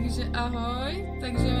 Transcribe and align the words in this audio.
Takže 0.00 0.30
ahoj, 0.34 1.18
takže 1.20 1.52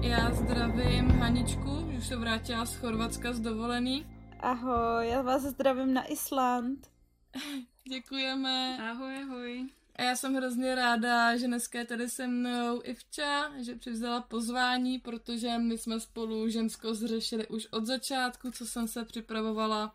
já 0.00 0.34
zdravím 0.34 1.10
Haničku, 1.10 1.70
už 1.98 2.06
se 2.06 2.16
vrátila 2.16 2.66
z 2.66 2.76
Chorvatska 2.76 3.32
z 3.32 3.40
dovolený. 3.40 4.06
Ahoj, 4.40 5.08
já 5.08 5.22
vás 5.22 5.42
zdravím 5.42 5.94
na 5.94 6.04
Island. 6.04 6.90
Děkujeme. 7.88 8.78
Ahoj, 8.90 9.22
ahoj. 9.22 9.68
A 9.96 10.02
já 10.02 10.16
jsem 10.16 10.34
hrozně 10.34 10.74
ráda, 10.74 11.36
že 11.36 11.46
dneska 11.46 11.78
je 11.78 11.84
tady 11.84 12.08
se 12.08 12.26
mnou 12.26 12.80
Ivča, 12.84 13.52
že 13.60 13.74
přivzala 13.74 14.20
pozvání, 14.20 14.98
protože 14.98 15.58
my 15.58 15.78
jsme 15.78 16.00
spolu 16.00 16.48
žensko 16.48 16.94
zřešili 16.94 17.46
už 17.46 17.68
od 17.70 17.86
začátku, 17.86 18.50
co 18.50 18.66
jsem 18.66 18.88
se 18.88 19.04
připravovala 19.04 19.94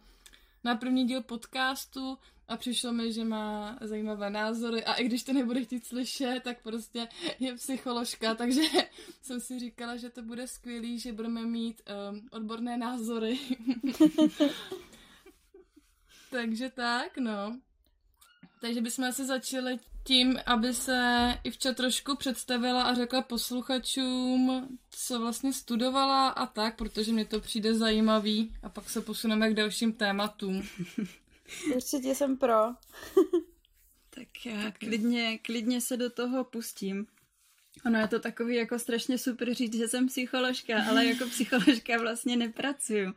na 0.63 0.75
první 0.75 1.05
díl 1.07 1.21
podcastu 1.23 2.17
a 2.47 2.57
přišlo 2.57 2.93
mi, 2.93 3.13
že 3.13 3.23
má 3.23 3.77
zajímavé 3.81 4.29
názory 4.29 4.83
a 4.83 4.93
i 4.93 5.05
když 5.05 5.23
to 5.23 5.33
nebude 5.33 5.63
chtít 5.63 5.85
slyšet, 5.85 6.41
tak 6.43 6.61
prostě 6.63 7.07
je 7.39 7.55
psycholožka, 7.55 8.35
takže 8.35 8.61
jsem 9.21 9.39
si 9.39 9.59
říkala, 9.59 9.97
že 9.97 10.09
to 10.09 10.21
bude 10.21 10.47
skvělý, 10.47 10.99
že 10.99 11.13
budeme 11.13 11.45
mít 11.45 11.81
um, 12.11 12.27
odborné 12.31 12.77
názory. 12.77 13.39
takže 16.31 16.69
tak, 16.69 17.17
no. 17.17 17.59
Takže 18.61 18.81
bychom 18.81 19.05
asi 19.05 19.25
začali 19.25 19.79
tím, 20.03 20.39
aby 20.45 20.73
se 20.73 21.33
Ivča 21.43 21.73
trošku 21.73 22.15
představila 22.15 22.83
a 22.83 22.93
řekla 22.93 23.21
posluchačům, 23.21 24.67
co 24.89 25.19
vlastně 25.19 25.53
studovala 25.53 26.29
a 26.29 26.45
tak, 26.45 26.75
protože 26.75 27.11
mě 27.11 27.25
to 27.25 27.39
přijde 27.39 27.73
zajímavý 27.73 28.55
a 28.63 28.69
pak 28.69 28.89
se 28.89 29.01
posuneme 29.01 29.49
k 29.49 29.53
dalším 29.53 29.93
tématům. 29.93 30.63
Určitě 31.75 32.15
jsem 32.15 32.37
pro. 32.37 32.63
tak 34.09 34.45
já 34.45 34.71
klidně, 34.71 35.37
klidně 35.37 35.81
se 35.81 35.97
do 35.97 36.09
toho 36.09 36.43
pustím. 36.43 37.07
Ono 37.85 37.99
je 37.99 38.07
to 38.07 38.19
takový 38.19 38.55
jako 38.55 38.79
strašně 38.79 39.17
super 39.17 39.53
říct, 39.53 39.77
že 39.77 39.87
jsem 39.87 40.07
psycholožka, 40.07 40.83
ale 40.83 41.05
jako 41.05 41.25
psycholožka 41.29 41.97
vlastně 41.97 42.37
nepracuju. 42.37 43.13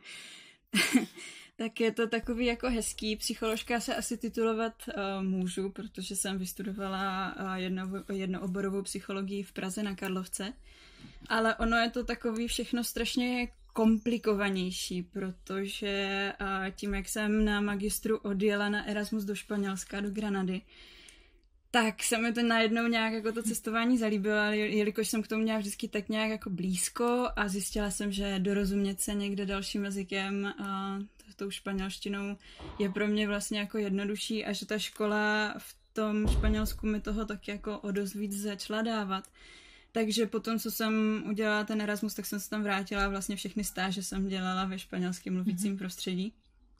tak 1.55 1.79
je 1.79 1.91
to 1.91 2.07
takový 2.07 2.45
jako 2.45 2.69
hezký. 2.69 3.15
Psycholožka 3.15 3.79
se 3.79 3.95
asi 3.95 4.17
titulovat 4.17 4.73
uh, 4.87 5.23
můžu, 5.23 5.69
protože 5.69 6.15
jsem 6.15 6.37
vystudovala 6.37 7.35
uh, 7.39 7.53
jedno, 7.53 7.89
jednooborovou 8.13 8.81
psychologii 8.81 9.43
v 9.43 9.53
Praze 9.53 9.83
na 9.83 9.95
Karlovce. 9.95 10.53
Ale 11.29 11.55
ono 11.55 11.77
je 11.77 11.89
to 11.89 12.03
takový 12.03 12.47
všechno 12.47 12.83
strašně 12.83 13.47
komplikovanější, 13.73 15.03
protože 15.03 16.33
tím, 16.75 16.93
jak 16.93 17.09
jsem 17.09 17.45
na 17.45 17.61
magistru 17.61 18.17
odjela 18.17 18.69
na 18.69 18.87
Erasmus 18.87 19.23
do 19.23 19.35
Španělska, 19.35 20.01
do 20.01 20.09
Granady, 20.09 20.61
tak 21.71 22.03
se 22.03 22.17
mi 22.17 22.33
to 22.33 22.43
najednou 22.43 22.87
nějak 22.87 23.13
jako 23.13 23.31
to 23.31 23.43
cestování 23.43 23.97
zalíbilo, 23.97 24.35
jelikož 24.51 25.07
jsem 25.07 25.23
k 25.23 25.27
tomu 25.27 25.43
měla 25.43 25.59
vždycky 25.59 25.87
tak 25.87 26.09
nějak 26.09 26.29
jako 26.29 26.49
blízko 26.49 27.27
a 27.35 27.47
zjistila 27.47 27.91
jsem, 27.91 28.11
že 28.11 28.39
dorozumět 28.39 29.01
se 29.01 29.13
někde 29.13 29.45
dalším 29.45 29.83
jazykem 29.83 30.45
a 30.45 30.99
tou 31.35 31.51
španělštinou 31.51 32.37
je 32.79 32.89
pro 32.89 33.07
mě 33.07 33.27
vlastně 33.27 33.59
jako 33.59 33.77
jednodušší 33.77 34.45
a 34.45 34.53
že 34.53 34.65
ta 34.65 34.77
škola 34.77 35.53
v 35.57 35.75
tom 35.93 36.27
Španělsku 36.27 36.87
mi 36.87 37.01
toho 37.01 37.25
tak 37.25 37.47
jako 37.47 37.79
o 37.79 37.91
dost 37.91 38.13
víc 38.13 38.41
začala 38.41 38.81
dávat. 38.81 39.27
Takže 39.91 40.25
potom, 40.25 40.59
co 40.59 40.71
jsem 40.71 41.23
udělala 41.29 41.63
ten 41.63 41.81
Erasmus, 41.81 42.13
tak 42.13 42.25
jsem 42.25 42.39
se 42.39 42.49
tam 42.49 42.63
vrátila 42.63 43.05
a 43.05 43.09
vlastně 43.09 43.35
všechny 43.35 43.63
stáže 43.63 44.03
jsem 44.03 44.27
dělala 44.27 44.65
ve 44.65 44.79
španělském 44.79 45.33
mluvícím 45.33 45.73
mm-hmm. 45.73 45.77
prostředí. 45.77 46.33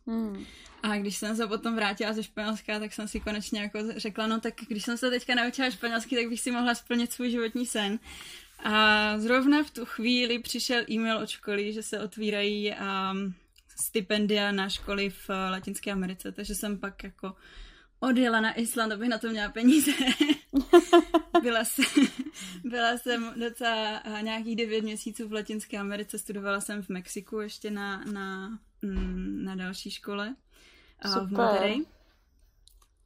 Hmm. 0.08 0.46
A 0.84 0.98
když 0.98 1.18
jsem 1.18 1.36
se 1.36 1.48
potom 1.48 1.76
vrátila 1.76 2.14
ze 2.14 2.24
Španělska, 2.24 2.80
tak 2.80 2.94
jsem 2.94 3.08
si 3.08 3.20
konečně 3.20 3.62
jako 3.62 3.80
řekla, 3.96 4.28
no 4.28 4.40
tak 4.40 4.54
když 4.68 4.84
jsem 4.84 4.98
se 4.98 5.10
teďka 5.10 5.36
naučila 5.36 5.70
španělsky, 5.70 6.16
tak 6.16 6.30
bych 6.30 6.42
si 6.42 6.52
mohla 6.52 6.76
splnit 6.76 7.14
svůj 7.14 7.32
životní 7.32 7.66
sen. 7.66 8.00
A 8.64 9.14
zrovna 9.20 9.64
v 9.64 9.72
tu 9.72 9.86
chvíli 9.86 10.40
přišel 10.40 10.84
e-mail 10.90 11.18
od 11.18 11.30
školy, 11.30 11.74
že 11.74 11.84
se 11.84 12.00
otvírají 12.00 12.72
um, 12.72 13.34
stipendia 13.80 14.52
na 14.52 14.70
školy 14.70 15.10
v 15.10 15.30
Latinské 15.30 15.92
Americe, 15.92 16.32
takže 16.32 16.56
jsem 16.56 16.78
pak 16.78 17.04
jako 17.04 17.36
odjela 18.00 18.42
na 18.42 18.60
Island, 18.60 18.92
abych 18.92 19.10
na 19.10 19.18
to 19.18 19.30
měla 19.30 19.50
peníze. 19.50 19.92
byla, 21.42 21.66
jsem, 21.66 21.86
byla 22.64 22.98
jsem 22.98 23.34
docela 23.40 24.04
nějakých 24.22 24.56
devět 24.56 24.82
měsíců 24.82 25.28
v 25.28 25.34
Latinské 25.34 25.78
Americe, 25.78 26.18
studovala 26.18 26.62
jsem 26.62 26.82
v 26.82 26.90
Mexiku 26.90 27.40
ještě 27.40 27.72
na, 27.72 28.04
na, 28.12 28.60
mm, 28.82 29.44
na 29.44 29.56
další 29.56 29.92
škole 29.92 30.36
Super. 31.06 31.28
v 31.28 31.32
Monterey 31.32 31.86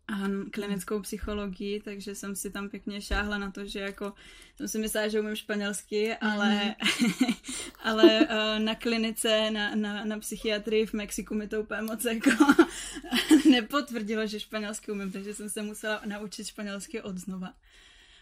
a 0.08 0.14
klinickou 0.52 1.02
psychologii, 1.02 1.82
takže 1.82 2.16
jsem 2.16 2.36
si 2.36 2.52
tam 2.52 2.70
pěkně 2.70 3.02
šáhla 3.02 3.38
na 3.38 3.52
to, 3.52 3.66
že 3.66 3.80
jako 3.80 4.14
jsem 4.56 4.68
si 4.68 4.80
myslela, 4.80 5.08
že 5.08 5.20
umím 5.20 5.36
španělsky, 5.36 6.16
ale, 6.16 6.76
mm-hmm. 6.80 7.36
ale 7.84 8.20
uh, 8.20 8.60
na 8.60 8.76
klinice, 8.76 9.52
na, 9.52 9.76
na, 9.76 10.06
na 10.06 10.20
psychiatrii 10.20 10.86
v 10.86 10.94
Mexiku 10.94 11.36
mi 11.36 11.48
to 11.48 11.62
úplně 11.62 11.82
moc 11.82 12.06
jako 12.06 12.30
nepotvrdilo, 13.50 14.28
že 14.28 14.40
španělsky 14.40 14.92
umím, 14.92 15.12
takže 15.12 15.34
jsem 15.34 15.50
se 15.50 15.62
musela 15.62 16.02
naučit 16.06 16.48
španělsky 16.48 17.02
od 17.02 17.18
znova. 17.18 17.54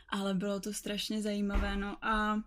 Ale 0.10 0.34
bylo 0.34 0.60
to 0.60 0.74
strašně 0.74 1.22
zajímavé, 1.22 1.78
no 1.78 1.98
a 2.02 2.42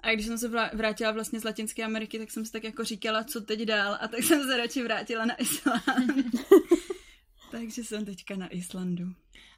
a 0.00 0.14
když 0.14 0.26
jsem 0.26 0.38
se 0.38 0.48
vrátila 0.72 1.10
vlastně 1.10 1.40
z 1.40 1.44
Latinské 1.44 1.84
Ameriky, 1.84 2.18
tak 2.18 2.30
jsem 2.30 2.44
si 2.44 2.52
tak 2.52 2.64
jako 2.64 2.84
říkala, 2.84 3.24
co 3.24 3.40
teď 3.40 3.60
dál, 3.60 3.98
a 4.00 4.08
tak 4.08 4.22
jsem 4.22 4.46
se 4.46 4.56
radši 4.56 4.82
vrátila 4.82 5.24
na 5.24 5.34
Island. 5.34 6.24
Takže 7.50 7.84
jsem 7.84 8.04
teďka 8.04 8.36
na 8.36 8.48
Islandu. 8.48 9.14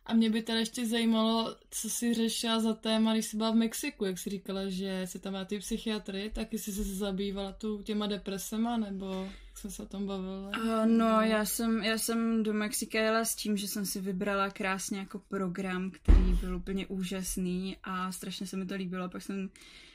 A 0.07 0.15
mě 0.15 0.31
by 0.31 0.43
teda 0.43 0.59
ještě 0.59 0.87
zajímalo, 0.87 1.57
co 1.71 1.91
jsi 1.91 2.15
řešila 2.15 2.61
za 2.61 2.75
téma, 2.75 3.13
když 3.13 3.27
jsi 3.27 3.37
byla 3.37 3.51
v 3.51 3.55
Mexiku, 3.55 4.05
jak 4.05 4.19
jsi 4.19 4.31
říkala, 4.31 4.69
že 4.69 5.03
jsi 5.05 5.19
tam 5.19 5.33
má 5.33 5.45
ty 5.45 5.59
psychiatry, 5.59 6.31
tak 6.35 6.53
jsi 6.53 6.73
se 6.73 6.85
zabývala 6.85 7.53
tu 7.53 7.83
těma 7.83 8.07
depresema, 8.07 8.77
nebo 8.77 9.29
jak 9.47 9.59
jsme 9.59 9.71
se 9.71 9.83
o 9.83 9.87
tom 9.87 10.07
bavili? 10.07 10.35
Uh, 10.35 10.87
no, 10.87 11.21
já 11.21 11.45
jsem, 11.45 11.83
já 11.83 11.99
jsem 11.99 12.43
do 12.43 12.53
Mexika 12.53 12.99
jela 13.01 13.25
s 13.25 13.35
tím, 13.35 13.57
že 13.57 13.69
jsem 13.69 13.87
si 13.87 14.01
vybrala 14.01 14.51
krásně 14.51 14.99
jako 14.99 15.19
program, 15.19 15.91
který 15.91 16.33
byl 16.41 16.57
úplně 16.57 16.87
úžasný 16.87 17.77
a 17.85 18.13
strašně 18.13 18.47
se 18.47 18.57
mi 18.57 18.67
to 18.67 18.75
líbilo. 18.75 19.09
Pak 19.09 19.23
jsem 19.23 19.51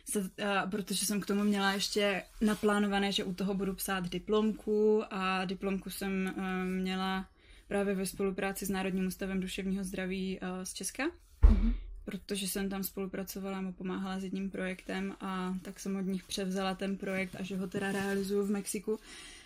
se, 0.10 0.20
uh, 0.20 0.28
protože 0.70 1.06
jsem 1.06 1.22
k 1.22 1.26
tomu 1.26 1.44
měla 1.44 1.72
ještě 1.72 2.24
naplánované, 2.42 3.12
že 3.12 3.24
u 3.24 3.34
toho 3.34 3.54
budu 3.54 3.74
psát 3.76 4.10
diplomku 4.10 5.04
a 5.12 5.46
diplomku 5.46 5.90
jsem 5.90 6.34
uh, 6.38 6.44
měla 6.66 7.28
právě 7.68 7.96
ve 7.96 8.06
spolupráci 8.06 8.66
s 8.66 8.70
Národním 8.70 9.08
ústavem 9.08 9.40
duševního 9.40 9.84
zdraví 9.84 10.40
uh, 10.40 10.48
z 10.64 10.74
Česka. 10.74 11.04
Mm-hmm. 11.04 11.74
Protože 12.06 12.48
jsem 12.48 12.70
tam 12.70 12.84
spolupracovala 12.84 13.58
a 13.58 13.72
pomáhala 13.72 14.20
s 14.20 14.24
jedním 14.24 14.50
projektem 14.50 15.16
a 15.20 15.56
tak 15.62 15.80
jsem 15.80 15.96
od 15.96 16.02
nich 16.02 16.24
převzala 16.24 16.76
ten 16.76 16.98
projekt 16.98 17.36
a 17.40 17.44
že 17.44 17.58
ho 17.58 17.68
teda 17.68 17.92
realizuju 17.92 18.46
v 18.46 18.52
Mexiku. 18.52 19.00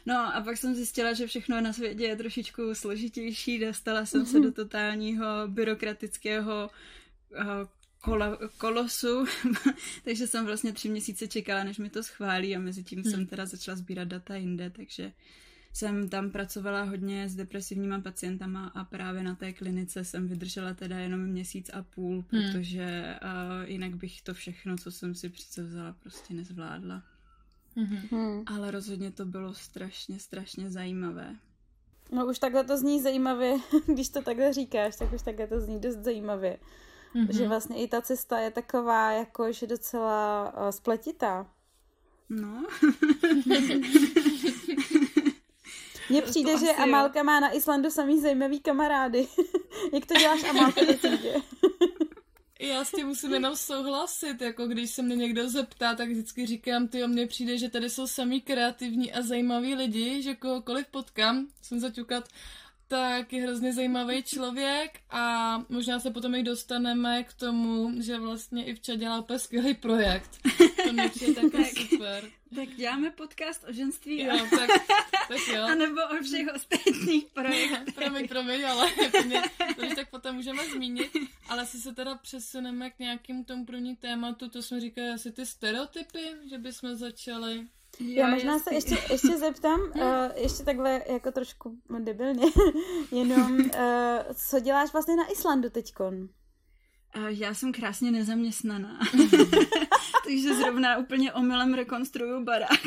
No 0.06 0.36
a 0.36 0.42
pak 0.42 0.58
jsem 0.58 0.76
zjistila, 0.76 1.14
že 1.14 1.28
všechno 1.28 1.62
na 1.62 1.74
světě 1.74 2.04
je 2.04 2.16
trošičku 2.16 2.76
složitější. 2.76 3.60
Dostala 3.60 4.06
jsem 4.06 4.24
mm-hmm. 4.24 4.32
se 4.32 4.40
do 4.40 4.52
totálního 4.52 5.26
byrokratického 5.48 6.70
uh, 7.32 7.68
kola, 8.02 8.38
kolosu, 8.58 9.26
takže 10.04 10.28
jsem 10.28 10.46
vlastně 10.46 10.74
tři 10.74 10.90
měsíce 10.90 11.28
čekala, 11.28 11.64
než 11.64 11.78
mi 11.78 11.90
to 11.90 12.04
schválí 12.04 12.56
a 12.56 12.60
mezi 12.60 12.84
tím 12.84 13.02
hmm. 13.02 13.12
jsem 13.12 13.26
teda 13.26 13.46
začala 13.46 13.78
sbírat 13.78 14.08
data 14.08 14.36
jinde, 14.36 14.70
takže 14.70 15.12
jsem 15.80 16.10
tam 16.10 16.32
pracovala 16.32 16.84
hodně 16.84 17.30
s 17.30 17.36
depresivníma 17.36 18.00
pacientama 18.00 18.72
a 18.76 18.84
právě 18.84 19.24
na 19.24 19.36
té 19.36 19.54
klinice 19.54 20.04
jsem 20.04 20.28
vydržela 20.28 20.74
teda 20.74 20.98
jenom 21.00 21.20
měsíc 21.20 21.70
a 21.74 21.84
půl, 21.84 22.26
hmm. 22.32 22.52
protože 22.52 23.16
uh, 23.24 23.70
jinak 23.70 23.96
bych 23.96 24.22
to 24.22 24.34
všechno, 24.34 24.78
co 24.78 24.92
jsem 24.92 25.16
si 25.16 25.32
vzala, 25.58 25.96
prostě 26.04 26.34
nezvládla. 26.34 27.04
Hmm. 27.76 28.44
Ale 28.46 28.72
rozhodně 28.72 29.12
to 29.12 29.26
bylo 29.26 29.54
strašně, 29.54 30.20
strašně 30.20 30.70
zajímavé. 30.70 31.36
No 32.12 32.26
už 32.26 32.40
takhle 32.40 32.64
to 32.64 32.78
zní 32.78 33.02
zajímavě, 33.02 33.58
když 33.86 34.10
to 34.10 34.22
takhle 34.22 34.54
říkáš, 34.54 34.96
tak 34.96 35.14
už 35.14 35.22
takhle 35.22 35.48
to 35.48 35.62
zní 35.62 35.80
dost 35.80 35.98
zajímavě. 35.98 36.58
Mm-hmm. 37.16 37.38
Že 37.38 37.48
vlastně 37.48 37.84
i 37.84 37.88
ta 37.88 38.02
cesta 38.02 38.40
je 38.40 38.52
taková, 38.52 39.12
jako 39.12 39.52
že 39.52 39.68
docela 39.68 40.54
uh, 40.58 40.70
spletitá. 40.70 41.48
No. 42.30 42.68
Mně 46.10 46.22
přijde, 46.22 46.58
že 46.58 46.72
Amálka 46.72 47.24
má 47.24 47.40
na 47.40 47.52
Islandu 47.56 47.90
samý 47.90 48.22
zajímavý 48.22 48.60
kamarády. 48.60 49.28
Jak 49.94 50.06
to 50.06 50.14
děláš, 50.14 50.44
Amálka? 50.44 50.82
Já 52.62 52.86
s 52.86 52.92
tím 52.92 53.08
musím 53.08 53.34
jenom 53.34 53.56
souhlasit, 53.56 54.42
jako 54.42 54.68
když 54.68 54.92
se 54.92 55.02
mě 55.02 55.16
někdo 55.16 55.50
zeptá, 55.50 55.96
tak 55.96 56.10
vždycky 56.10 56.46
říkám, 56.46 56.88
ty 56.88 57.04
o 57.04 57.08
mně 57.08 57.28
přijde, 57.28 57.58
že 57.58 57.70
tady 57.70 57.90
jsou 57.90 58.08
samý 58.08 58.42
kreativní 58.42 59.14
a 59.14 59.22
zajímaví 59.22 59.76
lidi, 59.76 60.22
že 60.22 60.36
kohokoliv 60.36 60.88
potkám, 60.88 61.48
jsem 61.62 61.80
zaťukat, 61.80 62.30
tak 62.90 63.34
je 63.34 63.44
hrozně 63.44 63.74
zajímavý 63.74 64.24
člověk 64.24 65.00
a 65.10 65.58
možná 65.70 66.00
se 66.00 66.12
potom 66.12 66.36
i 66.36 66.44
dostaneme 66.44 67.24
k 67.24 67.34
tomu, 67.34 68.02
že 68.02 68.20
vlastně 68.20 68.66
Ivča 68.66 68.96
dělá 68.96 69.20
úplně 69.20 69.40
skvělý 69.40 69.74
projekt. 69.74 70.30
To 70.84 70.94
mě 70.94 71.10
taky 71.36 71.66
super. 71.90 72.30
Tak 72.56 72.70
děláme 72.70 73.12
podcast 73.12 73.66
o 73.70 73.74
ženství. 73.74 74.20
Jo, 74.20 74.48
tak, 74.50 74.70
tak 75.28 75.48
jo. 75.56 75.64
A 75.72 75.76
nebo 75.76 76.02
o 76.02 76.24
všech 76.24 76.48
ostatních 76.56 77.26
projektech. 77.34 77.96
promiň, 77.96 78.28
promiň, 78.28 78.66
ale 78.66 78.92
mě, 79.26 79.42
to 79.76 79.82
když 79.82 79.96
tak 79.96 80.10
potom 80.10 80.36
můžeme 80.36 80.70
zmínit. 80.70 81.12
Ale 81.50 81.66
si 81.66 81.78
se 81.78 81.94
teda 81.94 82.16
přesuneme 82.16 82.90
k 82.90 83.00
nějakému 83.00 83.44
tomu 83.44 83.66
první 83.66 83.96
tématu, 83.96 84.50
to 84.50 84.62
jsme 84.62 84.80
říkali 84.80 85.10
asi 85.10 85.32
ty 85.32 85.46
stereotypy, 85.46 86.24
že 86.50 86.58
bychom 86.58 86.96
začali. 86.96 87.68
Jo, 88.00 88.14
Já 88.22 88.28
možná 88.28 88.54
jasný. 88.54 88.64
se 88.64 88.76
ještě, 88.76 89.14
ještě 89.14 89.38
zeptám, 89.38 89.80
uh, 89.96 90.02
ještě 90.36 90.64
takhle 90.64 91.02
jako 91.10 91.32
trošku 91.32 91.78
debilně, 92.00 92.46
jenom 93.12 93.58
uh, 93.58 93.70
co 94.50 94.60
děláš 94.60 94.94
vlastně 94.94 95.16
na 95.16 95.32
Islandu 95.32 95.70
teďkon? 95.70 96.30
Já 97.28 97.54
jsem 97.54 97.72
krásně 97.72 98.12
nezaměstnaná. 98.12 99.00
Takže 100.24 100.56
zrovna 100.56 100.98
úplně 100.98 101.34
omylem 101.34 101.74
rekonstruju 101.74 102.44
barák. 102.44 102.80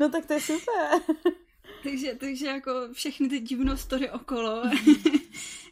no 0.00 0.08
tak 0.08 0.26
to 0.26 0.32
je 0.32 0.40
super. 0.40 1.00
takže, 1.82 2.14
takže 2.20 2.46
jako 2.46 2.72
všechny 2.92 3.28
ty 3.28 3.40
divnostory 3.40 4.10
okolo. 4.10 4.62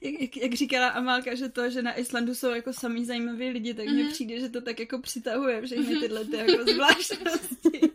Jak, 0.00 0.37
jak, 0.37 0.55
říkala 0.55 0.88
Amálka, 0.88 1.35
že 1.35 1.49
to, 1.49 1.70
že 1.70 1.82
na 1.82 1.99
Islandu 1.99 2.35
jsou 2.35 2.50
jako 2.50 2.73
samý 2.73 3.05
zajímaví 3.05 3.50
lidi, 3.50 3.75
tak 3.75 3.87
mně 3.87 4.05
mm-hmm. 4.05 4.12
přijde, 4.12 4.41
že 4.41 4.49
to 4.49 4.61
tak 4.61 4.81
jako 4.81 4.99
přitahuje 4.99 5.62
všechny 5.62 5.97
tyhle 5.97 6.25
ty 6.25 6.37
jako 6.37 6.64
zvláštnosti. 6.73 7.81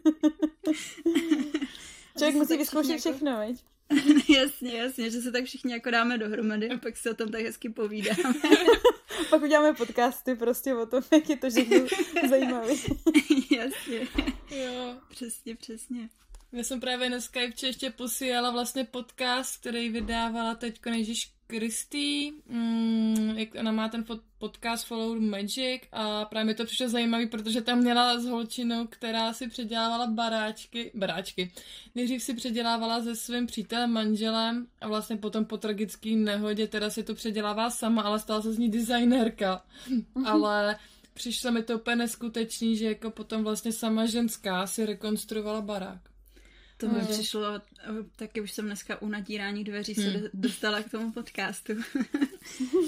Člověk 2.18 2.36
musí 2.36 2.58
vyzkoušet 2.58 2.90
jako... 2.90 3.00
všechno, 3.00 3.38
veď? 3.38 3.64
jasně, 4.30 4.74
jasně, 4.74 5.12
že 5.12 5.22
se 5.22 5.32
tak 5.32 5.46
všichni 5.46 5.74
jako 5.74 5.92
dáme 5.92 6.18
dohromady 6.18 6.70
a 6.70 6.78
pak 6.78 6.98
se 6.98 7.12
o 7.12 7.14
tom 7.14 7.32
tak 7.32 7.42
hezky 7.42 7.70
povídáme. 7.70 8.34
pak 9.30 9.42
uděláme 9.42 9.74
podcasty 9.74 10.36
prostě 10.36 10.76
o 10.76 10.86
tom, 10.86 11.04
jak 11.12 11.30
je 11.30 11.38
to 11.38 11.50
všechno 11.50 11.78
zajímavé. 12.30 12.74
jasně. 13.52 14.08
Jo. 14.50 14.96
Přesně, 15.10 15.56
přesně. 15.56 16.10
Já 16.52 16.64
jsem 16.64 16.80
právě 16.80 17.10
na 17.10 17.22
Skype 17.22 17.68
ještě 17.68 17.90
posílala 17.90 18.52
vlastně 18.52 18.84
podcast, 18.84 19.60
který 19.60 19.90
vydávala 19.90 20.56
teď 20.56 20.80
Ježíš 20.86 21.35
Kristý, 21.48 22.32
mm, 22.50 23.34
jak 23.38 23.50
ona 23.60 23.72
má 23.72 23.90
ten 23.90 24.06
podcast 24.38 24.86
Follow 24.86 25.20
Magic 25.20 25.82
a 25.92 26.26
právě 26.26 26.46
mi 26.46 26.54
to 26.56 26.66
přišlo 26.66 26.90
zajímavý, 26.90 27.28
protože 27.28 27.62
tam 27.62 27.80
měla 27.80 28.20
s 28.20 28.26
holčinou, 28.26 28.88
která 28.88 29.34
si 29.34 29.48
předělávala 29.50 30.08
baráčky, 30.08 30.92
baráčky. 30.96 31.52
Nejdřív 31.96 32.24
si 32.24 32.34
předělávala 32.34 33.02
se 33.02 33.16
svým 33.16 33.48
přítelem, 33.48 33.92
manželem 33.92 34.68
a 34.82 34.88
vlastně 34.88 35.18
potom 35.18 35.46
po 35.46 35.58
tragické 35.58 36.10
nehodě 36.10 36.68
teda 36.68 36.90
si 36.90 37.04
to 37.04 37.16
předělává 37.16 37.70
sama, 37.70 38.02
ale 38.02 38.20
stala 38.20 38.42
se 38.42 38.54
z 38.54 38.58
ní 38.58 38.70
designérka. 38.70 39.64
Mhm. 39.90 40.28
ale 40.28 40.78
přišlo 41.14 41.52
mi 41.52 41.64
to 41.64 41.76
úplně 41.76 41.96
neskutečný, 41.96 42.78
že 42.78 42.86
jako 42.86 43.12
potom 43.12 43.44
vlastně 43.44 43.72
sama 43.72 44.06
ženská 44.06 44.68
si 44.68 44.86
rekonstruovala 44.86 45.62
barák. 45.62 46.15
To 46.78 46.88
mi 46.88 47.00
hmm. 47.00 47.08
přišlo, 47.08 47.62
taky 48.16 48.42
už 48.42 48.52
jsem 48.52 48.66
dneska 48.66 49.02
u 49.02 49.08
natírání 49.08 49.64
dveří 49.64 49.94
hmm. 49.94 50.12
se 50.12 50.30
dostala 50.34 50.82
k 50.82 50.92
tomu 50.92 51.12
podcastu. 51.12 51.74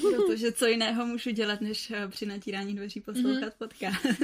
Protože 0.02 0.52
co 0.52 0.66
jiného 0.66 1.06
můžu 1.06 1.30
dělat, 1.32 1.62
než 1.62 1.92
eh, 1.92 2.08
při 2.08 2.26
natírání 2.26 2.76
dveří 2.76 3.02
poslouchat 3.02 3.42
hmm. 3.42 3.52
podcast. 3.58 4.06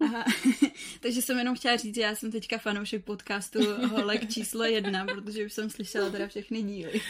Aha. 0.00 0.24
Takže 1.00 1.22
jsem 1.22 1.38
jenom 1.38 1.56
chtěla 1.56 1.76
říct, 1.76 1.94
že 1.94 2.00
já 2.00 2.14
jsem 2.14 2.32
teďka 2.32 2.58
fanoušek 2.58 3.04
podcastu 3.04 3.58
Holek 3.86 4.32
číslo 4.32 4.64
jedna, 4.64 5.04
protože 5.04 5.46
už 5.46 5.52
jsem 5.52 5.70
slyšela 5.70 6.10
teda 6.10 6.28
všechny 6.28 6.62
díly. 6.62 7.00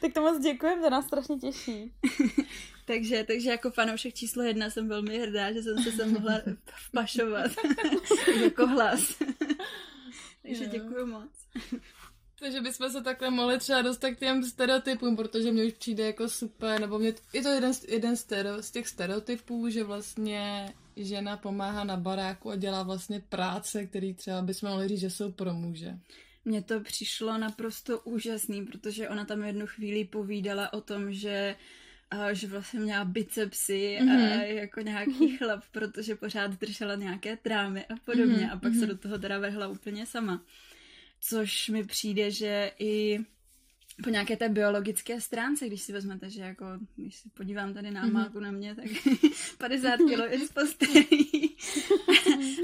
tak 0.00 0.12
to 0.12 0.20
moc 0.20 0.42
děkujem, 0.42 0.82
to 0.82 0.90
nás 0.90 1.06
strašně 1.06 1.36
těší. 1.36 1.92
takže, 2.84 3.24
takže 3.24 3.50
jako 3.50 3.70
fanoušek 3.70 4.14
číslo 4.14 4.42
jedna 4.42 4.70
jsem 4.70 4.88
velmi 4.88 5.18
hrdá, 5.18 5.52
že 5.52 5.62
jsem 5.62 5.82
se 5.82 5.92
sem 5.92 6.12
mohla 6.12 6.40
vpašovat 6.88 7.50
jako 8.42 8.66
hlas. 8.66 9.16
Takže 10.46 10.66
děkuji 10.66 11.06
moc. 11.06 11.30
Takže 12.40 12.60
bychom 12.60 12.90
se 12.90 13.02
takhle 13.02 13.30
mohli 13.30 13.58
třeba 13.58 13.82
dostat 13.82 14.10
k 14.10 14.18
těm 14.18 14.44
stereotypům, 14.44 15.16
protože 15.16 15.52
mě 15.52 15.64
už 15.64 15.72
přijde 15.72 16.06
jako 16.06 16.28
super, 16.28 16.80
nebo 16.80 16.98
mě, 16.98 17.14
je 17.32 17.42
to 17.42 17.48
jeden, 17.48 17.72
jeden 17.88 18.16
stereo, 18.16 18.62
z 18.62 18.70
těch 18.70 18.88
stereotypů, 18.88 19.68
že 19.68 19.84
vlastně 19.84 20.74
žena 20.96 21.36
pomáhá 21.36 21.84
na 21.84 21.96
baráku 21.96 22.50
a 22.50 22.56
dělá 22.56 22.82
vlastně 22.82 23.20
práce, 23.28 23.86
které 23.86 24.14
třeba 24.14 24.42
bychom 24.42 24.68
mohli 24.68 24.88
říct, 24.88 25.00
že 25.00 25.10
jsou 25.10 25.32
pro 25.32 25.54
muže. 25.54 25.98
Mně 26.44 26.62
to 26.62 26.80
přišlo 26.80 27.38
naprosto 27.38 28.00
úžasný, 28.00 28.66
protože 28.66 29.08
ona 29.08 29.24
tam 29.24 29.44
jednu 29.44 29.66
chvíli 29.66 30.04
povídala 30.04 30.72
o 30.72 30.80
tom, 30.80 31.12
že 31.12 31.56
a 31.56 31.56
že 32.32 32.46
vlastně 32.46 32.80
měla 32.80 33.04
bicepsy 33.04 33.98
mm-hmm. 34.00 34.10
a 34.10 34.36
mhm. 34.36 34.40
jako 34.40 34.80
nějaký 34.80 35.36
chlap, 35.38 35.64
protože 35.72 36.16
pořád 36.16 36.50
držela 36.50 36.94
nějaké 36.94 37.36
trámy 37.36 37.84
a 37.84 37.96
podobně 38.04 38.36
mm-hmm. 38.36 38.52
a 38.52 38.56
pak 38.56 38.72
mm-hmm. 38.72 38.78
se 38.78 38.86
mhm. 38.86 38.88
do 38.88 38.98
toho 38.98 39.18
teda 39.18 39.38
vehla 39.38 39.68
úplně 39.68 40.06
sama. 40.06 40.42
Což 41.20 41.68
mi 41.68 41.84
přijde, 41.84 42.30
že 42.30 42.72
i 42.78 43.18
po 44.02 44.10
nějaké 44.10 44.36
té 44.36 44.48
biologické 44.48 45.20
stránce, 45.20 45.66
když 45.66 45.82
si 45.82 45.92
vezmete, 45.92 46.30
že 46.30 46.42
jako, 46.42 46.64
když 46.96 47.16
se 47.16 47.28
podívám 47.34 47.74
tady 47.74 47.90
na 47.90 48.02
Amálku 48.02 48.38
mm-hmm. 48.38 48.42
na 48.42 48.50
mě, 48.50 48.74
tak 48.74 48.84
50 49.58 49.96
kilo 49.96 50.26
je 50.26 50.38
z 50.38 50.52
postelí. 50.52 51.56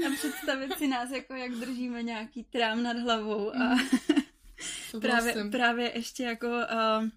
a 0.07 0.09
představit 0.15 0.73
si 0.77 0.87
nás, 0.87 1.11
jako 1.11 1.33
jak 1.33 1.51
držíme 1.51 2.03
nějaký 2.03 2.43
trám 2.43 2.83
nad 2.83 2.97
hlavou 2.97 3.55
a 3.55 3.77
právě, 5.01 5.35
právě 5.51 5.91
ještě 5.95 6.23
jako 6.23 6.47
uh, 6.47 7.09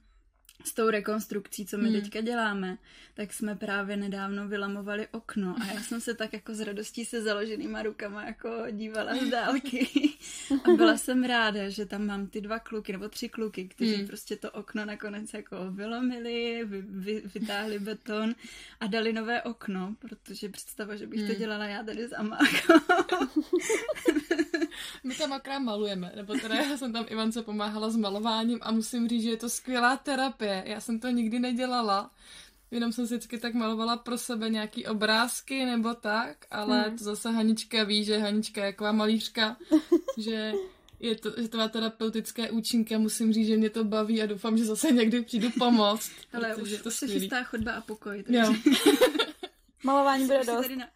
s 0.66 0.74
tou 0.74 0.90
rekonstrukcí, 0.90 1.66
co 1.66 1.78
my 1.78 1.88
hmm. 1.88 2.00
teďka 2.00 2.20
děláme, 2.20 2.78
tak 3.14 3.32
jsme 3.32 3.56
právě 3.56 3.96
nedávno 3.96 4.48
vylamovali 4.48 5.08
okno 5.10 5.56
a 5.62 5.66
já 5.74 5.82
jsem 5.82 6.00
se 6.00 6.14
tak 6.14 6.32
jako 6.32 6.54
s 6.54 6.60
radostí 6.60 7.04
se 7.04 7.22
založenýma 7.22 7.82
rukama 7.82 8.24
jako 8.24 8.50
dívala 8.70 9.16
z 9.16 9.30
dálky 9.30 9.88
a 10.64 10.76
byla 10.76 10.96
jsem 10.96 11.24
ráda, 11.24 11.68
že 11.68 11.86
tam 11.86 12.06
mám 12.06 12.26
ty 12.26 12.40
dva 12.40 12.58
kluky 12.58 12.92
nebo 12.92 13.08
tři 13.08 13.28
kluky, 13.28 13.68
kteří 13.68 13.94
hmm. 13.94 14.06
prostě 14.06 14.36
to 14.36 14.50
okno 14.50 14.84
nakonec 14.84 15.34
jako 15.34 15.56
vylomili, 15.70 16.64
vy, 16.64 16.82
vy, 16.82 17.22
vytáhli 17.34 17.78
beton 17.78 18.34
a 18.80 18.86
dali 18.86 19.12
nové 19.12 19.42
okno, 19.42 19.96
protože 19.98 20.48
představa, 20.48 20.96
že 20.96 21.06
bych 21.06 21.20
hmm. 21.20 21.28
to 21.28 21.34
dělala 21.34 21.64
já 21.64 21.82
tady 21.82 22.08
s 22.08 22.12
Amákou. 22.16 22.74
My 25.04 25.14
tam 25.14 25.32
akorát 25.32 25.58
malujeme, 25.58 26.12
nebo 26.16 26.34
teda 26.34 26.54
já 26.54 26.76
jsem 26.76 26.92
tam 26.92 27.04
Ivance 27.08 27.42
pomáhala 27.42 27.90
s 27.90 27.96
malováním 27.96 28.58
a 28.62 28.72
musím 28.72 29.08
říct, 29.08 29.22
že 29.22 29.30
je 29.30 29.36
to 29.36 29.48
skvělá 29.48 29.96
terapie. 29.96 30.62
Já 30.66 30.80
jsem 30.80 31.00
to 31.00 31.08
nikdy 31.08 31.38
nedělala, 31.38 32.10
jenom 32.70 32.92
jsem 32.92 33.06
si 33.06 33.14
vždycky 33.14 33.38
tak 33.38 33.54
malovala 33.54 33.96
pro 33.96 34.18
sebe 34.18 34.50
nějaký 34.50 34.86
obrázky 34.86 35.64
nebo 35.64 35.94
tak, 35.94 36.36
ale 36.50 36.82
hmm. 36.82 36.98
to 36.98 37.04
zase 37.04 37.30
Hanička 37.30 37.84
ví, 37.84 38.04
že 38.04 38.18
Hanička 38.18 38.64
je 38.64 38.72
taková 38.72 38.92
malířka, 38.92 39.56
že 40.18 40.52
je 41.00 41.14
to, 41.14 41.32
že 41.36 41.48
to 41.48 41.58
má 41.58 41.68
terapeutické 41.68 42.50
účinky 42.50 42.94
a 42.94 42.98
musím 42.98 43.32
říct, 43.32 43.46
že 43.46 43.56
mě 43.56 43.70
to 43.70 43.84
baví 43.84 44.22
a 44.22 44.26
doufám, 44.26 44.58
že 44.58 44.64
zase 44.64 44.90
někdy 44.92 45.22
přijdu 45.22 45.50
pomoct. 45.58 46.10
Ale 46.32 46.56
už, 46.56 46.80
to 46.82 46.88
už 46.88 46.94
se 46.94 47.06
chystá 47.06 47.42
chodba 47.44 47.72
a 47.72 47.80
pokoj. 47.80 48.22
Takže... 48.22 48.38
Jo. 48.38 48.54
Malování 49.86 50.26
bude 50.26 50.44
dost. 50.44 50.62
Tady 50.62 50.76
na, 50.76 50.86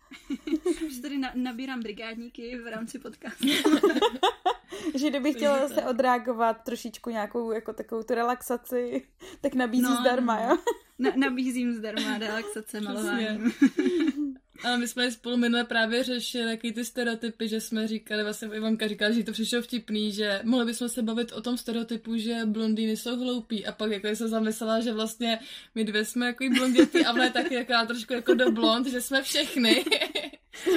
už 0.86 0.98
tady 1.02 1.18
na, 1.18 1.32
nabírám 1.34 1.80
brigádníky 1.80 2.58
v 2.58 2.66
rámci 2.70 2.98
podcastu. 2.98 3.48
že 4.94 5.10
kdybych 5.10 5.36
chtěla 5.36 5.68
se 5.68 5.82
odreagovat 5.82 6.64
trošičku 6.64 7.10
nějakou 7.10 7.52
jako 7.52 7.72
takovou 7.72 8.02
tu 8.02 8.14
relaxaci, 8.14 9.06
tak 9.40 9.54
nabízí 9.54 9.82
no, 9.82 9.96
zdarma, 10.00 10.40
jo? 10.40 10.58
Na, 10.98 11.10
nabízím 11.16 11.72
zdarma 11.72 12.18
relaxace 12.18 12.80
malováním. 12.80 13.52
Ale 14.64 14.78
my 14.78 14.88
jsme 14.88 15.12
spolu 15.12 15.36
minule 15.36 15.64
právě 15.64 16.04
řešili 16.04 16.50
jaký 16.50 16.72
ty 16.72 16.84
stereotypy, 16.84 17.48
že 17.48 17.60
jsme 17.60 17.88
říkali, 17.88 18.22
vlastně 18.22 18.48
Ivanka 18.54 18.88
říkala, 18.88 19.10
že 19.10 19.24
to 19.24 19.32
přišlo 19.32 19.62
vtipný, 19.62 20.12
že 20.12 20.40
mohli 20.44 20.66
bychom 20.66 20.88
se 20.88 21.02
bavit 21.02 21.32
o 21.32 21.42
tom 21.42 21.56
stereotypu, 21.56 22.16
že 22.16 22.40
blondýny 22.44 22.96
jsou 22.96 23.16
hloupí 23.16 23.66
a 23.66 23.72
pak 23.72 23.90
jako 23.90 24.16
se 24.16 24.28
zamyslela, 24.28 24.80
že 24.80 24.92
vlastně 24.92 25.38
my 25.74 25.84
dvě 25.84 26.04
jsme 26.04 26.26
jako 26.26 26.44
blonděty 26.54 27.04
a 27.04 27.12
ona 27.12 27.24
je 27.24 27.30
taky 27.30 27.54
jako 27.54 27.72
trošku 27.86 28.12
jako 28.12 28.34
do 28.34 28.52
blond, 28.52 28.86
že 28.86 29.00
jsme 29.00 29.22
všechny. 29.22 29.84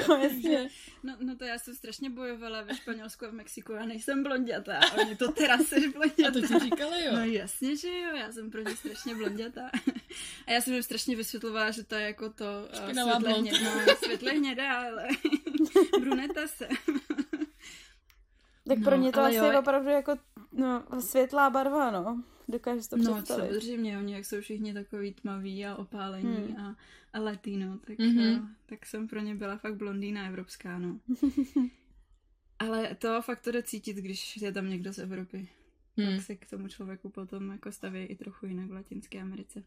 No, 0.10 0.16
jasně. 0.16 0.70
No, 1.04 1.16
no 1.20 1.36
to 1.36 1.44
já 1.44 1.60
jsem 1.60 1.76
strašně 1.76 2.10
bojovala 2.10 2.62
ve 2.62 2.76
Španělsku 2.76 3.26
a 3.26 3.30
v 3.30 3.34
Mexiku, 3.34 3.72
já 3.72 3.86
nejsem 3.86 4.24
blondětá. 4.24 4.78
A 4.78 4.94
oni 5.02 5.16
to 5.16 5.32
teda 5.32 5.58
seš 5.58 5.88
blondětá. 5.94 6.28
A 6.28 6.32
to 6.32 6.42
ti 6.42 6.60
říkali, 6.60 7.06
jo? 7.06 7.12
No 7.14 7.24
jasně, 7.24 7.78
že 7.78 7.88
jo, 7.88 8.16
já 8.16 8.32
jsem 8.32 8.52
pro 8.52 8.62
ně 8.62 8.76
strašně 8.76 9.16
blondětá. 9.16 9.70
A 10.48 10.52
já 10.52 10.62
jsem 10.62 10.74
jim 10.74 10.84
strašně 10.84 11.16
vysvětlovala, 11.16 11.72
že 11.72 11.84
to 11.84 11.96
je 11.96 12.02
jako 12.02 12.30
to 12.30 12.46
uh, 12.74 12.92
světle, 12.92 13.34
hně, 13.34 13.52
no, 13.52 13.96
světle 14.06 14.32
hnědá, 14.32 14.82
ale 14.82 15.08
bruneta 16.00 16.48
se. 16.48 16.68
Tak 18.68 18.84
pro 18.84 18.98
no, 18.98 19.04
ně 19.04 19.12
to 19.12 19.22
asi 19.22 19.36
jo. 19.36 19.46
je 19.46 19.60
opravdu 19.60 19.90
jako 19.90 20.16
no, 20.52 20.84
světlá 21.00 21.50
barva, 21.50 21.92
no. 21.92 22.24
Dokážeš 22.48 22.88
to 22.88 22.98
no, 22.98 23.14
představit. 23.14 23.42
No, 23.42 23.48
samozřejmě, 23.48 23.98
oni 23.98 24.14
jak 24.14 24.26
jsou 24.26 24.42
všichni 24.42 24.74
takový 24.74 25.14
tmaví 25.14 25.66
a 25.66 25.76
opálení 25.76 26.36
hmm. 26.36 26.60
a 26.60 26.76
latino, 27.20 27.78
tak, 27.78 27.98
mm-hmm. 27.98 28.34
no, 28.34 28.50
tak 28.66 28.86
jsem 28.86 29.08
pro 29.08 29.20
ně 29.20 29.36
byla 29.36 29.58
fakt 29.58 29.76
blondýna 29.76 30.28
evropská, 30.28 30.80
no. 30.80 31.00
Ale 32.60 32.96
to 32.96 33.22
fakt 33.22 33.42
to 33.42 33.52
jde 33.52 33.64
cítit, 33.64 33.98
když 33.98 34.38
je 34.38 34.52
tam 34.52 34.70
někdo 34.70 34.94
z 34.94 34.98
Evropy. 34.98 35.48
hmm. 35.98 36.16
tak 36.16 36.26
se 36.26 36.36
k 36.36 36.50
tomu 36.50 36.68
člověku 36.68 37.10
potom 37.10 37.52
jako 37.52 37.72
staví 37.72 38.00
i 38.00 38.16
trochu 38.16 38.46
jinak 38.46 38.70
v 38.70 38.74
Latinské 38.74 39.22
Americe. 39.22 39.64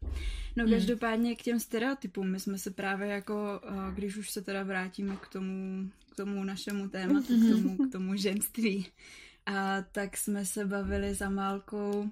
No 0.55 0.63
hmm. 0.63 0.73
každopádně 0.73 1.35
k 1.35 1.41
těm 1.41 1.59
stereotypům, 1.59 2.31
my 2.31 2.39
jsme 2.39 2.57
se 2.57 2.71
právě 2.71 3.07
jako, 3.07 3.61
když 3.93 4.17
už 4.17 4.29
se 4.31 4.41
teda 4.41 4.63
vrátíme 4.63 5.17
k 5.21 5.27
tomu, 5.27 5.89
k 6.11 6.15
tomu 6.15 6.43
našemu 6.43 6.89
tématu, 6.89 7.27
k 7.27 7.51
tomu, 7.51 7.77
k 7.77 7.91
tomu 7.91 8.15
ženství, 8.15 8.87
a 9.45 9.81
tak 9.81 10.17
jsme 10.17 10.45
se 10.45 10.65
bavili 10.65 11.13
za 11.13 11.29
Málkou 11.29 12.11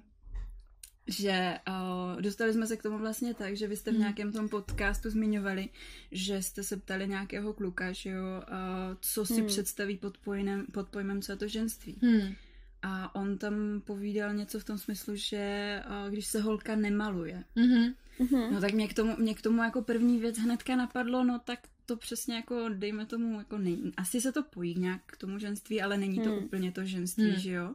že 1.06 1.58
uh, 1.68 2.22
dostali 2.22 2.52
jsme 2.52 2.66
se 2.66 2.76
k 2.76 2.82
tomu 2.82 2.98
vlastně 2.98 3.34
tak, 3.34 3.56
že 3.56 3.68
vy 3.68 3.76
jste 3.76 3.90
v 3.90 3.94
hmm. 3.94 4.00
nějakém 4.00 4.32
tom 4.32 4.48
podcastu 4.48 5.10
zmiňovali, 5.10 5.68
že 6.12 6.42
jste 6.42 6.62
se 6.62 6.76
ptali 6.76 7.08
nějakého 7.08 7.52
kluka, 7.52 7.92
že 7.92 8.10
jo, 8.10 8.24
uh, 8.48 8.96
co 9.00 9.26
si 9.26 9.34
hmm. 9.34 9.46
představí 9.46 9.96
pod, 9.96 10.18
pojmem, 10.18 10.66
pod 10.72 10.88
pojmem 10.88 11.22
co 11.22 11.32
je 11.32 11.36
to 11.36 11.48
ženství. 11.48 11.98
Hmm. 12.02 12.34
A 12.82 13.14
on 13.14 13.38
tam 13.38 13.82
povídal 13.84 14.34
něco 14.34 14.60
v 14.60 14.64
tom 14.64 14.78
smyslu, 14.78 15.16
že 15.16 15.82
uh, 15.86 16.10
když 16.10 16.26
se 16.26 16.40
holka 16.40 16.76
nemaluje, 16.76 17.44
mm-hmm. 17.56 17.94
no 18.52 18.60
tak 18.60 18.72
mě 18.72 18.88
k, 18.88 18.94
tomu, 18.94 19.16
mě 19.18 19.34
k 19.34 19.42
tomu 19.42 19.62
jako 19.62 19.82
první 19.82 20.18
věc 20.18 20.38
hnedka 20.38 20.76
napadlo, 20.76 21.24
no 21.24 21.38
tak 21.38 21.58
to 21.86 21.96
přesně 21.96 22.36
jako, 22.36 22.68
dejme 22.68 23.06
tomu, 23.06 23.38
jako 23.38 23.58
nej, 23.58 23.78
asi 23.96 24.20
se 24.20 24.32
to 24.32 24.42
pojí 24.42 24.74
nějak 24.78 25.00
k 25.06 25.16
tomu 25.16 25.38
ženství, 25.38 25.82
ale 25.82 25.98
není 25.98 26.18
to 26.20 26.30
hmm. 26.30 26.44
úplně 26.44 26.72
to 26.72 26.84
ženství, 26.84 27.30
hmm. 27.30 27.40
že 27.40 27.50
jo. 27.52 27.74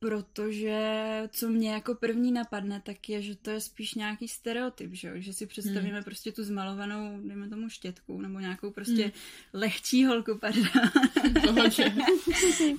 Protože 0.00 1.02
co 1.28 1.48
mě 1.48 1.72
jako 1.72 1.94
první 1.94 2.32
napadne, 2.32 2.82
tak 2.84 3.08
je, 3.08 3.22
že 3.22 3.36
to 3.36 3.50
je 3.50 3.60
spíš 3.60 3.94
nějaký 3.94 4.28
stereotyp, 4.28 4.94
že, 4.94 5.20
že 5.20 5.32
si 5.32 5.46
představíme 5.46 5.94
hmm. 5.94 6.04
prostě 6.04 6.32
tu 6.32 6.44
zmalovanou, 6.44 7.20
dejme 7.26 7.48
tomu 7.48 7.68
štětku, 7.68 8.20
nebo 8.20 8.38
nějakou 8.38 8.70
prostě 8.70 9.02
hmm. 9.02 9.12
lehčí 9.52 10.04
holku, 10.04 10.38
pardon, 10.38 10.68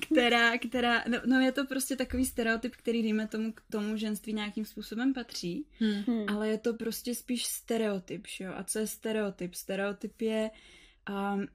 která, 0.00 0.58
která, 0.58 1.04
no, 1.08 1.18
no, 1.26 1.40
je 1.40 1.52
to 1.52 1.64
prostě 1.64 1.96
takový 1.96 2.26
stereotyp, 2.26 2.76
který 2.76 3.02
dejme 3.02 3.26
tomu 3.26 3.52
k 3.52 3.62
tomu 3.70 3.96
ženství 3.96 4.32
nějakým 4.32 4.64
způsobem 4.64 5.14
patří, 5.14 5.66
hmm. 5.78 6.24
ale 6.28 6.48
je 6.48 6.58
to 6.58 6.74
prostě 6.74 7.14
spíš 7.14 7.46
stereotyp, 7.46 8.26
že 8.28 8.44
jo. 8.44 8.52
A 8.56 8.64
co 8.64 8.78
je 8.78 8.86
stereotyp? 8.86 9.54
Stereotyp 9.54 10.20
je 10.20 10.50
um, 11.10 11.46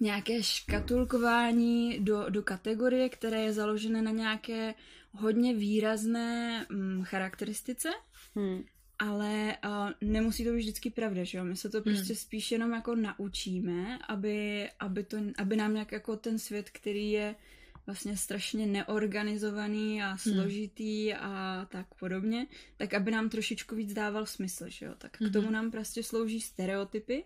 nějaké 0.00 0.42
škatulkování 0.42 1.98
do, 2.00 2.30
do 2.30 2.42
kategorie, 2.42 3.08
které 3.08 3.40
je 3.40 3.52
založené 3.52 4.02
na 4.02 4.10
nějaké 4.10 4.74
hodně 5.12 5.54
výrazné 5.54 6.66
mm, 6.70 7.04
charakteristice, 7.04 7.88
hmm. 8.34 8.64
ale 8.98 9.56
uh, 9.64 10.08
nemusí 10.10 10.44
to 10.44 10.50
být 10.50 10.56
vždycky 10.56 10.90
pravda, 10.90 11.24
že 11.24 11.38
jo? 11.38 11.44
My 11.44 11.56
se 11.56 11.68
to 11.68 11.80
hmm. 11.80 11.94
prostě 11.94 12.14
spíš 12.14 12.52
jenom 12.52 12.72
jako 12.72 12.94
naučíme, 12.94 13.98
aby, 14.08 14.68
aby, 14.80 15.04
to, 15.04 15.16
aby 15.38 15.56
nám 15.56 15.74
nějak 15.74 15.92
jako 15.92 16.16
ten 16.16 16.38
svět, 16.38 16.70
který 16.70 17.10
je 17.10 17.34
vlastně 17.86 18.16
strašně 18.16 18.66
neorganizovaný 18.66 20.02
a 20.02 20.08
hmm. 20.08 20.18
složitý 20.18 21.10
hmm. 21.10 21.20
a 21.22 21.66
tak 21.70 21.94
podobně, 21.94 22.46
tak 22.76 22.94
aby 22.94 23.10
nám 23.10 23.28
trošičku 23.28 23.74
víc 23.74 23.92
dával 23.92 24.26
smysl, 24.26 24.64
že 24.68 24.86
jo? 24.86 24.94
Tak 24.98 25.12
k 25.12 25.20
hmm. 25.20 25.32
tomu 25.32 25.50
nám 25.50 25.70
prostě 25.70 26.02
slouží 26.02 26.40
stereotypy, 26.40 27.24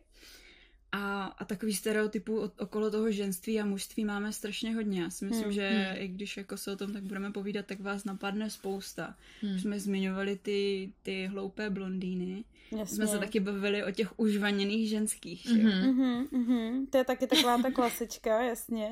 a, 0.93 1.25
a 1.25 1.45
takový 1.45 1.75
stereotypů 1.75 2.51
okolo 2.59 2.91
toho 2.91 3.11
ženství 3.11 3.61
a 3.61 3.65
mužství 3.65 4.05
máme 4.05 4.33
strašně 4.33 4.75
hodně. 4.75 5.03
Já 5.03 5.11
si 5.11 5.25
myslím, 5.25 5.45
hmm. 5.45 5.53
že 5.53 5.69
hmm. 5.69 6.03
i 6.03 6.09
když 6.09 6.37
jako 6.37 6.57
se 6.57 6.73
o 6.73 6.77
tom 6.77 6.93
tak 6.93 7.03
budeme 7.03 7.33
povídat, 7.33 7.67
tak 7.67 7.81
vás 7.81 8.05
napadne 8.05 8.51
spousta. 8.51 9.17
Hmm. 9.41 9.59
Jsme 9.59 9.81
zmiňovali 9.81 10.37
ty, 10.37 10.93
ty 11.03 11.27
hloupé 11.27 11.71
blondýny. 11.71 12.45
Jasně. 12.73 12.97
Jsme 12.97 13.07
se 13.07 13.19
taky 13.19 13.41
bavili 13.41 13.85
o 13.85 13.91
těch 13.91 14.19
užvaněných 14.19 14.89
ženských. 14.89 15.47
Mm-hmm. 15.47 15.95
Mm-hmm, 15.95 16.29
mm-hmm. 16.29 16.87
To 16.91 16.99
je 16.99 17.05
taky 17.05 17.27
taková 17.27 17.63
ta 17.63 17.71
klasička, 17.71 18.43
jasně. 18.43 18.91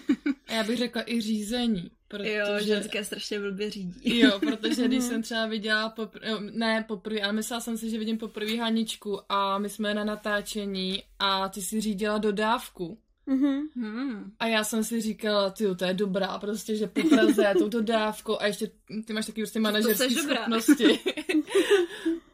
A 0.46 0.52
já 0.52 0.64
bych 0.64 0.78
řekla 0.78 1.10
i 1.10 1.20
řízení. 1.20 1.90
Protože... 2.08 2.32
Jo, 2.34 2.46
ženské 2.60 3.04
strašně 3.04 3.40
blbě 3.40 3.70
řídí. 3.70 4.18
Jo, 4.18 4.38
protože 4.38 4.88
když 4.88 5.04
jsem 5.04 5.22
třeba 5.22 5.46
viděla, 5.46 5.94
popr- 5.96 6.50
ne 6.52 6.84
poprvé, 6.88 7.20
ale 7.20 7.32
myslela 7.32 7.60
jsem 7.60 7.78
si, 7.78 7.90
že 7.90 7.98
vidím 7.98 8.18
poprvé 8.18 8.56
Haničku 8.56 9.20
a 9.28 9.58
my 9.58 9.68
jsme 9.68 9.94
na 9.94 10.04
natáčení 10.04 11.02
a 11.18 11.48
ty 11.48 11.62
si 11.62 11.80
řídila 11.80 12.18
dodávku. 12.18 12.98
Mm-hmm. 13.28 14.30
A 14.38 14.46
já 14.46 14.64
jsem 14.64 14.84
si 14.84 15.00
říkala, 15.00 15.50
ty 15.50 15.74
to 15.74 15.84
je 15.84 15.94
dobrá, 15.94 16.38
prostě, 16.38 16.76
že 16.76 16.86
po 16.86 17.08
Praze 17.08 17.54
tou 17.58 17.68
dodávkou 17.68 18.40
a 18.40 18.46
ještě 18.46 18.70
ty 19.04 19.12
máš 19.12 19.26
taky 19.26 19.42
prostě 19.42 19.60
manažerské 19.60 20.10
schopnosti. 20.10 20.98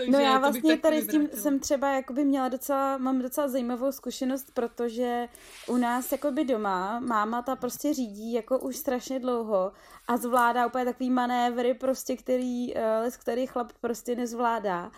Takže 0.00 0.12
no 0.12 0.18
já 0.18 0.38
vlastně 0.38 0.76
tady 0.76 1.02
s 1.02 1.06
tím 1.06 1.28
jsem 1.34 1.60
třeba 1.60 1.90
jakoby 1.90 2.24
měla 2.24 2.48
docela, 2.48 2.98
mám 2.98 3.22
docela 3.22 3.48
zajímavou 3.48 3.92
zkušenost, 3.92 4.50
protože 4.54 5.28
u 5.68 5.76
nás 5.76 6.12
jakoby 6.12 6.44
doma 6.44 7.00
máma 7.00 7.42
ta 7.42 7.56
prostě 7.56 7.94
řídí 7.94 8.32
jako 8.32 8.58
už 8.58 8.76
strašně 8.76 9.20
dlouho 9.20 9.72
a 10.08 10.16
zvládá 10.16 10.66
úplně 10.66 10.84
takový 10.84 11.10
manévry 11.10 11.74
prostě, 11.74 12.16
který, 12.16 12.74
les, 13.00 13.16
který 13.16 13.46
chlap 13.46 13.72
prostě 13.80 14.16
nezvládá 14.16 14.90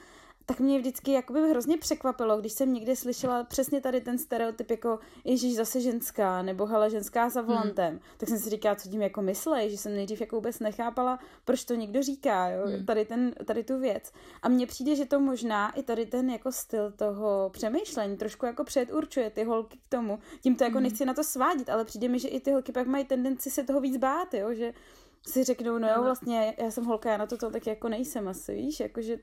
tak 0.52 0.60
mě 0.60 0.78
vždycky 0.78 1.12
jakoby 1.12 1.50
hrozně 1.50 1.78
překvapilo, 1.78 2.40
když 2.40 2.52
jsem 2.52 2.72
někdy 2.72 2.96
slyšela 2.96 3.44
přesně 3.44 3.80
tady 3.80 4.00
ten 4.00 4.18
stereotyp 4.18 4.70
jako 4.70 4.98
Ježíš 5.24 5.56
zase 5.56 5.80
ženská, 5.80 6.42
nebo 6.42 6.66
hele 6.66 6.90
ženská 6.90 7.28
za 7.28 7.42
volantem, 7.42 7.90
hmm. 7.90 8.00
tak 8.16 8.28
jsem 8.28 8.38
si 8.38 8.50
říkala, 8.50 8.74
co 8.74 8.88
tím 8.88 9.02
jako 9.02 9.22
myslej, 9.22 9.70
že 9.70 9.78
jsem 9.78 9.94
nejdřív 9.94 10.20
jako 10.20 10.36
vůbec 10.36 10.58
nechápala, 10.58 11.18
proč 11.44 11.64
to 11.64 11.74
někdo 11.74 12.02
říká, 12.02 12.48
jo, 12.48 12.66
hmm. 12.66 12.86
tady, 12.86 13.04
ten, 13.04 13.32
tady 13.44 13.64
tu 13.64 13.78
věc. 13.78 14.12
A 14.42 14.48
mně 14.48 14.66
přijde, 14.66 14.96
že 14.96 15.04
to 15.04 15.20
možná 15.20 15.70
i 15.70 15.82
tady 15.82 16.06
ten 16.06 16.30
jako 16.30 16.52
styl 16.52 16.90
toho 16.90 17.50
přemýšlení 17.52 18.16
trošku 18.16 18.46
jako 18.46 18.64
předurčuje 18.64 19.30
ty 19.30 19.44
holky 19.44 19.78
k 19.78 19.88
tomu. 19.88 20.18
Tím 20.40 20.56
to 20.56 20.64
jako 20.64 20.76
hmm. 20.76 20.82
nechci 20.82 21.04
na 21.04 21.14
to 21.14 21.24
svádit, 21.24 21.70
ale 21.70 21.84
přijde 21.84 22.08
mi, 22.08 22.18
že 22.18 22.28
i 22.28 22.40
ty 22.40 22.52
holky 22.52 22.72
pak 22.72 22.86
mají 22.86 23.04
tendenci 23.04 23.50
se 23.50 23.64
toho 23.64 23.80
víc 23.80 23.96
bát, 23.96 24.34
jo, 24.34 24.54
že 24.54 24.72
si 25.26 25.44
řeknou, 25.44 25.78
no 25.78 25.88
jo, 25.88 26.02
vlastně 26.02 26.54
já 26.58 26.70
jsem 26.70 26.84
holka, 26.84 27.10
já 27.10 27.16
na 27.16 27.26
to, 27.26 27.36
to 27.36 27.50
tak 27.50 27.66
jako 27.66 27.88
nejsem 27.88 28.28
asi, 28.28 28.54
víš, 28.54 28.80
jakože 28.80 29.16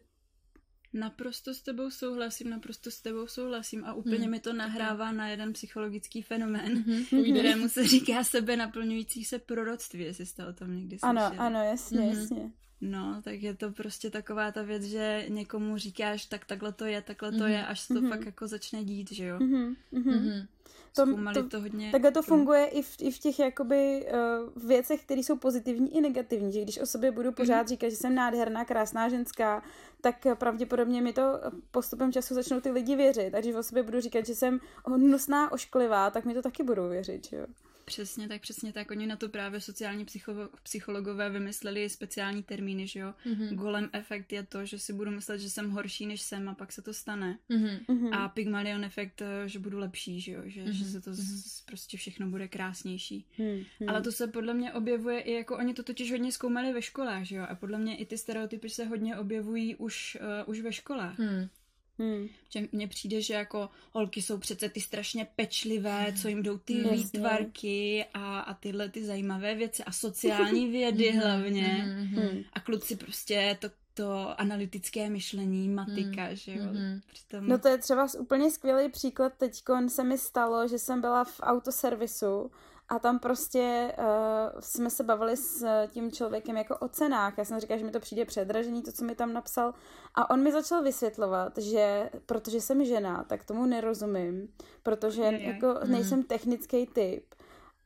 Naprosto 0.94 1.54
s 1.54 1.62
tebou 1.62 1.90
souhlasím, 1.90 2.50
naprosto 2.50 2.92
s 2.92 3.02
tebou 3.02 3.28
souhlasím 3.28 3.86
a 3.86 3.94
úplně 3.94 4.22
hmm. 4.22 4.32
mi 4.32 4.40
to 4.40 4.54
nahrává 4.54 5.12
na 5.12 5.28
jeden 5.28 5.54
psychologický 5.54 6.22
fenomén, 6.22 6.84
hmm. 7.12 7.24
kterému 7.24 7.70
se 7.70 7.88
říká 7.88 8.24
sebe 8.24 8.58
naplňující 8.58 9.26
se 9.26 9.40
proroctví, 9.40 10.04
jestli 10.04 10.26
jste 10.26 10.48
o 10.48 10.54
tom 10.54 10.76
někdy 10.76 11.00
slyšeli. 11.00 11.20
Ano, 11.20 11.42
ano, 11.42 11.64
jasně, 11.64 12.02
hmm. 12.02 12.20
jasně. 12.20 12.52
No, 12.82 13.22
tak 13.24 13.42
je 13.42 13.56
to 13.56 13.72
prostě 13.72 14.10
taková 14.10 14.52
ta 14.52 14.62
věc, 14.62 14.84
že 14.84 15.26
někomu 15.30 15.78
říkáš, 15.78 16.26
tak 16.26 16.46
takhle 16.46 16.74
to 16.74 16.86
je, 16.86 17.02
takhle 17.02 17.32
to 17.32 17.38
mm-hmm. 17.38 17.48
je, 17.48 17.66
až 17.66 17.80
se 17.80 17.94
to 17.94 18.02
mm-hmm. 18.02 18.10
fakt 18.10 18.26
jako 18.26 18.48
začne 18.48 18.84
dít, 18.84 19.12
že 19.12 19.26
jo. 19.26 19.40
Mm-hmm. 19.40 19.76
Mm-hmm. 19.94 20.48
To, 21.06 21.44
to, 21.44 21.50
to 21.50 21.62
hodně. 21.62 21.92
Takhle 21.92 22.12
to 22.12 22.22
funguje 22.22 22.66
i 22.66 22.82
v, 22.82 22.96
i 23.00 23.12
v 23.12 23.20
těch 23.20 23.40
jakoby 23.40 24.08
uh, 24.56 24.68
věcech, 24.68 25.02
které 25.02 25.22
jsou 25.22 25.38
pozitivní 25.38 25.98
i 25.98 26.02
negativní, 26.02 26.52
že 26.52 26.62
když 26.62 26.80
o 26.80 26.86
sobě 26.86 27.12
budu 27.12 27.32
pořád 27.32 27.66
mm-hmm. 27.66 27.70
říkat, 27.70 27.90
že 27.90 27.96
jsem 27.96 28.16
nádherná, 28.16 28.66
krásná 28.66 29.10
ženská, 29.10 29.64
tak 30.02 30.28
pravděpodobně 30.34 31.02
mi 31.02 31.14
to 31.14 31.40
postupem 31.72 32.12
času 32.12 32.34
začnou 32.34 32.62
ty 32.62 32.72
lidi 32.72 32.96
věřit. 32.96 33.36
A 33.36 33.40
když 33.40 33.56
o 33.56 33.64
sobě 33.64 33.84
budu 33.84 34.02
říkat, 34.02 34.26
že 34.26 34.36
jsem 34.36 34.60
hnusná, 34.86 35.52
ošklivá, 35.52 36.10
tak 36.10 36.26
mi 36.26 36.34
to 36.34 36.42
taky 36.42 36.64
budou 36.64 36.90
věřit, 36.90 37.34
jo. 37.34 37.46
Přesně 37.90 38.28
tak, 38.28 38.42
přesně 38.42 38.74
tak. 38.74 38.92
Oni 38.92 39.08
na 39.08 39.16
to 39.16 39.30
právě 39.30 39.62
sociální 39.62 40.06
psycho- 40.06 40.50
psychologové 40.64 41.30
vymysleli 41.30 41.90
speciální 41.90 42.44
termíny, 42.44 42.88
že 42.88 43.00
jo. 43.00 43.14
Mm-hmm. 43.26 43.56
Golem 43.56 43.90
efekt 43.94 44.34
je 44.34 44.44
to, 44.44 44.66
že 44.66 44.80
si 44.80 44.94
budu 44.94 45.12
myslet, 45.12 45.40
že 45.40 45.50
jsem 45.50 45.72
horší, 45.72 46.06
než 46.06 46.22
jsem 46.22 46.50
a 46.50 46.54
pak 46.54 46.72
se 46.72 46.82
to 46.82 46.94
stane. 46.94 47.38
Mm-hmm. 47.50 48.10
A 48.14 48.30
Pygmalion 48.30 48.84
efekt, 48.84 49.22
eh, 49.22 49.50
že 49.50 49.60
budu 49.60 49.78
lepší, 49.78 50.22
že 50.22 50.32
jo. 50.32 50.42
Že, 50.46 50.64
mm-hmm. 50.64 50.72
že 50.72 50.86
se 50.86 51.02
to 51.02 51.14
z, 51.14 51.20
mm-hmm. 51.20 51.66
prostě 51.66 51.98
všechno 51.98 52.28
bude 52.28 52.48
krásnější. 52.48 53.26
Mm-hmm. 53.40 53.66
Ale 53.88 54.02
to 54.02 54.12
se 54.12 54.28
podle 54.28 54.54
mě 54.54 54.74
objevuje 54.74 55.20
i 55.20 55.32
jako, 55.32 55.58
oni 55.58 55.74
to 55.74 55.84
totiž 55.84 56.12
hodně 56.12 56.32
zkoumali 56.32 56.74
ve 56.74 56.82
školách, 56.82 57.24
že 57.24 57.36
jo. 57.36 57.46
A 57.50 57.56
podle 57.56 57.78
mě 57.78 57.98
i 57.98 58.06
ty 58.06 58.18
stereotypy 58.18 58.70
se 58.70 58.86
hodně 58.86 59.18
objevují 59.18 59.76
už, 59.76 60.18
uh, 60.22 60.50
už 60.50 60.60
ve 60.60 60.74
školách. 60.74 61.18
Mm. 61.18 61.50
Hmm. 62.00 62.28
Mně 62.72 62.88
přijde, 62.88 63.22
že 63.22 63.34
jako 63.34 63.70
holky 63.92 64.22
jsou 64.22 64.38
přece 64.38 64.70
ty 64.70 64.82
strašně 64.82 65.28
pečlivé, 65.36 66.04
hmm. 66.04 66.18
co 66.18 66.28
jim 66.28 66.44
jdou 66.44 66.58
ty 66.58 66.74
hmm. 66.74 66.94
výtvarky 66.94 68.06
a, 68.14 68.40
a 68.40 68.54
tyhle 68.54 68.90
ty 68.90 69.06
zajímavé 69.06 69.56
věci 69.56 69.84
a 69.84 69.92
sociální 69.92 70.68
vědy 70.68 71.10
hmm. 71.10 71.22
hlavně. 71.22 71.68
Hmm. 71.68 72.44
A 72.54 72.60
kluci 72.60 72.96
prostě 72.96 73.58
to 73.60 73.70
to 73.94 74.42
analytické 74.42 75.10
myšlení, 75.10 75.70
matika, 75.70 76.24
hmm. 76.24 76.36
že 76.36 76.52
jo. 76.56 76.64
Hmm. 76.64 77.00
Přitom... 77.08 77.48
No 77.48 77.58
to 77.58 77.68
je 77.68 77.78
třeba 77.78 78.08
úplně 78.20 78.52
skvělý 78.52 78.92
příklad. 78.92 79.34
Teď 79.38 79.64
se 79.88 80.04
mi 80.04 80.18
stalo, 80.18 80.68
že 80.68 80.80
jsem 80.80 81.02
byla 81.02 81.24
v 81.24 81.40
autoservisu 81.44 82.52
a 82.90 83.00
tam 83.00 83.20
prostě 83.20 83.94
uh, 83.98 84.60
jsme 84.60 84.90
se 84.90 85.04
bavili 85.04 85.38
s 85.38 85.66
tím 85.88 86.12
člověkem 86.12 86.58
jako 86.58 86.78
o 86.78 86.88
cenách. 86.88 87.38
Já 87.38 87.46
jsem 87.46 87.60
říkala, 87.60 87.78
že 87.78 87.86
mi 87.86 87.92
to 87.92 88.00
přijde 88.00 88.26
předražený, 88.26 88.82
to, 88.84 88.92
co 88.92 89.06
mi 89.06 89.16
tam 89.16 89.34
napsal. 89.34 89.74
A 90.16 90.30
on 90.30 90.44
mi 90.44 90.52
začal 90.52 90.84
vysvětlovat, 90.84 91.58
že 91.58 92.10
protože 92.26 92.62
jsem 92.62 92.86
žena, 92.86 93.24
tak 93.24 93.44
tomu 93.44 93.66
nerozumím, 93.66 94.54
protože 94.84 95.22
je, 95.22 95.34
je. 95.34 95.44
jako 95.44 95.68
hmm. 95.68 95.92
nejsem 95.92 96.24
technický 96.24 96.88
typ. 96.88 97.36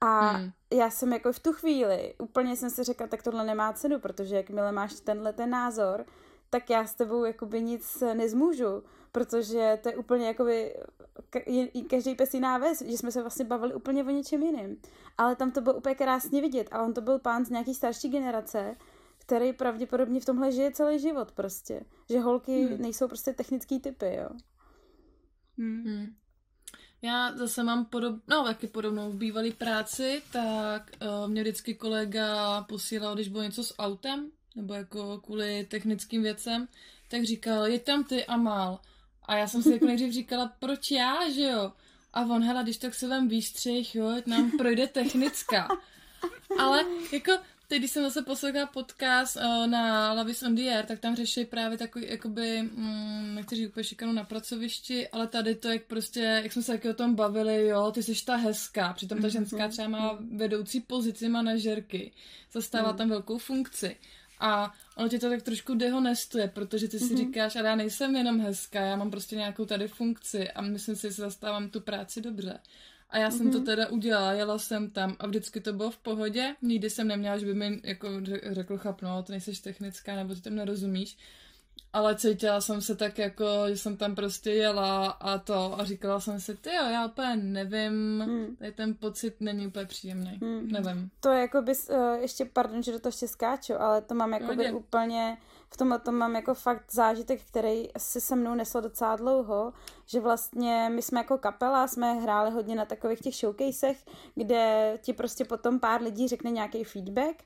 A 0.02 0.30
hmm. 0.30 0.52
já 0.74 0.90
jsem 0.90 1.14
jako 1.14 1.34
v 1.34 1.40
tu 1.40 1.54
chvíli, 1.54 2.14
úplně 2.20 2.56
jsem 2.56 2.70
si 2.70 2.84
řekla, 2.84 3.08
tak 3.08 3.24
tohle 3.24 3.46
nemá 3.46 3.74
cenu, 3.74 4.00
protože 4.00 4.36
jakmile 4.36 4.72
máš 4.72 4.94
tenhle 4.94 5.34
ten 5.34 5.50
názor, 5.50 6.06
tak 6.50 6.70
já 6.70 6.86
s 6.86 6.96
tebou 6.96 7.26
jakoby 7.26 7.62
nic 7.62 8.04
nezmůžu, 8.14 8.84
protože 9.14 9.80
to 9.84 9.90
je 9.90 9.96
úplně 9.96 10.28
jakoby 10.28 10.76
každý 11.90 12.16
pes 12.16 12.34
jiná 12.34 12.58
věc, 12.58 12.82
že 12.82 12.98
jsme 12.98 13.12
se 13.12 13.22
vlastně 13.22 13.46
bavili 13.46 13.74
úplně 13.74 14.04
o 14.04 14.10
něčem 14.10 14.44
jiném. 14.44 14.78
Ale 15.18 15.36
tam 15.36 15.52
to 15.52 15.62
bylo 15.62 15.76
úplně 15.76 15.96
krásně 15.96 16.42
vidět 16.42 16.68
a 16.72 16.84
on 16.84 16.94
to 16.94 17.02
byl 17.02 17.20
pán 17.20 17.46
z 17.46 17.50
nějaký 17.50 17.74
starší 17.74 18.10
generace, 18.10 18.76
který 19.18 19.54
pravděpodobně 19.54 20.20
v 20.20 20.26
tomhle 20.26 20.52
žije 20.52 20.72
celý 20.72 21.00
život 21.00 21.32
prostě. 21.32 21.82
Že 22.10 22.20
holky 22.20 22.66
hmm. 22.66 22.82
nejsou 22.82 23.08
prostě 23.08 23.34
technický 23.34 23.80
typy, 23.80 24.16
jo. 24.16 24.30
Hmm. 25.58 25.84
hmm. 25.84 26.16
Já 27.02 27.38
zase 27.38 27.64
mám 27.64 27.86
podob, 27.86 28.16
no, 28.28 28.44
taky 28.44 28.68
podobnou 28.68 29.12
v 29.12 29.18
bývalé 29.18 29.52
práci, 29.52 30.22
tak 30.32 30.92
uh, 31.02 31.28
mě 31.28 31.42
vždycky 31.42 31.76
kolega 31.76 32.62
posílal, 32.62 33.16
když 33.16 33.28
bylo 33.28 33.44
něco 33.44 33.64
s 33.64 33.76
autem, 33.80 34.32
nebo 34.56 34.74
jako 34.74 35.18
kvůli 35.18 35.68
technickým 35.70 36.24
věcem, 36.24 36.68
tak 37.10 37.24
říkal, 37.24 37.68
je 37.68 37.80
tam 37.80 38.04
ty 38.04 38.26
a 38.26 38.38
mál. 38.38 38.80
A 39.26 39.36
já 39.36 39.48
jsem 39.48 39.64
si 39.64 39.72
jako 39.72 39.86
nejdřív 39.86 40.14
říkala, 40.14 40.54
proč 40.60 40.92
já, 40.92 41.30
že 41.30 41.44
jo? 41.44 41.72
A 42.14 42.22
on, 42.22 42.44
hele, 42.44 42.64
když 42.64 42.78
tak 42.78 42.96
se 42.96 43.08
vám 43.08 43.28
výstřih, 43.28 43.96
jo, 43.96 44.22
nám 44.26 44.52
projde 44.58 44.88
technická. 44.88 45.68
Ale 46.60 46.86
jako 47.12 47.32
teď, 47.68 47.80
když 47.80 47.92
jsem 47.92 48.04
zase 48.04 48.22
poslouchala 48.22 48.66
podcast 48.66 49.36
uh, 49.36 49.68
na 49.68 50.14
Lavis 50.14 50.44
on 50.44 50.56
the 50.56 50.62
Air, 50.62 50.86
tak 50.86 51.00
tam 51.00 51.16
řeší 51.16 51.46
právě 51.46 51.78
takový, 51.78 52.06
jakoby, 52.10 52.62
mm, 52.62 53.36
nechci 53.36 53.56
říct 53.56 53.68
úplně 53.68 53.84
šikanu 53.84 54.14
na 54.14 54.24
pracovišti, 54.24 55.08
ale 55.08 55.28
tady 55.28 55.56
to, 55.56 55.70
jak 55.70 55.84
prostě, 55.84 56.20
jak 56.20 56.52
jsme 56.54 56.62
se 56.62 56.72
taky 56.72 56.90
o 56.90 56.94
tom 56.94 57.16
bavili, 57.16 57.68
jo, 57.68 57.92
ty 57.92 58.04
jsi 58.04 58.26
ta 58.26 58.36
hezká, 58.36 58.94
přitom 58.94 59.22
ta 59.22 59.28
ženská 59.28 59.68
třeba 59.68 59.88
má 59.88 60.18
vedoucí 60.32 60.82
pozici 60.82 61.30
manažerky, 61.30 62.12
zastává 62.52 62.92
mm. 62.92 62.98
tam 62.98 63.10
velkou 63.10 63.38
funkci. 63.38 63.98
A 64.44 64.74
ono 64.96 65.10
tě 65.10 65.20
to 65.20 65.30
tak 65.30 65.42
trošku 65.42 65.76
dehonestuje, 65.76 66.48
protože 66.48 66.88
ty 66.88 67.00
si 67.00 67.06
mm-hmm. 67.06 67.18
říkáš, 67.18 67.56
ale 67.56 67.68
já 67.68 67.76
nejsem 67.76 68.16
jenom 68.16 68.40
hezká, 68.40 68.82
já 68.82 68.96
mám 68.96 69.12
prostě 69.12 69.36
nějakou 69.36 69.66
tady 69.66 69.88
funkci 69.88 70.52
a 70.52 70.62
myslím 70.62 70.96
si, 70.96 71.08
že 71.08 71.14
zastávám 71.14 71.70
tu 71.70 71.82
práci 71.82 72.22
dobře. 72.22 72.60
A 73.10 73.18
já 73.18 73.32
jsem 73.32 73.48
mm-hmm. 73.48 73.52
to 73.52 73.58
mhm. 73.58 73.66
teda 73.66 73.88
udělala, 73.88 74.34
jela 74.34 74.60
jsem 74.60 74.90
tam 74.90 75.16
a 75.20 75.28
vždycky 75.28 75.62
to 75.62 75.74
bylo 75.74 75.92
v 75.92 75.98
pohodě. 75.98 76.56
Nikdy 76.62 76.90
jsem 76.90 77.08
neměla, 77.08 77.38
že 77.38 77.46
by 77.46 77.54
mi 77.54 77.82
jako 77.84 78.08
řekl 78.52 78.78
chapno, 78.78 79.24
ty 79.24 79.32
nejseš 79.32 79.60
technická 79.60 80.16
nebo 80.16 80.36
ty 80.36 80.42
tam 80.42 80.56
nerozumíš 80.56 81.18
ale 81.94 82.16
cítila 82.16 82.62
jsem 82.62 82.82
se 82.82 82.96
tak 82.96 83.18
jako, 83.18 83.46
že 83.70 83.78
jsem 83.78 83.98
tam 83.98 84.16
prostě 84.16 84.52
jela 84.52 85.08
a 85.08 85.38
to 85.38 85.80
a 85.80 85.84
říkala 85.84 86.20
jsem 86.20 86.40
si, 86.40 86.56
ty 86.56 86.70
jo, 86.70 86.84
já 86.84 87.06
úplně 87.06 87.36
nevím, 87.36 88.24
hmm. 88.26 88.56
tady 88.56 88.72
ten 88.72 88.96
pocit 88.96 89.36
není 89.40 89.68
úplně 89.68 89.86
příjemný, 89.86 90.40
hmm. 90.42 90.72
nevím. 90.72 91.10
To 91.20 91.30
je 91.30 91.42
jako 91.42 91.62
bys, 91.62 91.90
uh, 91.90 92.14
ještě, 92.22 92.46
pardon, 92.46 92.84
že 92.84 92.92
do 92.92 93.00
toho 93.00 93.10
ještě 93.10 93.28
skáču, 93.28 93.82
ale 93.82 94.02
to 94.02 94.16
mám 94.16 94.34
jako 94.34 94.56
by 94.56 94.72
úplně, 94.72 95.38
v 95.70 95.78
tomhle 95.78 96.00
tom 96.00 96.16
mám 96.16 96.36
jako 96.36 96.54
fakt 96.54 96.94
zážitek, 96.94 97.42
který 97.42 97.90
si 97.98 98.22
se 98.22 98.36
mnou 98.36 98.56
nesl 98.56 98.82
docela 98.82 99.16
dlouho, 99.16 99.74
že 100.06 100.20
vlastně 100.20 100.90
my 100.94 101.02
jsme 101.02 101.20
jako 101.20 101.38
kapela, 101.38 101.88
jsme 101.88 102.14
hráli 102.14 102.52
hodně 102.52 102.76
na 102.76 102.86
takových 102.86 103.20
těch 103.22 103.36
showcasech, 103.36 104.06
kde 104.36 104.94
ti 105.02 105.14
prostě 105.14 105.46
potom 105.46 105.80
pár 105.80 106.02
lidí 106.02 106.28
řekne 106.28 106.52
nějaký 106.52 106.84
feedback 106.84 107.44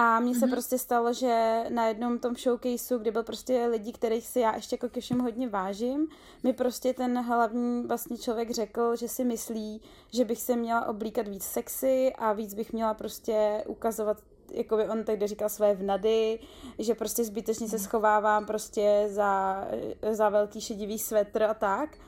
a 0.00 0.20
mně 0.20 0.34
se 0.34 0.46
mm-hmm. 0.46 0.50
prostě 0.50 0.78
stalo, 0.78 1.12
že 1.12 1.64
na 1.68 1.86
jednom 1.86 2.18
tom 2.18 2.36
showcaseu, 2.36 2.98
kde 2.98 3.10
byl 3.10 3.22
prostě 3.22 3.66
lidi, 3.66 3.92
kterých 3.92 4.26
si 4.26 4.40
já 4.40 4.54
ještě 4.54 4.74
jako 4.74 4.88
ke 4.88 5.00
všem 5.00 5.18
hodně 5.18 5.48
vážím, 5.48 6.08
mi 6.42 6.52
prostě 6.52 6.94
ten 6.94 7.18
hlavní 7.18 7.82
vlastně 7.82 8.18
člověk 8.18 8.50
řekl, 8.50 8.96
že 8.96 9.08
si 9.08 9.24
myslí, 9.24 9.82
že 10.12 10.24
bych 10.24 10.42
se 10.42 10.56
měla 10.56 10.86
oblíkat 10.86 11.28
víc 11.28 11.44
sexy 11.44 12.12
a 12.18 12.32
víc 12.32 12.54
bych 12.54 12.72
měla 12.72 12.94
prostě 12.94 13.64
ukazovat 13.66 14.22
jako 14.52 14.76
by 14.76 14.88
on 14.88 15.04
tehdy 15.04 15.26
říkal 15.26 15.48
své 15.48 15.74
vnady, 15.74 16.38
že 16.78 16.94
prostě 16.94 17.24
zbytečně 17.24 17.68
se 17.68 17.76
mhm. 17.76 17.84
schovávám 17.84 18.46
prostě 18.46 19.06
za, 19.08 19.64
za 20.10 20.28
velký 20.28 20.60
šedivý 20.60 20.98
svetr 20.98 21.42
a 21.42 21.54
tak. 21.54 21.98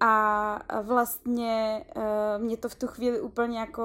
A 0.00 0.82
vlastně 0.82 1.84
uh, 1.96 2.44
mě 2.44 2.56
to 2.56 2.68
v 2.68 2.74
tu 2.74 2.86
chvíli 2.86 3.20
úplně 3.20 3.58
jako 3.58 3.82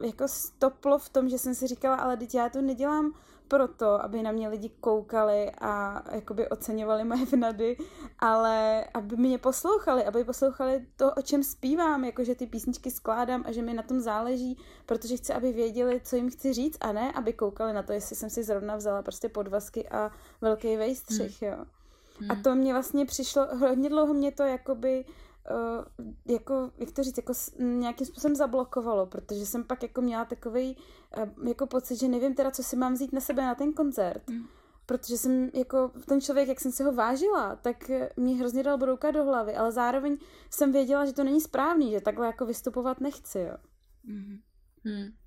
jako 0.00 0.28
stoplo 0.28 0.98
v 0.98 1.08
tom, 1.08 1.28
že 1.28 1.38
jsem 1.38 1.54
si 1.54 1.66
říkala, 1.66 1.96
ale 1.96 2.16
teď 2.16 2.34
já 2.34 2.48
to 2.48 2.62
nedělám 2.62 3.14
proto, 3.48 4.04
aby 4.04 4.22
na 4.22 4.32
mě 4.32 4.48
lidi 4.48 4.70
koukali 4.80 5.50
a 5.60 6.02
jakoby 6.14 6.48
oceňovali 6.48 7.04
moje 7.04 7.24
vnady, 7.26 7.76
ale 8.18 8.84
aby 8.94 9.16
mě 9.16 9.38
poslouchali, 9.38 10.04
aby 10.04 10.24
poslouchali 10.24 10.86
to, 10.96 11.14
o 11.14 11.22
čem 11.22 11.42
zpívám, 11.42 12.04
jakože 12.04 12.34
ty 12.34 12.46
písničky 12.46 12.90
skládám 12.90 13.44
a 13.46 13.52
že 13.52 13.62
mi 13.62 13.74
na 13.74 13.82
tom 13.82 14.00
záleží, 14.00 14.58
protože 14.86 15.16
chci, 15.16 15.32
aby 15.32 15.52
věděli, 15.52 16.00
co 16.04 16.16
jim 16.16 16.30
chci 16.30 16.52
říct 16.52 16.78
a 16.80 16.92
ne, 16.92 17.12
aby 17.12 17.32
koukali 17.32 17.72
na 17.72 17.82
to, 17.82 17.92
jestli 17.92 18.16
jsem 18.16 18.30
si 18.30 18.42
zrovna 18.42 18.76
vzala 18.76 19.02
prostě 19.02 19.28
podvazky 19.28 19.88
a 19.88 20.10
velký 20.40 20.76
vejstřih, 20.76 21.42
hmm. 21.42 21.50
jo. 21.50 21.64
Hmm. 22.20 22.30
A 22.30 22.34
to 22.42 22.54
mě 22.54 22.72
vlastně 22.72 23.06
přišlo, 23.06 23.56
hodně 23.56 23.88
dlouho 23.88 24.14
mě 24.14 24.32
to 24.32 24.42
jakoby 24.42 25.04
uh, 25.04 25.12
jako, 26.26 26.70
jak 26.78 26.90
to 26.90 27.02
říct, 27.02 27.16
jako 27.16 27.32
nějakým 27.58 28.06
způsobem 28.06 28.36
zablokovalo, 28.36 29.06
protože 29.06 29.46
jsem 29.46 29.64
pak 29.64 29.82
jako 29.82 30.00
měla 30.00 30.24
takový 30.24 30.76
uh, 31.16 31.48
jako 31.48 31.66
pocit, 31.66 31.96
že 31.96 32.08
nevím 32.08 32.34
teda, 32.34 32.50
co 32.50 32.62
si 32.62 32.76
mám 32.76 32.92
vzít 32.92 33.12
na 33.12 33.20
sebe 33.20 33.42
na 33.42 33.54
ten 33.54 33.72
koncert. 33.72 34.30
Mm. 34.30 34.46
Protože 34.86 35.18
jsem 35.18 35.50
jako 35.54 35.90
ten 36.06 36.20
člověk, 36.20 36.48
jak 36.48 36.60
jsem 36.60 36.72
si 36.72 36.82
ho 36.82 36.92
vážila, 36.92 37.56
tak 37.56 37.90
mě 38.16 38.36
hrozně 38.36 38.62
dal 38.62 38.78
brouka 38.78 39.10
do 39.10 39.24
hlavy, 39.24 39.56
ale 39.56 39.72
zároveň 39.72 40.16
jsem 40.50 40.72
věděla, 40.72 41.06
že 41.06 41.12
to 41.12 41.24
není 41.24 41.40
správný, 41.40 41.90
že 41.90 42.00
takhle 42.00 42.26
jako 42.26 42.46
vystupovat 42.46 43.00
nechci, 43.00 43.38
jo. 43.38 43.56
Mm. 44.04 44.38
Mm. 44.84 45.21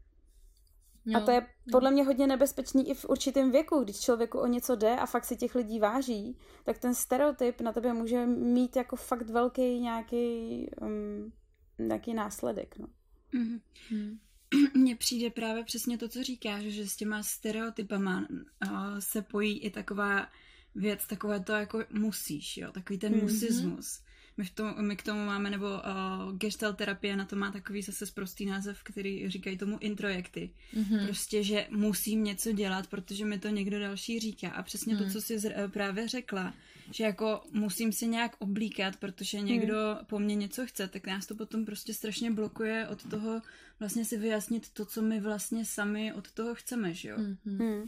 Jo. 1.05 1.17
A 1.17 1.25
to 1.25 1.31
je 1.31 1.47
podle 1.71 1.91
mě 1.91 2.03
hodně 2.03 2.27
nebezpečný 2.27 2.89
i 2.89 2.93
v 2.93 3.05
určitém 3.09 3.51
věku, 3.51 3.83
když 3.83 3.99
člověku 3.99 4.39
o 4.39 4.47
něco 4.47 4.75
jde 4.75 4.95
a 4.95 5.05
fakt 5.05 5.25
si 5.25 5.35
těch 5.35 5.55
lidí 5.55 5.79
váží, 5.79 6.37
tak 6.63 6.77
ten 6.77 6.95
stereotyp 6.95 7.61
na 7.61 7.73
tebe 7.73 7.93
může 7.93 8.25
mít 8.25 8.75
jako 8.75 8.95
fakt 8.95 9.29
velký 9.29 9.79
nějaký, 9.79 10.69
um, 10.81 11.33
nějaký 11.79 12.13
následek. 12.13 12.77
No. 12.77 12.87
Mm-hmm. 13.33 13.59
Hmm. 13.89 14.19
Mně 14.73 14.95
přijde 14.95 15.29
právě 15.29 15.63
přesně 15.63 15.97
to, 15.97 16.09
co 16.09 16.23
říkáš, 16.23 16.63
že 16.63 16.87
s 16.87 16.95
těma 16.95 17.23
stereotypama 17.23 18.27
uh, 18.29 18.97
se 18.99 19.21
pojí 19.21 19.59
i 19.59 19.69
taková 19.69 20.27
věc, 20.75 21.07
takové 21.07 21.39
to 21.39 21.53
jako 21.53 21.83
musíš, 21.91 22.57
jo, 22.57 22.71
takový 22.71 22.99
ten 22.99 23.13
mm-hmm. 23.13 23.21
musismus. 23.21 24.01
My, 24.37 24.45
v 24.45 24.51
tom, 24.51 24.75
my 24.79 24.95
k 24.95 25.03
tomu 25.03 25.25
máme, 25.25 25.49
nebo 25.49 25.65
uh, 25.65 26.37
gestalt 26.37 26.77
terapie 26.77 27.15
na 27.15 27.25
to 27.25 27.35
má 27.35 27.51
takový 27.51 27.81
zase 27.81 28.05
prostý 28.13 28.45
název, 28.45 28.83
který 28.83 29.29
říkají 29.29 29.57
tomu 29.57 29.77
introjekty. 29.79 30.49
Mm-hmm. 30.73 31.05
Prostě, 31.05 31.43
že 31.43 31.67
musím 31.69 32.23
něco 32.23 32.51
dělat, 32.51 32.87
protože 32.87 33.25
mi 33.25 33.39
to 33.39 33.47
někdo 33.47 33.79
další 33.79 34.19
říká. 34.19 34.49
A 34.49 34.63
přesně 34.63 34.95
mm. 34.95 35.03
to, 35.03 35.09
co 35.09 35.21
jsi 35.21 35.39
z, 35.39 35.45
uh, 35.45 35.71
právě 35.71 36.07
řekla, 36.07 36.53
že 36.91 37.03
jako 37.03 37.41
musím 37.51 37.91
se 37.91 38.05
nějak 38.05 38.35
oblíkat, 38.39 38.95
protože 38.95 39.41
někdo 39.41 39.75
mm. 39.75 40.05
po 40.05 40.19
mně 40.19 40.35
něco 40.35 40.65
chce, 40.65 40.87
tak 40.87 41.07
nás 41.07 41.25
to 41.25 41.35
potom 41.35 41.65
prostě 41.65 41.93
strašně 41.93 42.31
blokuje 42.31 42.87
od 42.87 43.09
toho 43.09 43.41
vlastně 43.79 44.05
si 44.05 44.17
vyjasnit 44.17 44.69
to, 44.69 44.85
co 44.85 45.01
my 45.01 45.19
vlastně 45.19 45.65
sami 45.65 46.13
od 46.13 46.31
toho 46.31 46.55
chceme, 46.55 46.93
že 46.93 47.09
jo. 47.09 47.17
Mm-hmm 47.17 47.87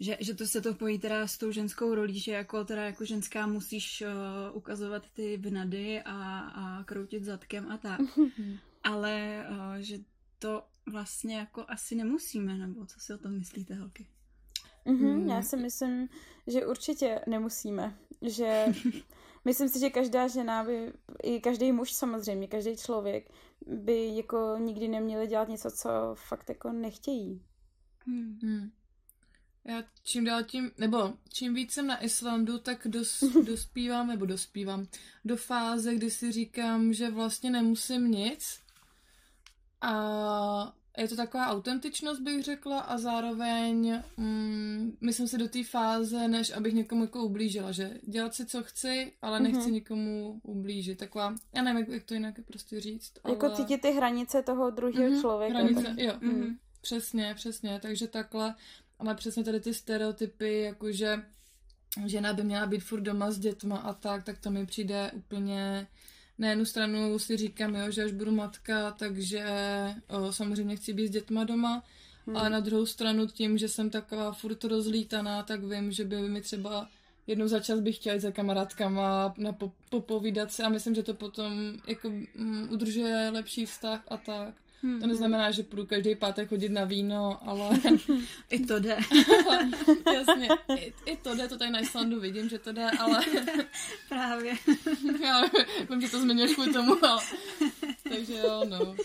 že, 0.00 0.16
že 0.20 0.34
to 0.34 0.46
se 0.46 0.60
to 0.60 0.74
pojí 0.74 0.98
teda 0.98 1.26
s 1.26 1.38
tou 1.38 1.50
ženskou 1.50 1.94
rolí, 1.94 2.18
že 2.20 2.32
jako 2.32 2.64
teda 2.64 2.84
jako 2.84 3.04
ženská 3.04 3.46
musíš 3.46 4.02
uh, 4.02 4.56
ukazovat 4.56 5.10
ty 5.10 5.36
vnady 5.36 6.02
a, 6.02 6.38
a 6.38 6.84
kroutit 6.84 7.24
zadkem 7.24 7.72
a 7.72 7.78
tak. 7.78 8.00
Ale 8.84 9.46
uh, 9.50 9.76
že 9.76 9.98
to 10.38 10.64
vlastně 10.86 11.36
jako 11.36 11.64
asi 11.68 11.94
nemusíme, 11.94 12.58
nebo 12.58 12.86
co 12.86 13.00
si 13.00 13.14
o 13.14 13.18
tom 13.18 13.38
myslíte, 13.38 13.74
holky? 13.74 14.06
Mm-hmm, 14.86 15.16
mm. 15.16 15.28
Já 15.28 15.42
si 15.42 15.56
myslím, 15.56 16.08
že 16.46 16.66
určitě 16.66 17.20
nemusíme. 17.26 17.98
Že 18.22 18.66
myslím 19.44 19.68
si, 19.68 19.80
že 19.80 19.90
každá 19.90 20.28
žena 20.28 20.64
by, 20.64 20.92
i 21.22 21.40
každý 21.40 21.72
muž 21.72 21.92
samozřejmě, 21.92 22.48
každý 22.48 22.76
člověk 22.76 23.32
by 23.66 24.16
jako 24.16 24.56
nikdy 24.58 24.88
neměli 24.88 25.26
dělat 25.26 25.48
něco, 25.48 25.70
co 25.70 25.88
fakt 26.14 26.48
jako 26.48 26.72
nechtějí. 26.72 27.42
Mm. 28.06 28.70
Já 29.64 29.84
čím 30.04 30.24
dál 30.24 30.44
tím, 30.44 30.70
nebo 30.78 31.12
čím 31.32 31.54
víc 31.54 31.72
jsem 31.72 31.86
na 31.86 32.04
Islandu, 32.04 32.58
tak 32.58 32.86
dos, 32.88 33.20
dospívám, 33.46 34.06
nebo 34.06 34.26
dospívám 34.26 34.86
do 35.24 35.36
fáze, 35.36 35.94
kdy 35.94 36.10
si 36.10 36.32
říkám, 36.32 36.92
že 36.92 37.10
vlastně 37.10 37.50
nemusím 37.50 38.10
nic. 38.10 38.60
A 39.80 40.72
je 40.98 41.08
to 41.08 41.16
taková 41.16 41.46
autentičnost, 41.46 42.20
bych 42.20 42.44
řekla, 42.44 42.80
a 42.80 42.98
zároveň 42.98 44.02
mm, 44.16 44.96
myslím 45.00 45.28
si 45.28 45.38
do 45.38 45.48
té 45.48 45.64
fáze, 45.64 46.28
než 46.28 46.50
abych 46.50 46.74
někomu 46.74 47.02
jako 47.02 47.24
ublížila, 47.24 47.72
že 47.72 47.90
dělat 48.02 48.34
si, 48.34 48.46
co 48.46 48.62
chci, 48.62 49.12
ale 49.22 49.40
nechci 49.40 49.60
mm-hmm. 49.60 49.72
nikomu 49.72 50.40
ublížit. 50.42 50.98
Taková, 50.98 51.34
já 51.54 51.62
nevím, 51.62 51.78
jak, 51.78 51.88
jak 51.88 52.04
to 52.04 52.14
jinak 52.14 52.34
prostě 52.46 52.80
říct. 52.80 53.12
Jako 53.28 53.46
ale... 53.46 53.56
cítit 53.56 53.80
ty 53.80 53.90
hranice 53.90 54.42
toho 54.42 54.70
druhého 54.70 55.10
mm-hmm, 55.10 55.20
člověka. 55.20 55.58
Hranice, 55.58 55.94
jo. 55.96 56.12
Mm-hmm. 56.12 56.56
Přesně, 56.80 57.34
přesně, 57.34 57.80
takže 57.82 58.06
takhle. 58.06 58.54
Ale 58.98 59.14
přesně 59.14 59.44
tady 59.44 59.60
ty 59.60 59.74
stereotypy, 59.74 60.60
jakože 60.60 61.22
žena 62.06 62.32
by 62.32 62.44
měla 62.44 62.66
být 62.66 62.80
furt 62.80 63.00
doma 63.00 63.30
s 63.30 63.38
dětma 63.38 63.76
a 63.76 63.92
tak, 63.92 64.24
tak 64.24 64.38
to 64.38 64.50
mi 64.50 64.66
přijde 64.66 65.10
úplně... 65.14 65.86
Na 66.40 66.48
jednu 66.48 66.64
stranu 66.64 67.18
si 67.18 67.36
říkám, 67.36 67.74
jo, 67.74 67.90
že 67.90 68.04
až 68.04 68.12
budu 68.12 68.32
matka, 68.32 68.90
takže 68.90 69.44
o, 70.08 70.32
samozřejmě 70.32 70.76
chci 70.76 70.92
být 70.92 71.08
s 71.08 71.10
dětma 71.10 71.44
doma, 71.44 71.82
hmm. 72.26 72.36
ale 72.36 72.50
na 72.50 72.60
druhou 72.60 72.86
stranu 72.86 73.26
tím, 73.26 73.58
že 73.58 73.68
jsem 73.68 73.90
taková 73.90 74.32
furt 74.32 74.64
rozlítaná, 74.64 75.42
tak 75.42 75.64
vím, 75.64 75.92
že 75.92 76.04
by 76.04 76.28
mi 76.28 76.40
třeba 76.40 76.88
jednou 77.26 77.48
za 77.48 77.60
čas 77.60 77.80
bych 77.80 77.96
chtěla 77.96 78.14
jít 78.14 78.20
za 78.20 78.30
kamarádkama 78.30 79.34
na 79.38 79.52
po, 79.52 79.72
popovídat 79.90 80.52
si 80.52 80.62
a 80.62 80.68
myslím, 80.68 80.94
že 80.94 81.02
to 81.02 81.14
potom 81.14 81.52
jako 81.86 82.08
um, 82.08 82.68
udržuje 82.70 83.30
lepší 83.30 83.66
vztah 83.66 84.02
a 84.08 84.16
tak. 84.16 84.54
Hmm. 84.82 85.00
To 85.00 85.06
neznamená, 85.06 85.50
že 85.50 85.62
půjdu 85.62 85.86
každý 85.86 86.14
pátek 86.14 86.48
chodit 86.48 86.68
na 86.68 86.84
víno, 86.84 87.48
ale... 87.48 87.78
I 88.50 88.66
to 88.66 88.78
jde. 88.78 88.98
Jasně, 90.14 90.48
i, 90.76 90.92
i 91.06 91.16
to 91.16 91.34
jde, 91.34 91.48
to 91.48 91.58
tady 91.58 91.70
na 91.70 91.80
Islandu 91.80 92.20
vidím, 92.20 92.48
že 92.48 92.58
to 92.58 92.72
jde, 92.72 92.90
ale... 92.90 93.20
Právě. 94.08 94.54
Já 95.22 95.42
vím, 95.90 96.00
že 96.00 96.08
to 96.08 96.20
zmiňuješ 96.20 96.54
kvůli 96.54 96.72
tomu, 96.72 97.04
ale... 97.04 97.22
Takže 98.08 98.34
jo, 98.34 98.64
no. 98.68 98.96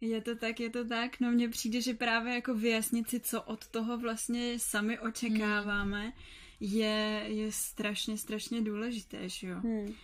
Je 0.00 0.20
to 0.20 0.36
tak, 0.36 0.60
je 0.60 0.70
to 0.70 0.84
tak. 0.84 1.20
No 1.20 1.30
mně 1.30 1.48
přijde, 1.48 1.80
že 1.80 1.94
právě 1.94 2.34
jako 2.34 2.54
vyjasnit 2.54 3.10
si, 3.10 3.20
co 3.20 3.42
od 3.42 3.66
toho 3.66 3.98
vlastně 3.98 4.58
sami 4.58 4.98
očekáváme, 4.98 6.02
hmm. 6.02 6.12
je, 6.60 7.24
je 7.26 7.52
strašně, 7.52 8.18
strašně 8.18 8.60
důležité, 8.60 9.28
že 9.28 9.46
jo? 9.46 9.60
Hmm. 9.60 9.94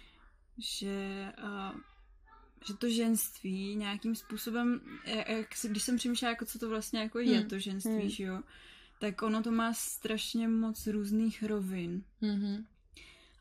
Že... 0.59 1.33
Uh, 1.43 1.81
že 2.65 2.75
to 2.75 2.89
ženství 2.89 3.77
nějakým 3.77 4.15
způsobem, 4.15 4.81
jak, 5.05 5.47
když 5.69 5.83
jsem 5.83 5.97
přemýšlela, 5.97 6.31
jako 6.31 6.45
co 6.45 6.59
to 6.59 6.69
vlastně 6.69 7.01
jako 7.01 7.19
je 7.19 7.39
hmm. 7.39 7.49
to 7.49 7.59
ženství, 7.59 7.93
hmm. 7.93 8.09
že 8.09 8.25
jo, 8.25 8.43
tak 8.99 9.23
ono 9.23 9.43
to 9.43 9.51
má 9.51 9.75
strašně 9.75 10.49
moc 10.49 10.87
různých 10.87 11.43
rovin. 11.43 12.05
Hmm. 12.21 12.67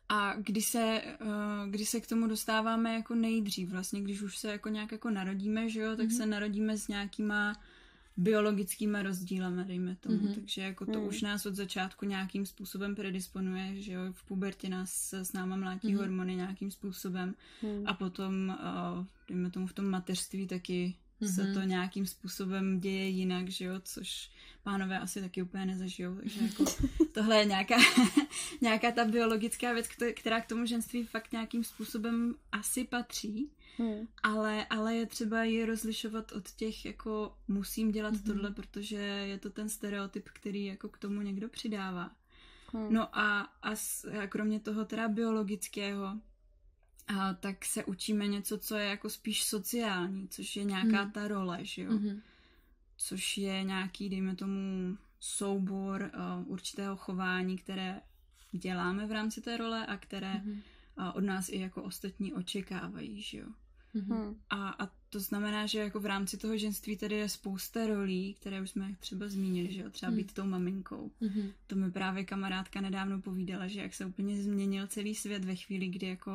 A 0.10 0.34
když 0.38 0.66
se, 0.66 1.02
uh, 1.22 1.70
když 1.70 1.90
se 1.90 2.02
k 2.02 2.08
tomu 2.08 2.28
dostáváme 2.28 2.94
jako 2.94 3.16
nejdřív, 3.16 3.70
vlastně 3.70 4.02
když 4.02 4.22
už 4.22 4.38
se 4.38 4.52
jako 4.52 4.70
nějak 4.70 4.92
jako 4.92 5.10
narodíme, 5.10 5.70
že 5.70 5.80
jo, 5.80 5.96
tak 5.96 6.08
mm-hmm. 6.08 6.18
se 6.18 6.26
narodíme 6.26 6.78
s 6.78 6.88
nějakýma 6.88 7.62
biologickýma 8.18 9.02
rozdílama, 9.02 9.64
dejme 9.64 9.96
tomu. 9.96 10.18
Mm-hmm. 10.18 10.36
Takže 10.36 10.62
jako 10.62 10.86
to 10.86 11.00
mm. 11.00 11.08
už 11.08 11.22
nás 11.22 11.46
od 11.46 11.56
začátku 11.56 12.06
nějakým 12.06 12.46
způsobem 12.46 12.96
predisponuje, 12.96 13.82
že 13.82 13.92
jo, 13.92 14.02
v 14.12 14.24
pubertě 14.24 14.70
nás 14.70 15.14
s 15.14 15.34
náma 15.34 15.56
mlátí 15.56 15.88
mm-hmm. 15.88 15.98
hormony 15.98 16.36
nějakým 16.36 16.72
způsobem 16.72 17.36
mm. 17.64 17.84
a 17.86 17.94
potom, 17.94 18.58
uh, 18.98 19.06
dejme 19.28 19.52
tomu 19.52 19.68
v 19.68 19.74
tom 19.74 19.90
mateřství 19.90 20.48
taky 20.48 20.96
mm-hmm. 21.22 21.36
se 21.36 21.54
to 21.54 21.62
nějakým 21.62 22.06
způsobem 22.06 22.80
děje 22.80 23.10
jinak, 23.10 23.50
že 23.50 23.66
jo, 23.66 23.74
což 23.84 24.30
pánové 24.64 25.00
asi 25.00 25.22
taky 25.22 25.42
úplně 25.42 25.66
nezažijou, 25.66 26.16
takže 26.16 26.40
jako 26.44 26.66
tohle 27.12 27.38
je 27.38 27.46
nějaká, 27.46 27.76
nějaká 28.62 28.92
ta 28.92 29.06
biologická 29.06 29.74
věc, 29.74 29.88
která 30.16 30.42
k 30.42 30.48
tomu 30.48 30.66
ženství 30.66 31.04
fakt 31.04 31.32
nějakým 31.32 31.64
způsobem 31.64 32.36
asi 32.52 32.84
patří, 32.84 33.50
hmm. 33.78 34.08
ale, 34.24 34.66
ale 34.66 34.96
je 34.96 35.06
třeba 35.06 35.44
ji 35.44 35.66
rozlišovat 35.66 36.32
od 36.32 36.52
těch, 36.52 36.86
jako 36.86 37.38
musím 37.48 37.92
dělat 37.92 38.14
hmm. 38.14 38.24
tohle, 38.24 38.52
protože 38.52 38.96
je 38.96 39.38
to 39.38 39.50
ten 39.50 39.70
stereotyp, 39.70 40.30
který 40.34 40.66
jako 40.66 40.90
k 40.90 40.98
tomu 40.98 41.22
někdo 41.22 41.50
přidává. 41.50 42.12
Hmm. 42.74 42.94
No 42.94 43.18
a, 43.18 43.42
a, 43.42 43.76
s, 43.76 44.06
a 44.06 44.28
kromě 44.28 44.60
toho 44.60 44.86
teda 44.86 45.08
biologického, 45.08 46.20
a 47.08 47.34
tak 47.34 47.66
se 47.66 47.84
učíme 47.84 48.28
něco, 48.28 48.58
co 48.58 48.76
je 48.76 48.86
jako 48.86 49.10
spíš 49.10 49.44
sociální, 49.44 50.28
což 50.28 50.56
je 50.56 50.64
nějaká 50.64 51.02
hmm. 51.02 51.12
ta 51.12 51.28
role, 51.28 51.60
že 51.62 51.82
jo. 51.82 51.92
Hmm. 51.92 52.22
Což 52.98 53.38
je 53.38 53.64
nějaký, 53.64 54.10
dejme 54.10 54.36
tomu, 54.36 54.98
soubor 55.20 56.12
uh, 56.14 56.52
určitého 56.52 56.96
chování, 56.96 57.58
které 57.58 58.02
děláme 58.52 59.08
v 59.08 59.12
rámci 59.12 59.42
té 59.42 59.58
role 59.58 59.86
a 59.86 59.98
které 59.98 60.34
hmm. 60.34 60.62
uh, 60.98 61.12
od 61.14 61.24
nás 61.24 61.50
i 61.50 61.60
jako 61.60 61.84
ostatní 61.84 62.34
očekávají, 62.34 63.22
že 63.22 63.38
jo. 63.38 63.48
Mm-hmm. 63.96 64.36
A, 64.50 64.70
a 64.70 64.90
to 65.10 65.20
znamená, 65.20 65.66
že 65.66 65.80
jako 65.80 66.00
v 66.00 66.06
rámci 66.06 66.38
toho 66.38 66.58
ženství 66.58 66.98
tady 66.98 67.16
je 67.16 67.30
spousta 67.30 67.88
rolí, 67.88 68.34
které 68.34 68.62
už 68.62 68.70
jsme 68.70 68.96
třeba 69.00 69.28
zmínili, 69.28 69.74
že 69.74 69.82
jo, 69.82 69.90
třeba 69.90 70.10
mm. 70.10 70.18
být 70.18 70.34
tou 70.34 70.46
maminkou. 70.46 71.12
Mm-hmm. 71.22 71.52
To 71.68 71.76
mi 71.76 71.92
právě 71.92 72.24
kamarádka 72.24 72.82
nedávno 72.82 73.22
povídala, 73.22 73.68
že 73.68 73.82
jak 73.82 73.94
se 73.94 74.06
úplně 74.06 74.44
změnil 74.44 74.88
celý 74.88 75.16
svět 75.16 75.46
ve 75.46 75.56
chvíli, 75.56 75.88
kdy 75.88 76.08
jako, 76.08 76.32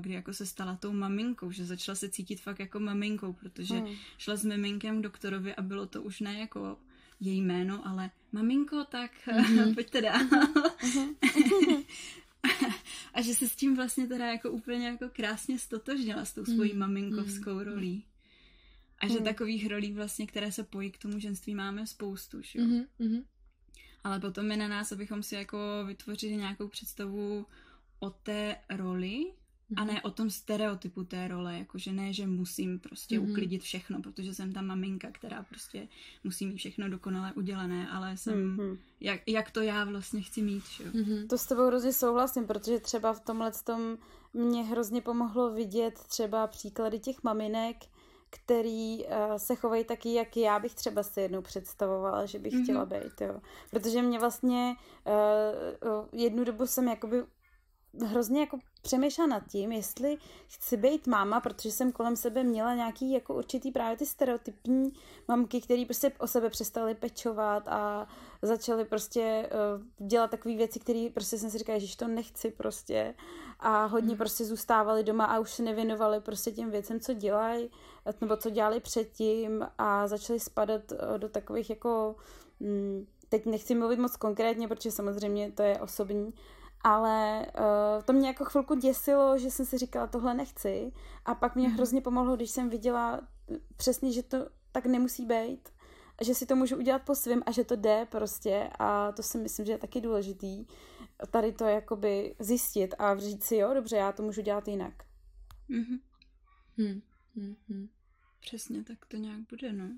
kdy 0.00 0.14
jako 0.14 0.32
se 0.32 0.46
stala 0.46 0.76
tou 0.76 0.92
maminkou, 0.92 1.50
že 1.50 1.64
začala 1.64 1.96
se 1.96 2.08
cítit 2.08 2.40
fakt 2.40 2.58
jako 2.58 2.80
maminkou, 2.80 3.32
protože 3.32 3.74
mm. 3.74 3.86
šla 4.18 4.36
s 4.36 4.44
miminkem 4.44 4.98
k 4.98 5.02
doktorovi 5.02 5.54
a 5.54 5.62
bylo 5.62 5.86
to 5.86 6.02
už 6.02 6.20
ne 6.20 6.38
jako 6.38 6.76
její 7.20 7.40
jméno, 7.42 7.88
ale 7.88 8.10
maminko, 8.32 8.84
tak 8.84 9.10
mm-hmm. 9.26 9.74
pojďte 9.74 10.02
dál. 10.02 10.20
Mm-hmm. 10.20 11.84
a 13.14 13.22
že 13.22 13.34
se 13.34 13.48
s 13.48 13.56
tím 13.56 13.76
vlastně 13.76 14.06
teda 14.06 14.26
jako 14.26 14.50
úplně 14.50 14.86
jako 14.86 15.08
krásně 15.12 15.58
stotožnila 15.58 16.24
s 16.24 16.34
tou 16.34 16.44
svojí 16.44 16.72
mm. 16.72 16.78
maminkovskou 16.78 17.54
mm. 17.54 17.60
rolí. 17.60 18.04
A 18.98 19.08
že 19.08 19.18
mm. 19.18 19.24
takových 19.24 19.66
rolí 19.66 19.92
vlastně, 19.92 20.26
které 20.26 20.52
se 20.52 20.64
pojí 20.64 20.90
k 20.90 20.98
tomu 20.98 21.18
ženství, 21.18 21.54
máme 21.54 21.86
spoustu, 21.86 22.42
že 22.42 22.58
jo? 22.58 22.64
Mm-hmm. 22.64 23.24
Ale 24.04 24.20
potom 24.20 24.50
je 24.50 24.56
na 24.56 24.68
nás, 24.68 24.92
abychom 24.92 25.22
si 25.22 25.34
jako 25.34 25.58
vytvořili 25.86 26.36
nějakou 26.36 26.68
představu 26.68 27.46
o 27.98 28.10
té 28.10 28.56
roli, 28.70 29.32
a 29.76 29.84
ne 29.84 29.92
mhm. 29.92 30.00
o 30.02 30.10
tom 30.10 30.30
stereotypu 30.30 31.04
té 31.04 31.28
role, 31.28 31.58
jakože 31.58 31.92
ne, 31.92 32.12
že 32.12 32.26
musím 32.26 32.78
prostě 32.78 33.18
mm-hmm. 33.18 33.30
uklidit 33.30 33.62
všechno, 33.62 34.02
protože 34.02 34.34
jsem 34.34 34.52
ta 34.52 34.62
maminka, 34.62 35.08
která 35.12 35.42
prostě 35.42 35.88
musí 36.24 36.46
mít 36.46 36.56
všechno 36.56 36.88
dokonale 36.88 37.32
udělané, 37.32 37.88
ale 37.88 38.16
jsem, 38.16 38.56
mm-hmm. 38.56 38.78
jak, 39.00 39.20
jak 39.26 39.50
to 39.50 39.60
já 39.60 39.84
vlastně 39.84 40.22
chci 40.22 40.42
mít, 40.42 40.64
že? 40.64 40.84
Mm-hmm. 40.84 41.26
To 41.26 41.38
s 41.38 41.46
tebou 41.46 41.66
hrozně 41.66 41.92
souhlasím, 41.92 42.46
protože 42.46 42.80
třeba 42.80 43.12
v 43.12 43.20
tomhle 43.20 43.52
tom 43.64 43.98
mě 44.32 44.62
hrozně 44.62 45.00
pomohlo 45.00 45.50
vidět 45.50 45.94
třeba 46.08 46.46
příklady 46.46 46.98
těch 46.98 47.22
maminek, 47.22 47.76
který 48.30 49.04
uh, 49.04 49.12
se 49.36 49.56
chovají 49.56 49.84
taky, 49.84 50.14
jak 50.14 50.36
já 50.36 50.58
bych 50.58 50.74
třeba 50.74 51.02
si 51.02 51.20
jednou 51.20 51.42
představovala, 51.42 52.26
že 52.26 52.38
bych 52.38 52.52
mm-hmm. 52.52 52.62
chtěla 52.62 52.86
být, 52.86 53.20
jo. 53.20 53.40
Protože 53.70 54.02
mě 54.02 54.18
vlastně 54.18 54.76
uh, 55.06 56.06
jednu 56.12 56.44
dobu 56.44 56.66
jsem 56.66 56.88
jakoby 56.88 57.24
hrozně 58.06 58.40
jako 58.40 58.58
přemýšlela 58.82 59.28
nad 59.28 59.46
tím, 59.46 59.72
jestli 59.72 60.18
chci 60.46 60.76
být 60.76 61.06
máma, 61.06 61.40
protože 61.40 61.70
jsem 61.70 61.92
kolem 61.92 62.16
sebe 62.16 62.44
měla 62.44 62.74
nějaký 62.74 63.12
jako 63.12 63.34
určitý 63.34 63.72
právě 63.72 63.96
ty 63.96 64.06
stereotypní 64.06 64.92
mamky, 65.28 65.60
které 65.60 65.84
prostě 65.84 66.12
o 66.18 66.26
sebe 66.26 66.50
přestaly 66.50 66.94
pečovat 66.94 67.68
a 67.68 68.08
začaly 68.42 68.84
prostě 68.84 69.50
uh, 69.98 70.06
dělat 70.08 70.30
takové 70.30 70.56
věci, 70.56 70.80
které 70.80 71.08
prostě 71.14 71.38
jsem 71.38 71.50
si 71.50 71.58
říkala, 71.58 71.78
že 71.78 71.96
to 71.96 72.08
nechci 72.08 72.50
prostě 72.50 73.14
a 73.60 73.84
hodně 73.84 74.12
mm. 74.12 74.18
prostě 74.18 74.44
zůstávali 74.44 75.04
doma 75.04 75.24
a 75.24 75.38
už 75.38 75.50
se 75.50 75.62
nevěnovali 75.62 76.20
prostě 76.20 76.50
těm 76.50 76.70
věcem, 76.70 77.00
co 77.00 77.14
dělají, 77.14 77.70
nebo 78.20 78.36
co 78.36 78.50
dělali 78.50 78.80
předtím 78.80 79.66
a 79.78 80.08
začali 80.08 80.40
spadat 80.40 80.92
uh, 80.92 81.18
do 81.18 81.28
takových 81.28 81.70
jako, 81.70 82.16
mm, 82.60 83.06
teď 83.28 83.46
nechci 83.46 83.74
mluvit 83.74 83.98
moc 83.98 84.16
konkrétně, 84.16 84.68
protože 84.68 84.90
samozřejmě 84.90 85.52
to 85.52 85.62
je 85.62 85.80
osobní, 85.80 86.34
ale 86.80 87.46
uh, 87.58 88.02
to 88.02 88.12
mě 88.12 88.28
jako 88.28 88.44
chvilku 88.44 88.74
děsilo, 88.74 89.38
že 89.38 89.50
jsem 89.50 89.66
si 89.66 89.78
říkala, 89.78 90.06
tohle 90.06 90.34
nechci. 90.34 90.92
A 91.24 91.34
pak 91.34 91.56
mě 91.56 91.68
mm-hmm. 91.68 91.74
hrozně 91.74 92.00
pomohlo, 92.00 92.36
když 92.36 92.50
jsem 92.50 92.70
viděla 92.70 93.20
přesně, 93.76 94.12
že 94.12 94.22
to 94.22 94.48
tak 94.72 94.86
nemusí 94.86 95.26
být. 95.26 95.68
Že 96.24 96.34
si 96.34 96.46
to 96.46 96.56
můžu 96.56 96.76
udělat 96.76 97.02
po 97.02 97.14
svém 97.14 97.42
a 97.46 97.50
že 97.50 97.64
to 97.64 97.76
jde 97.76 98.06
prostě. 98.10 98.70
A 98.78 99.12
to 99.12 99.22
si 99.22 99.38
myslím, 99.38 99.66
že 99.66 99.72
je 99.72 99.78
taky 99.78 100.00
důležitý. 100.00 100.66
Tady 101.30 101.52
to 101.52 101.64
jakoby 101.64 102.34
zjistit 102.38 102.94
a 102.98 103.16
říct 103.16 103.44
si, 103.44 103.56
jo, 103.56 103.74
dobře, 103.74 103.96
já 103.96 104.12
to 104.12 104.22
můžu 104.22 104.40
dělat 104.42 104.68
jinak. 104.68 104.94
Mm-hmm. 105.70 106.00
Hmm. 106.78 107.02
Mm-hmm. 107.36 107.88
Přesně 108.40 108.84
tak 108.84 109.06
to 109.08 109.16
nějak 109.16 109.40
bude, 109.50 109.72
no. 109.72 109.88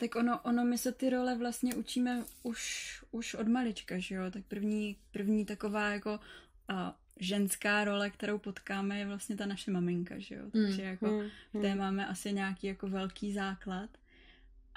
Tak 0.00 0.16
ono, 0.16 0.40
ono 0.40 0.64
my 0.64 0.78
se 0.78 0.92
ty 0.92 1.10
role 1.10 1.38
vlastně 1.38 1.74
učíme 1.74 2.24
už, 2.42 2.90
už 3.10 3.34
od 3.34 3.48
malička, 3.48 3.98
že 3.98 4.14
jo? 4.14 4.30
Tak 4.30 4.44
první, 4.48 4.96
první 5.10 5.44
taková 5.44 5.88
jako 5.88 6.20
a, 6.68 6.96
ženská 7.16 7.84
role, 7.84 8.10
kterou 8.10 8.38
potkáme, 8.38 8.98
je 8.98 9.06
vlastně 9.06 9.36
ta 9.36 9.46
naše 9.46 9.70
maminka, 9.70 10.14
že 10.18 10.34
jo? 10.34 10.44
Takže 10.52 10.82
mm, 10.82 10.88
jako 10.88 11.06
mm, 11.06 11.28
v 11.54 11.62
té 11.62 11.72
mm. 11.72 11.78
máme 11.78 12.06
asi 12.06 12.32
nějaký 12.32 12.66
jako 12.66 12.88
velký 12.88 13.32
základ. 13.32 13.90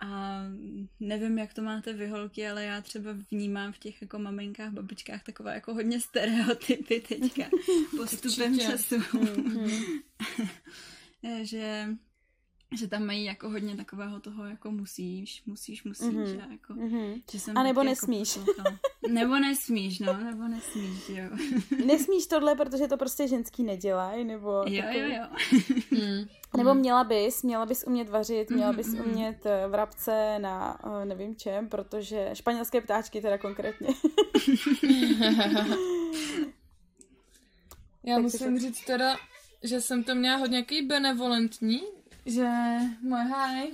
A 0.01 0.41
nevím, 0.99 1.37
jak 1.37 1.53
to 1.53 1.61
máte 1.61 1.93
vy 1.93 2.07
holky, 2.07 2.47
ale 2.47 2.63
já 2.63 2.81
třeba 2.81 3.11
vnímám 3.31 3.73
v 3.73 3.77
těch 3.77 4.01
jako 4.01 4.19
maminkách, 4.19 4.71
babičkách 4.71 5.23
takové 5.23 5.53
jako 5.53 5.73
hodně 5.73 5.99
stereotypy 5.99 7.01
teďka 7.01 7.43
postupem 7.97 8.59
času. 8.59 8.95
Mm, 9.13 9.63
mm. 11.23 11.45
že 11.45 11.87
že 12.77 12.87
tam 12.87 13.05
mají 13.05 13.23
jako 13.23 13.49
hodně 13.49 13.75
takového 13.75 14.19
toho, 14.19 14.45
jako 14.45 14.71
musíš, 14.71 15.43
musíš, 15.45 15.83
musíš. 15.83 16.07
Mm-hmm. 16.07 16.47
A, 16.47 16.51
jako, 16.51 16.73
mm-hmm. 16.73 17.21
že 17.31 17.39
jsem 17.39 17.57
a 17.57 17.63
nebo 17.63 17.79
jako 17.79 17.89
nesmíš. 17.89 18.35
Jako 18.35 18.77
nebo 19.07 19.39
nesmíš, 19.39 19.99
no, 19.99 20.17
nebo 20.23 20.47
nesmíš, 20.47 21.09
jo. 21.09 21.25
nesmíš 21.85 22.27
tohle, 22.27 22.55
protože 22.55 22.87
to 22.87 22.97
prostě 22.97 23.27
ženský 23.27 23.63
nedělají, 23.63 24.23
nebo... 24.23 24.63
Jo, 24.67 24.81
takový... 24.81 24.99
jo, 24.99 25.07
jo. 25.07 25.27
mm. 25.91 26.27
Nebo 26.57 26.73
měla 26.73 27.03
bys, 27.03 27.43
měla 27.43 27.65
bys 27.65 27.83
umět 27.87 28.09
vařit, 28.09 28.49
měla 28.49 28.73
bys 28.73 28.87
mm-hmm. 28.87 29.05
umět 29.05 29.45
eh, 29.45 29.67
vrabce 29.67 30.39
na 30.39 30.79
eh, 31.01 31.05
nevím 31.05 31.35
čem, 31.35 31.69
protože 31.69 32.29
španělské 32.33 32.81
ptáčky 32.81 33.21
teda 33.21 33.37
konkrétně. 33.37 33.87
Já 38.05 38.15
tak 38.15 38.23
musím 38.23 38.59
říct 38.59 38.85
teda, 38.85 39.17
že 39.63 39.81
jsem 39.81 40.03
to 40.03 40.15
měla 40.15 40.37
hodně 40.37 40.57
jaký 40.57 40.81
benevolentní, 40.81 41.81
že 42.25 42.49
moje 43.01 43.23
háj 43.23 43.71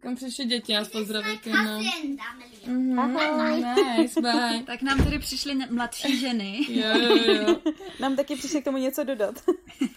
Kam 0.00 0.16
přišli 0.16 0.44
děti, 0.44 0.72
já 0.72 0.84
pozdravit 0.84 1.46
jenom. 1.46 1.82
Mm-hmm. 1.82 3.00
Ahoj. 3.00 3.64
Nice, 3.98 4.20
bye. 4.20 4.62
Tak 4.66 4.82
nám 4.82 5.04
tady 5.04 5.18
přišly 5.18 5.54
mladší 5.70 6.18
ženy. 6.18 6.66
jo, 6.68 6.98
jo, 6.98 7.32
jo. 7.32 7.60
Nám 8.00 8.16
taky 8.16 8.36
přišli 8.36 8.60
k 8.60 8.64
tomu 8.64 8.78
něco 8.78 9.04
dodat. 9.04 9.44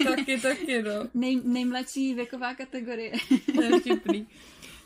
taky, 0.04 0.39
taky, 0.39 0.82
no. 0.84 0.91
Nej, 1.13 1.41
nejmladší 1.44 2.13
věková 2.13 2.56
kategorie. 2.56 3.12
to 3.56 3.62
je 3.62 3.80
vtipný. 3.80 4.28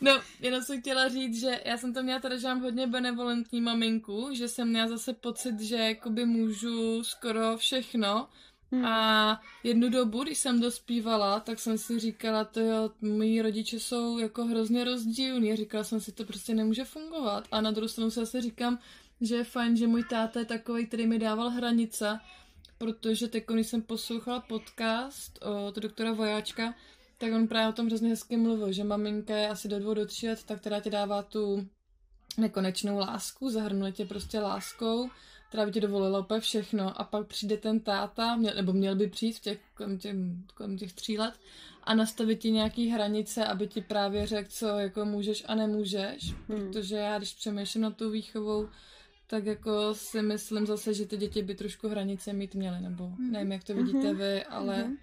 No, 0.00 0.20
jenom 0.40 0.62
jsem 0.62 0.80
chtěla 0.80 1.08
říct, 1.08 1.40
že 1.40 1.60
já 1.64 1.76
jsem 1.76 1.94
to 1.94 2.02
měla 2.02 2.20
teda, 2.20 2.36
že 2.36 2.48
mám 2.48 2.60
hodně 2.60 2.86
benevolentní 2.86 3.60
maminku, 3.60 4.28
že 4.32 4.48
jsem 4.48 4.68
měla 4.68 4.88
zase 4.88 5.12
pocit, 5.12 5.60
že 5.60 5.76
jakoby 5.76 6.26
můžu 6.26 7.04
skoro 7.04 7.56
všechno, 7.56 8.28
Hmm. 8.72 8.84
A 8.84 9.40
jednu 9.64 9.88
dobu, 9.88 10.22
když 10.22 10.38
jsem 10.38 10.60
dospívala, 10.60 11.40
tak 11.40 11.58
jsem 11.58 11.78
si 11.78 11.98
říkala, 11.98 12.44
to 12.44 12.60
jo, 12.60 12.90
moji 13.00 13.42
rodiče 13.42 13.80
jsou 13.80 14.18
jako 14.18 14.44
hrozně 14.44 14.84
rozdílní. 14.84 15.56
Říkala 15.56 15.84
jsem 15.84 16.00
si, 16.00 16.12
to 16.12 16.24
prostě 16.24 16.54
nemůže 16.54 16.84
fungovat. 16.84 17.44
A 17.52 17.60
na 17.60 17.70
druhou 17.70 17.88
stranu 17.88 18.10
se 18.10 18.20
zase 18.20 18.40
říkám, 18.40 18.78
že 19.20 19.36
je 19.36 19.44
fajn, 19.44 19.76
že 19.76 19.86
můj 19.86 20.04
táta 20.04 20.40
je 20.40 20.46
takový, 20.46 20.86
který 20.86 21.06
mi 21.06 21.18
dával 21.18 21.50
hranice, 21.50 22.20
protože 22.78 23.28
teď, 23.28 23.44
když 23.52 23.66
jsem 23.66 23.82
poslouchala 23.82 24.40
podcast 24.40 25.38
od 25.66 25.76
doktora 25.76 26.12
Vojáčka, 26.12 26.74
tak 27.18 27.32
on 27.32 27.48
právě 27.48 27.68
o 27.68 27.72
tom 27.72 27.86
hrozně 27.86 28.08
hezky 28.08 28.36
mluvil, 28.36 28.72
že 28.72 28.84
maminka 28.84 29.36
je 29.36 29.48
asi 29.48 29.68
do 29.68 29.78
dvou, 29.78 29.94
do 29.94 30.06
tří 30.06 30.28
let, 30.28 30.44
tak 30.46 30.60
která 30.60 30.80
ti 30.80 30.90
dává 30.90 31.22
tu 31.22 31.68
nekonečnou 32.38 32.98
lásku, 32.98 33.50
zahrnuje 33.50 33.92
tě 33.92 34.06
prostě 34.06 34.40
láskou 34.40 35.10
která 35.48 35.66
by 35.66 35.72
ti 35.72 35.80
dovolila 35.80 36.20
úplně 36.20 36.40
všechno 36.40 37.00
a 37.00 37.04
pak 37.04 37.26
přijde 37.26 37.56
ten 37.56 37.80
táta, 37.80 38.36
měl, 38.36 38.54
nebo 38.54 38.72
měl 38.72 38.96
by 38.96 39.06
přijít 39.06 39.36
v 39.36 39.40
těch, 39.40 39.60
kolem, 39.74 39.98
těch, 39.98 40.16
kolem 40.54 40.78
těch 40.78 40.92
tří 40.92 41.18
let 41.18 41.34
a 41.82 41.94
nastavit 41.94 42.38
ti 42.38 42.50
nějaký 42.50 42.88
hranice, 42.88 43.44
aby 43.44 43.66
ti 43.68 43.80
právě 43.80 44.26
řekl, 44.26 44.48
co 44.50 44.66
jako 44.66 45.04
můžeš 45.04 45.44
a 45.46 45.54
nemůžeš, 45.54 46.32
hmm. 46.32 46.72
protože 46.72 46.96
já, 46.96 47.18
když 47.18 47.34
přemýšlím 47.34 47.82
na 47.82 47.90
tou 47.90 48.10
výchovou, 48.10 48.68
tak 49.26 49.46
jako 49.46 49.94
si 49.94 50.22
myslím 50.22 50.66
zase, 50.66 50.94
že 50.94 51.06
ty 51.06 51.16
děti 51.16 51.42
by 51.42 51.54
trošku 51.54 51.88
hranice 51.88 52.32
mít 52.32 52.54
měly, 52.54 52.80
nebo 52.80 53.06
hmm. 53.06 53.32
nevím, 53.32 53.52
jak 53.52 53.64
to 53.64 53.74
vidíte 53.74 54.08
hmm. 54.08 54.18
vy, 54.18 54.44
ale 54.44 54.82
hmm. 54.82 54.96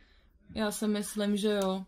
já 0.55 0.71
si 0.71 0.87
myslím, 0.87 1.37
že 1.37 1.49
jo. 1.49 1.85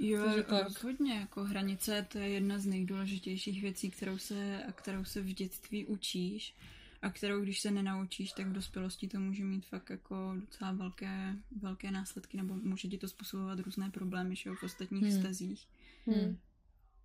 Jo, 0.00 0.22
tak. 0.48 0.64
rozhodně, 0.64 1.14
jako 1.14 1.44
hranice 1.44 2.06
to 2.12 2.18
je 2.18 2.28
jedna 2.28 2.58
z 2.58 2.66
nejdůležitějších 2.66 3.62
věcí, 3.62 3.90
kterou 3.90 4.18
se, 4.18 4.62
kterou 4.74 5.04
se 5.04 5.20
v 5.20 5.34
dětství 5.34 5.86
učíš 5.86 6.54
a 7.02 7.10
kterou 7.10 7.40
když 7.40 7.60
se 7.60 7.70
nenaučíš, 7.70 8.32
tak 8.32 8.46
v 8.46 8.52
dospělosti 8.52 9.08
to 9.08 9.20
může 9.20 9.44
mít 9.44 9.66
fakt 9.66 9.90
jako 9.90 10.34
docela 10.40 10.72
velké, 10.72 11.36
velké 11.60 11.90
následky, 11.90 12.36
nebo 12.36 12.54
může 12.54 12.88
ti 12.88 12.98
to 12.98 13.08
způsobovat 13.08 13.58
různé 13.58 13.90
problémy 13.90 14.36
že 14.36 14.48
jo, 14.48 14.54
v 14.54 14.62
ostatních 14.62 15.02
hmm. 15.02 15.20
stazích. 15.20 15.68
Hmm. 16.06 16.38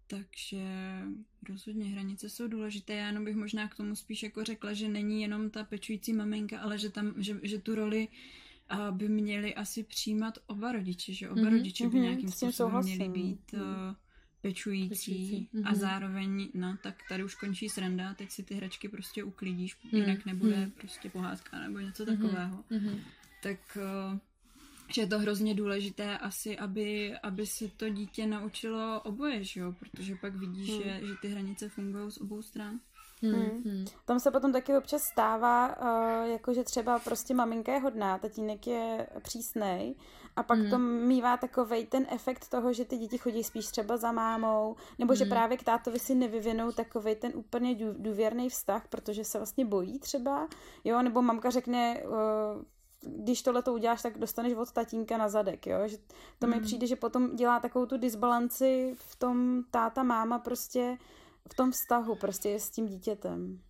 Takže 0.07 0.65
rozhodně 1.49 1.85
hranice 1.85 2.29
jsou 2.29 2.47
důležité. 2.47 2.93
Já 2.93 3.07
jenom 3.07 3.25
bych 3.25 3.35
možná 3.35 3.67
k 3.67 3.75
tomu 3.75 3.95
spíš 3.95 4.23
jako 4.23 4.43
řekla, 4.43 4.73
že 4.73 4.87
není 4.87 5.21
jenom 5.21 5.49
ta 5.49 5.63
pečující 5.63 6.13
maminka, 6.13 6.59
ale 6.59 6.77
že 6.77 6.89
tam, 6.89 7.13
že, 7.17 7.39
že 7.43 7.57
tu 7.57 7.75
roli 7.75 8.07
by 8.91 9.09
měli 9.09 9.55
asi 9.55 9.83
přijímat 9.83 10.37
oba 10.47 10.71
rodiče, 10.71 11.13
že 11.13 11.29
oba 11.29 11.41
mm-hmm, 11.41 11.51
rodiče 11.51 11.89
by 11.89 11.97
mm-hmm, 11.97 12.01
nějakým 12.01 12.31
způsobem 12.31 12.83
měli 12.83 13.09
být 13.09 13.53
mm 13.53 13.95
pečující, 14.41 14.89
pečující. 14.89 15.49
a 15.63 15.69
mhm. 15.69 15.75
zároveň, 15.75 16.49
no 16.53 16.77
tak 16.83 16.95
tady 17.09 17.23
už 17.23 17.35
končí 17.35 17.69
sranda, 17.69 18.13
teď 18.13 18.31
si 18.31 18.43
ty 18.43 18.55
hračky 18.55 18.89
prostě 18.89 19.23
uklidíš, 19.23 19.77
mm. 19.83 19.99
jinak 19.99 20.25
nebude 20.25 20.65
mm. 20.65 20.71
prostě 20.71 21.09
pohádka 21.09 21.59
nebo 21.59 21.79
něco 21.79 22.03
mm-hmm. 22.03 22.17
takového. 22.17 22.63
Mm-hmm. 22.71 22.99
Tak 23.43 23.77
uh, 24.11 24.19
že 24.93 25.01
je 25.01 25.07
to 25.07 25.19
hrozně 25.19 25.55
důležité 25.55 26.17
asi, 26.17 26.57
aby, 26.57 27.17
aby 27.17 27.45
se 27.45 27.67
to 27.67 27.89
dítě 27.89 28.27
naučilo 28.27 29.01
oboje, 29.01 29.43
že 29.43 29.59
jo? 29.59 29.75
protože 29.79 30.15
pak 30.15 30.35
vidíš, 30.35 30.69
mm. 30.69 30.83
že, 30.83 31.01
že 31.07 31.13
ty 31.21 31.27
hranice 31.27 31.69
fungují 31.69 32.11
z 32.11 32.17
obou 32.17 32.41
stran. 32.41 32.79
Hmm. 33.21 33.61
Hmm. 33.65 33.85
Tam 34.05 34.19
se 34.19 34.31
potom 34.31 34.51
taky 34.51 34.77
občas 34.77 35.01
stává, 35.01 35.67
uh, 35.67 36.29
jako 36.29 36.53
že 36.53 36.63
třeba 36.63 36.99
prostě 36.99 37.33
maminka 37.33 37.73
je 37.73 37.79
hodná, 37.79 38.17
tatínek 38.17 38.67
je 38.67 39.07
přísnej 39.21 39.95
a 40.35 40.43
pak 40.43 40.59
hmm. 40.59 40.69
to 40.69 40.79
mývá 40.79 41.37
takovej 41.37 41.85
ten 41.85 42.07
efekt 42.09 42.49
toho, 42.49 42.73
že 42.73 42.85
ty 42.85 42.97
děti 42.97 43.17
chodí 43.17 43.43
spíš 43.43 43.65
třeba 43.65 43.97
za 43.97 44.11
mámou, 44.11 44.75
nebo 44.99 45.13
hmm. 45.13 45.17
že 45.17 45.25
právě 45.25 45.57
k 45.57 45.63
tátovi 45.63 45.99
si 45.99 46.15
nevyvinou 46.15 46.71
takovej 46.71 47.15
ten 47.15 47.31
úplně 47.35 47.75
důvěrný 47.97 48.49
vztah, 48.49 48.87
protože 48.87 49.23
se 49.23 49.37
vlastně 49.39 49.65
bojí 49.65 49.99
třeba, 49.99 50.47
jo, 50.83 51.01
nebo 51.01 51.21
mamka 51.21 51.49
řekne, 51.49 52.03
uh, 52.03 52.63
když 53.01 53.41
tohle 53.41 53.61
to 53.61 53.73
uděláš, 53.73 54.01
tak 54.01 54.17
dostaneš 54.17 54.53
od 54.53 54.71
tatínka 54.71 55.17
na 55.17 55.29
zadek, 55.29 55.67
jo, 55.67 55.77
že 55.85 55.97
to 56.39 56.47
mi 56.47 56.53
hmm. 56.53 56.63
přijde, 56.63 56.87
že 56.87 56.95
potom 56.95 57.35
dělá 57.35 57.59
takovou 57.59 57.85
tu 57.85 57.97
disbalanci 57.97 58.95
v 58.97 59.15
tom 59.15 59.63
táta, 59.71 60.03
máma 60.03 60.39
prostě 60.39 60.97
v 61.51 61.53
tom 61.53 61.71
vztahu 61.71 62.15
prostě 62.15 62.59
s 62.59 62.69
tím 62.69 62.87
dítětem. 62.87 63.61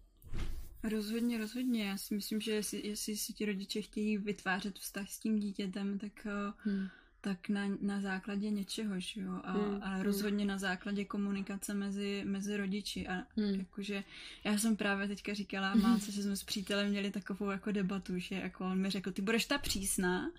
Rozhodně, 0.84 1.38
rozhodně. 1.38 1.88
Já 1.88 1.98
si 1.98 2.16
myslím, 2.16 2.42
že 2.42 2.52
jestli, 2.52 2.88
jestli 2.88 3.18
si 3.18 3.34
ti 3.34 3.46
rodiče 3.46 3.82
chtějí 3.82 4.18
vytvářet 4.18 4.80
vztah 4.80 5.10
s 5.10 5.20
tím 5.20 5.40
dítětem, 5.40 6.00
tak 6.00 6.26
eh, 6.26 6.54
hmm 6.58 6.88
tak 7.28 7.50
na, 7.50 7.62
na 7.82 8.02
základě 8.02 8.50
něčeho, 8.50 8.94
že 8.98 9.22
jo, 9.22 9.32
a, 9.44 9.52
hmm. 9.52 9.80
a 9.84 9.88
hmm. 9.88 10.02
rozhodně 10.02 10.46
na 10.46 10.58
základě 10.58 11.06
komunikace 11.06 11.74
mezi, 11.74 12.22
mezi 12.26 12.58
rodiči 12.58 13.08
a 13.08 13.14
hmm. 13.38 13.60
jakože 13.60 14.04
já 14.44 14.58
jsem 14.58 14.76
právě 14.76 15.08
teďka 15.08 15.34
říkala 15.34 15.76
máce, 15.76 16.12
že 16.12 16.24
jsme 16.24 16.36
s 16.36 16.44
přítelem 16.44 16.90
měli 16.90 17.12
takovou 17.12 17.50
jako 17.50 17.72
debatu, 17.72 18.20
že 18.20 18.36
jako 18.36 18.66
on 18.66 18.78
mi 18.78 18.90
řekl, 18.90 19.12
ty 19.12 19.22
budeš 19.22 19.46
ta 19.46 19.58
přísná 19.58 20.32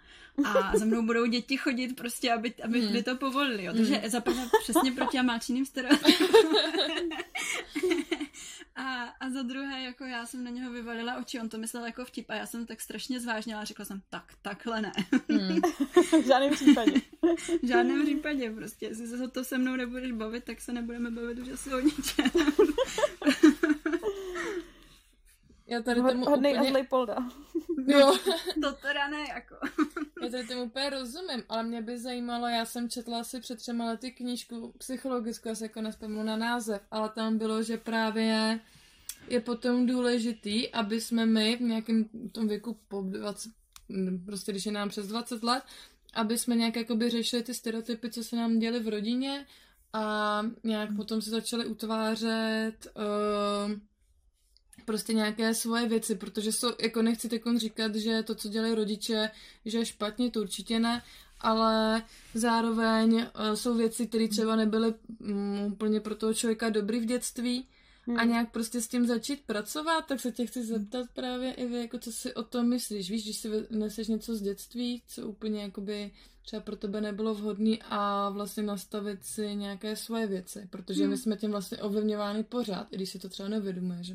a 0.44 0.78
za 0.78 0.84
mnou 0.84 1.06
budou 1.06 1.26
děti 1.26 1.56
chodit 1.56 1.96
prostě, 1.96 2.32
aby, 2.32 2.54
aby 2.64 2.80
hmm. 2.80 3.02
to 3.02 3.16
povolili, 3.16 3.64
jo, 3.64 3.72
takže 3.72 3.94
hmm. 3.94 4.10
zaprvé 4.10 4.42
přesně 4.62 4.92
proti 4.92 5.18
amáčiným 5.18 5.66
stereotypům. 5.66 6.28
A, 8.78 9.14
a 9.20 9.30
za 9.30 9.42
druhé, 9.42 9.82
jako 9.82 10.04
já 10.04 10.26
jsem 10.26 10.44
na 10.44 10.50
něho 10.50 10.72
vyvalila 10.72 11.16
oči, 11.16 11.40
on 11.40 11.48
to 11.48 11.58
myslel 11.58 11.86
jako 11.86 12.04
vtip 12.04 12.30
a 12.30 12.34
já 12.34 12.46
jsem 12.46 12.66
tak 12.66 12.80
strašně 12.80 13.20
zvážněla 13.20 13.60
a 13.60 13.64
řekla 13.64 13.84
jsem, 13.84 14.02
tak, 14.10 14.32
takhle 14.42 14.82
ne. 14.82 14.92
Hmm. 15.28 15.60
v 16.22 16.26
žádném 16.26 16.52
případě. 16.52 16.92
v 17.62 17.66
žádném 17.66 18.04
případě 18.04 18.50
prostě, 18.50 18.86
jestli 18.86 19.06
se 19.06 19.28
to 19.28 19.44
se 19.44 19.58
mnou 19.58 19.76
nebudeš 19.76 20.12
bavit, 20.12 20.44
tak 20.44 20.60
se 20.60 20.72
nebudeme 20.72 21.10
bavit 21.10 21.38
už 21.38 21.48
asi 21.48 21.74
o 21.74 21.80
ničem. 21.80 22.30
Já 25.68 25.82
tady 25.82 26.02
tomu 26.02 26.24
Hodnej 26.24 26.52
úplně... 26.52 26.68
a 26.68 26.70
zlej 26.70 26.86
polda. 26.86 27.16
Jo. 27.86 28.18
to 28.62 28.72
teda 28.72 29.08
ne, 29.08 29.24
jako. 29.28 29.54
já 30.22 30.28
tady 30.30 30.46
tomu 30.46 30.62
úplně 30.62 30.90
rozumím, 30.90 31.42
ale 31.48 31.62
mě 31.62 31.82
by 31.82 31.98
zajímalo, 31.98 32.46
já 32.46 32.64
jsem 32.64 32.90
četla 32.90 33.20
asi 33.20 33.40
před 33.40 33.58
třema 33.58 33.84
lety 33.84 34.10
knížku 34.10 34.74
psychologickou, 34.78 35.48
já 35.48 35.54
se 35.54 35.64
jako 35.64 35.80
nespomenu 35.80 36.22
na 36.22 36.36
název, 36.36 36.82
ale 36.90 37.08
tam 37.08 37.38
bylo, 37.38 37.62
že 37.62 37.76
právě 37.76 38.60
je 39.28 39.40
potom 39.40 39.86
důležitý, 39.86 40.70
aby 40.72 41.00
jsme 41.00 41.26
my 41.26 41.56
v 41.56 41.60
nějakém 41.60 42.04
tom 42.32 42.48
věku 42.48 42.78
po 42.88 43.02
20, 43.02 43.52
prostě 44.26 44.52
když 44.52 44.66
je 44.66 44.72
nám 44.72 44.88
přes 44.88 45.06
20 45.06 45.42
let, 45.42 45.62
aby 46.14 46.38
jsme 46.38 46.56
nějak 46.56 46.76
jakoby 46.76 47.10
řešili 47.10 47.42
ty 47.42 47.54
stereotypy, 47.54 48.10
co 48.10 48.24
se 48.24 48.36
nám 48.36 48.58
děly 48.58 48.80
v 48.80 48.88
rodině 48.88 49.46
a 49.92 50.42
nějak 50.64 50.96
potom 50.96 51.22
se 51.22 51.30
začaly 51.30 51.66
utvářet 51.66 52.86
uh, 52.96 53.72
prostě 54.88 55.12
nějaké 55.12 55.54
svoje 55.54 55.88
věci, 55.88 56.14
protože 56.14 56.52
jsou, 56.52 56.68
jako 56.82 57.02
nechci 57.02 57.28
teď 57.28 57.42
říkat, 57.56 57.94
že 57.94 58.22
to, 58.22 58.34
co 58.34 58.48
dělají 58.48 58.74
rodiče, 58.74 59.30
že 59.64 59.78
je 59.78 59.86
špatně, 59.86 60.30
to 60.30 60.40
určitě 60.40 60.78
ne, 60.78 61.02
ale 61.40 62.02
zároveň 62.34 63.14
uh, 63.14 63.54
jsou 63.54 63.76
věci, 63.76 64.06
které 64.06 64.28
třeba 64.28 64.56
nebyly 64.56 64.94
um, 65.20 65.72
úplně 65.72 66.00
pro 66.00 66.14
toho 66.14 66.34
člověka 66.34 66.70
dobrý 66.70 67.00
v 67.00 67.04
dětství 67.04 67.68
hmm. 68.06 68.18
a 68.18 68.24
nějak 68.24 68.50
prostě 68.50 68.80
s 68.80 68.88
tím 68.88 69.06
začít 69.06 69.44
pracovat, 69.46 70.06
tak 70.08 70.20
se 70.20 70.32
tě 70.32 70.46
chci 70.46 70.64
zeptat 70.64 71.06
právě 71.14 71.52
i 71.52 71.66
vy, 71.66 71.78
jako 71.78 71.98
co 71.98 72.12
si 72.12 72.34
o 72.34 72.42
tom 72.42 72.68
myslíš, 72.68 73.10
víš, 73.10 73.24
když 73.24 73.36
si 73.36 73.50
neseš 73.70 74.08
něco 74.08 74.36
z 74.36 74.42
dětství, 74.42 75.02
co 75.08 75.28
úplně 75.28 75.62
jakoby 75.62 76.10
třeba 76.42 76.62
pro 76.62 76.76
tebe 76.76 77.00
nebylo 77.00 77.34
vhodný 77.34 77.82
a 77.82 78.28
vlastně 78.28 78.62
nastavit 78.62 79.24
si 79.24 79.54
nějaké 79.54 79.96
svoje 79.96 80.26
věci, 80.26 80.68
protože 80.70 81.02
hmm. 81.02 81.10
my 81.10 81.16
jsme 81.16 81.36
tím 81.36 81.50
vlastně 81.50 81.78
ovlivňovány 81.78 82.44
pořád, 82.44 82.92
i 82.92 82.96
když 82.96 83.10
si 83.10 83.18
to 83.18 83.28
třeba 83.28 83.48
nevědomuje, 83.48 84.04
že? 84.04 84.14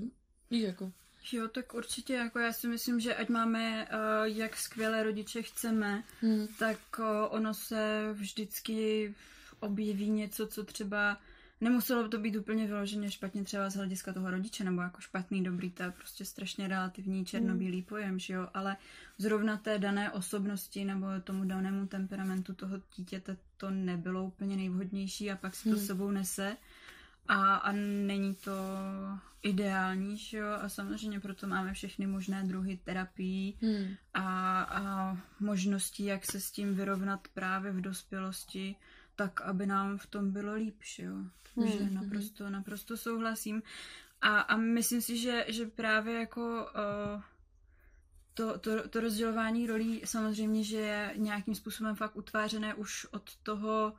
Víš 0.54 0.64
jako. 0.64 0.92
Jo, 1.32 1.48
tak 1.48 1.74
určitě, 1.74 2.14
jako 2.14 2.40
já 2.40 2.54
si 2.54 2.68
myslím, 2.68 3.00
že 3.00 3.16
ať 3.16 3.30
máme 3.30 3.88
uh, 3.88 4.24
jak 4.24 4.58
skvělé 4.58 5.04
rodiče 5.04 5.42
chceme, 5.42 6.04
hmm. 6.22 6.48
tak 6.60 6.78
uh, 7.00 7.06
ono 7.30 7.54
se 7.54 8.10
vždycky 8.14 9.14
objeví 9.60 10.10
něco, 10.10 10.48
co 10.48 10.64
třeba 10.64 11.18
nemuselo 11.62 12.08
to 12.10 12.18
být 12.20 12.36
úplně 12.36 12.68
vyloženě 12.68 13.12
špatně 13.12 13.44
třeba 13.44 13.70
z 13.70 13.76
hlediska 13.76 14.14
toho 14.14 14.32
rodiče, 14.32 14.64
nebo 14.64 14.82
jako 14.82 15.02
špatný, 15.02 15.44
dobrý, 15.44 15.72
to 15.72 15.84
je 15.84 15.92
prostě 15.92 16.26
strašně 16.26 16.68
relativní 16.68 17.26
černobílý 17.26 17.78
hmm. 17.78 17.86
pojem, 17.86 18.20
že 18.20 18.34
jo, 18.34 18.48
ale 18.54 18.78
zrovna 19.18 19.58
té 19.58 19.80
dané 19.80 20.12
osobnosti 20.12 20.86
nebo 20.86 21.08
tomu 21.24 21.46
danému 21.46 21.88
temperamentu 21.88 22.54
toho 22.54 22.78
dítěte 22.96 23.38
to 23.58 23.70
nebylo 23.70 24.24
úplně 24.24 24.56
nejvhodnější 24.56 25.32
a 25.32 25.36
pak 25.36 25.56
si 25.56 25.70
to 25.70 25.76
hmm. 25.76 25.86
sebou 25.86 26.12
nese 26.12 26.58
a, 27.28 27.56
a 27.56 27.72
není 27.72 28.36
to 28.36 28.52
ideální, 29.42 30.18
že 30.18 30.38
jo, 30.38 30.48
a 30.62 30.70
samozřejmě 30.70 31.20
proto 31.20 31.48
máme 31.48 31.74
všechny 31.74 32.08
možné 32.08 32.44
druhy 32.44 32.80
terapií 32.84 33.58
hmm. 33.62 33.96
a, 34.14 34.62
a 34.62 35.18
možností, 35.40 36.06
jak 36.06 36.26
se 36.26 36.42
s 36.42 36.52
tím 36.52 36.76
vyrovnat 36.76 37.28
právě 37.34 37.72
v 37.72 37.82
dospělosti, 37.82 38.76
tak, 39.16 39.42
aby 39.42 39.66
nám 39.66 39.98
v 39.98 40.08
tom 40.08 40.32
bylo 40.32 40.54
líp, 40.54 40.76
že 40.84 41.04
jo. 41.04 41.16
Takže 41.56 41.84
hmm. 41.84 41.94
naprosto, 41.94 42.50
naprosto 42.50 42.98
souhlasím. 42.98 43.64
A, 44.22 44.40
a 44.40 44.58
myslím 44.58 45.02
si, 45.02 45.18
že, 45.18 45.46
že 45.48 45.66
právě 45.66 46.20
jako 46.20 46.68
uh, 47.16 47.22
to, 48.34 48.60
to, 48.60 48.90
to 48.90 49.00
rozdělování 49.00 49.68
rolí 49.68 50.02
samozřejmě, 50.06 50.64
že 50.64 50.78
je 50.78 51.14
nějakým 51.16 51.56
způsobem 51.56 51.96
fakt 51.96 52.16
utvářené 52.16 52.74
už 52.74 53.08
od 53.12 53.36
toho, 53.36 53.94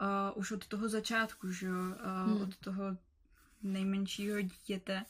uh, 0.00 0.38
už 0.38 0.52
od 0.52 0.66
toho 0.66 0.88
začátku, 0.88 1.52
že 1.52 1.66
jo, 1.66 1.74
uh, 1.74 2.32
hmm. 2.32 2.42
od 2.42 2.56
toho 2.56 2.96
nejmenšího 3.62 4.40
dítěte. 4.40 5.04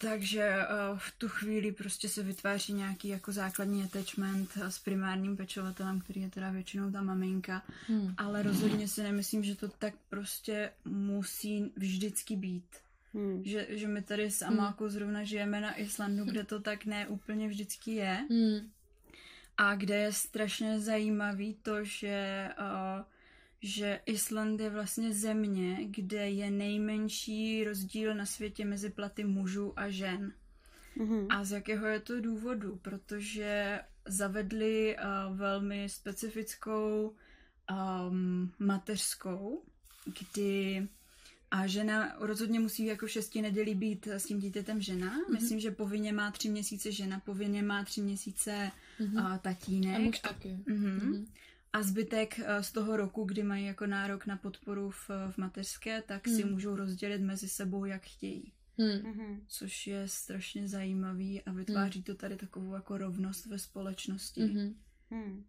Takže 0.00 0.56
uh, 0.56 0.98
v 0.98 1.12
tu 1.18 1.28
chvíli 1.28 1.72
prostě 1.72 2.08
se 2.08 2.22
vytváří 2.22 2.72
nějaký 2.72 3.08
jako 3.08 3.32
základní 3.32 3.84
attachment 3.84 4.56
s 4.56 4.78
primárním 4.78 5.36
pečovatelem, 5.36 6.00
který 6.00 6.20
je 6.20 6.30
teda 6.30 6.50
většinou 6.50 6.90
ta 6.90 7.02
maminka. 7.02 7.62
Hmm. 7.86 8.14
Ale 8.16 8.42
rozhodně 8.42 8.88
si 8.88 9.02
nemyslím, 9.02 9.44
že 9.44 9.54
to 9.54 9.68
tak 9.68 9.94
prostě 10.08 10.70
musí 10.84 11.72
vždycky 11.76 12.36
být. 12.36 12.76
Hmm. 13.14 13.44
Že, 13.44 13.66
že 13.70 13.88
my 13.88 14.02
tady 14.02 14.30
s 14.30 14.42
Amákou 14.42 14.84
hmm. 14.84 14.92
zrovna 14.92 15.24
žijeme 15.24 15.60
na 15.60 15.74
Islandu, 15.74 16.24
kde 16.24 16.44
to 16.44 16.60
tak 16.60 16.84
ne 16.84 17.06
úplně 17.06 17.48
vždycky 17.48 17.90
je. 17.90 18.26
Hmm. 18.30 18.70
A 19.56 19.74
kde 19.74 19.96
je 19.96 20.12
strašně 20.12 20.80
zajímavý 20.80 21.54
to, 21.54 21.84
že 21.84 22.48
uh, 22.58 23.04
že 23.62 24.00
Island 24.06 24.60
je 24.60 24.70
vlastně 24.70 25.12
země, 25.12 25.78
kde 25.86 26.30
je 26.30 26.50
nejmenší 26.50 27.64
rozdíl 27.64 28.14
na 28.14 28.26
světě 28.26 28.64
mezi 28.64 28.90
platy 28.90 29.24
mužů 29.24 29.72
a 29.76 29.90
žen. 29.90 30.32
Mm-hmm. 30.96 31.26
A 31.30 31.44
z 31.44 31.52
jakého 31.52 31.86
je 31.86 32.00
to 32.00 32.20
důvodu? 32.20 32.78
Protože 32.82 33.80
zavedli 34.06 34.96
uh, 34.96 35.36
velmi 35.36 35.88
specifickou 35.88 37.14
um, 37.70 38.52
mateřskou, 38.58 39.62
kdy 40.20 40.88
a 41.50 41.66
žena 41.66 42.16
rozhodně 42.18 42.60
musí 42.60 42.84
jako 42.84 43.06
v 43.06 43.10
šesti 43.10 43.42
nedělí 43.42 43.74
být 43.74 44.06
s 44.06 44.24
tím 44.24 44.38
dítětem 44.38 44.80
žena. 44.80 45.18
Mm-hmm. 45.18 45.32
Myslím, 45.32 45.60
že 45.60 45.70
povinně 45.70 46.12
má 46.12 46.30
tři 46.30 46.48
měsíce 46.48 46.92
žena, 46.92 47.20
povinně 47.20 47.62
má 47.62 47.84
tři 47.84 48.02
měsíce 48.02 48.70
mm-hmm. 49.00 49.32
uh, 49.32 49.38
tatínek. 49.38 49.96
A 49.96 49.98
muž 49.98 50.18
taky. 50.18 50.48
Mm-hmm. 50.48 50.98
Mm-hmm. 50.98 51.26
A 51.78 51.82
zbytek 51.82 52.38
uh, 52.38 52.62
z 52.62 52.72
toho 52.72 52.96
roku, 52.96 53.24
kdy 53.24 53.42
mají 53.42 53.66
jako 53.66 53.86
nárok 53.86 54.26
na 54.26 54.36
podporu 54.36 54.90
v, 54.90 55.10
v 55.30 55.38
mateřské, 55.38 56.02
tak 56.02 56.26
mm. 56.26 56.36
si 56.36 56.44
mhm. 56.44 56.52
můžou 56.52 56.76
rozdělit 56.76 57.20
mezi 57.20 57.48
sebou, 57.48 57.84
jak 57.84 58.02
chtějí. 58.02 58.52
Mm. 58.78 59.40
Což 59.48 59.86
je 59.86 60.08
strašně 60.08 60.68
zajímavý 60.68 61.42
a 61.42 61.52
vytváří 61.52 61.98
mm. 61.98 62.02
to 62.02 62.14
tady 62.14 62.36
takovou 62.36 62.74
jako 62.74 62.98
rovnost 62.98 63.46
ve 63.46 63.58
společnosti. 63.58 64.40
Mm-hmm. 64.40 64.74
Mm. 65.10 65.44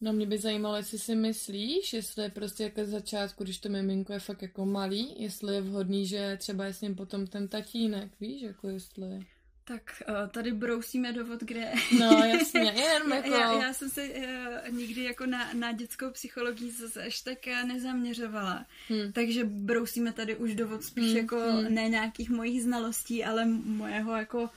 No 0.00 0.12
mě 0.12 0.26
by 0.26 0.38
zajímalo, 0.38 0.76
jestli 0.76 0.98
si 0.98 1.14
myslíš, 1.14 1.92
jestli 1.92 2.22
je 2.22 2.30
prostě 2.30 2.62
jako 2.62 2.84
začátku, 2.84 3.44
když 3.44 3.58
to 3.58 3.68
miminko 3.68 4.12
je 4.12 4.20
fakt 4.20 4.42
jako 4.42 4.66
malý, 4.66 5.22
jestli 5.22 5.54
je 5.54 5.60
vhodný, 5.60 6.06
že 6.06 6.36
třeba 6.40 6.64
je 6.64 6.74
s 6.74 6.80
ním 6.80 6.94
potom 6.94 7.26
ten 7.26 7.48
tatínek, 7.48 8.20
víš, 8.20 8.42
jako 8.42 8.68
jestli... 8.68 9.26
Tak 9.68 10.02
uh, 10.08 10.28
tady 10.28 10.52
brousíme 10.52 11.12
dovod, 11.12 11.40
kde... 11.40 11.72
No 11.98 12.24
jasně, 12.24 12.60
jen 12.60 13.12
jako... 13.14 13.30
já, 13.30 13.62
já 13.62 13.72
jsem 13.72 13.90
se 13.90 14.08
uh, 14.08 14.74
nikdy 14.74 15.04
jako 15.04 15.26
na, 15.26 15.52
na 15.52 15.72
dětskou 15.72 16.10
psychologii 16.10 16.70
zase 16.70 17.02
až 17.02 17.20
tak 17.20 17.38
uh, 17.46 17.68
nezaměřovala. 17.68 18.66
Hmm. 18.88 19.12
Takže 19.12 19.44
brousíme 19.44 20.12
tady 20.12 20.36
už 20.36 20.54
dovod 20.54 20.84
spíš 20.84 21.06
hmm. 21.06 21.16
jako 21.16 21.36
hmm. 21.36 21.74
ne 21.74 21.88
nějakých 21.88 22.30
mojich 22.30 22.62
znalostí, 22.62 23.24
ale 23.24 23.44
mojeho 23.64 24.16
jako 24.16 24.42
uh, 24.42 24.50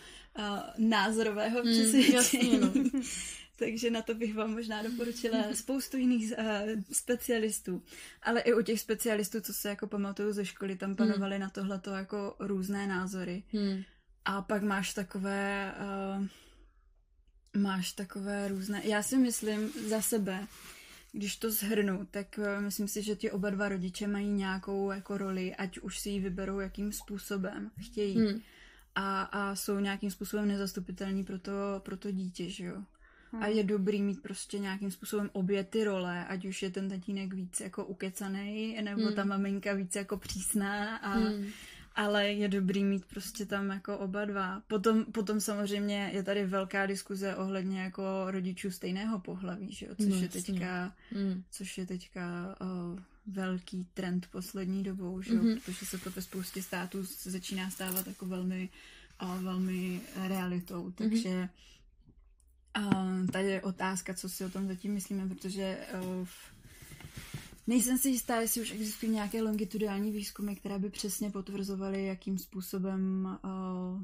názorového 0.78 1.62
hmm, 1.62 1.74
přesvědčení. 1.74 2.60
No. 2.60 2.74
takže 3.56 3.92
na 3.92 4.02
to 4.02 4.14
bych 4.14 4.36
vám 4.36 4.52
možná 4.52 4.84
doporučila 4.84 5.44
spoustu 5.54 5.98
jiných 5.98 6.34
uh, 6.38 6.46
specialistů. 6.92 7.84
Ale 8.24 8.42
i 8.42 8.54
u 8.54 8.62
těch 8.62 8.80
specialistů, 8.80 9.42
co 9.42 9.54
se 9.54 9.70
jako 9.70 9.88
pamatuju 9.88 10.32
ze 10.32 10.46
školy, 10.46 10.76
tam 10.76 10.96
panovaly 10.96 11.36
hmm. 11.36 11.42
na 11.42 11.50
tohleto 11.50 11.90
jako 11.90 12.36
různé 12.40 12.88
názory. 12.88 13.44
Hmm. 13.54 13.84
A 14.26 14.42
pak 14.42 14.64
máš 14.64 14.94
takové, 14.94 15.74
uh, 16.16 16.28
máš 17.62 17.92
takové 17.92 18.48
různé, 18.48 18.82
já 18.84 19.04
si 19.04 19.18
myslím 19.18 19.70
za 19.90 20.02
sebe, 20.02 20.48
když 21.12 21.36
to 21.36 21.52
zhrnu, 21.52 22.08
tak 22.12 22.28
uh, 22.38 22.62
myslím 22.64 22.88
si, 22.88 23.04
že 23.04 23.16
ti 23.16 23.32
oba 23.32 23.50
dva 23.50 23.70
rodiče 23.70 24.08
mají 24.08 24.28
nějakou 24.30 24.92
jako 24.92 25.18
roli, 25.18 25.56
ať 25.56 25.80
už 25.80 26.00
si 26.00 26.10
ji 26.10 26.20
vyberou, 26.20 26.60
jakým 26.60 26.92
způsobem 26.92 27.72
chtějí. 27.80 28.18
Hmm. 28.18 28.42
A, 28.96 29.22
a 29.22 29.56
jsou 29.56 29.80
nějakým 29.80 30.12
způsobem 30.12 30.48
nezastupitelní 30.48 31.24
pro 31.24 31.40
to, 31.40 31.52
pro 31.80 31.98
to 31.98 32.12
dítě, 32.12 32.50
že 32.50 32.66
jo. 32.66 32.84
Hmm. 33.32 33.44
A 33.44 33.48
je 33.48 33.64
dobrý 33.64 34.02
mít 34.02 34.22
prostě 34.22 34.60
nějakým 34.60 34.92
způsobem 34.92 35.30
obě 35.34 35.64
ty 35.64 35.84
role, 35.84 36.26
ať 36.26 36.46
už 36.46 36.64
je 36.64 36.70
ten 36.70 36.90
tatínek 36.90 37.34
víc 37.34 37.60
jako 37.60 37.86
ukecaný, 37.86 38.78
nebo 38.82 39.02
hmm. 39.02 39.16
ta 39.16 39.24
maminka 39.24 39.74
víc 39.74 39.96
jako 39.96 40.18
přísná 40.18 40.98
a, 40.98 41.10
hmm 41.10 41.48
ale 41.96 42.28
je 42.28 42.48
dobrý 42.48 42.84
mít 42.84 43.06
prostě 43.06 43.46
tam 43.46 43.70
jako 43.70 43.98
oba 43.98 44.26
dva. 44.26 44.62
Potom, 44.68 45.06
potom 45.06 45.40
samozřejmě 45.40 46.12
je 46.14 46.24
tady 46.24 46.46
velká 46.46 46.86
diskuze 46.86 47.36
ohledně 47.36 47.82
jako 47.82 48.04
rodičů 48.28 48.72
stejného 48.72 49.20
pohlaví, 49.20 49.72
že 49.72 49.86
jo? 49.86 49.96
Což, 49.96 50.06
no, 50.06 50.16
je 50.16 50.30
teďka, 50.30 50.94
mm. 51.12 51.44
což 51.52 51.78
je 51.78 51.86
teďka 51.86 52.56
uh, 52.62 53.00
velký 53.28 53.88
trend 53.94 54.28
poslední 54.32 54.84
dobou, 54.84 55.22
že 55.22 55.34
jo? 55.34 55.42
Mm-hmm. 55.42 55.60
Protože 55.66 55.86
se 55.86 55.98
to 55.98 56.12
ve 56.12 56.22
spoustě 56.22 56.64
států 56.64 57.04
začíná 57.24 57.70
stávat 57.70 58.08
jako 58.08 58.26
velmi, 58.26 58.70
uh, 59.24 59.42
velmi 59.44 60.02
realitou, 60.28 60.84
mhm. 60.84 60.94
takže 60.94 61.50
mm-hmm. 62.76 63.22
uh, 63.22 63.28
tady 63.28 63.48
je 63.48 63.62
otázka, 63.62 64.14
co 64.14 64.30
si 64.30 64.46
o 64.46 64.50
tom 64.50 64.68
zatím 64.68 64.94
myslíme, 64.94 65.30
protože 65.30 65.78
uh, 66.04 66.28
Nejsem 67.68 67.98
si 67.98 68.10
jistá, 68.10 68.42
jestli 68.42 68.62
už 68.62 68.72
existují 68.72 69.12
nějaké 69.12 69.42
longitudinální 69.42 70.12
výzkumy, 70.12 70.56
které 70.56 70.80
by 70.80 70.90
přesně 70.90 71.30
potvrzovaly, 71.30 72.06
jakým 72.06 72.38
způsobem 72.38 73.28
uh, 73.44 74.04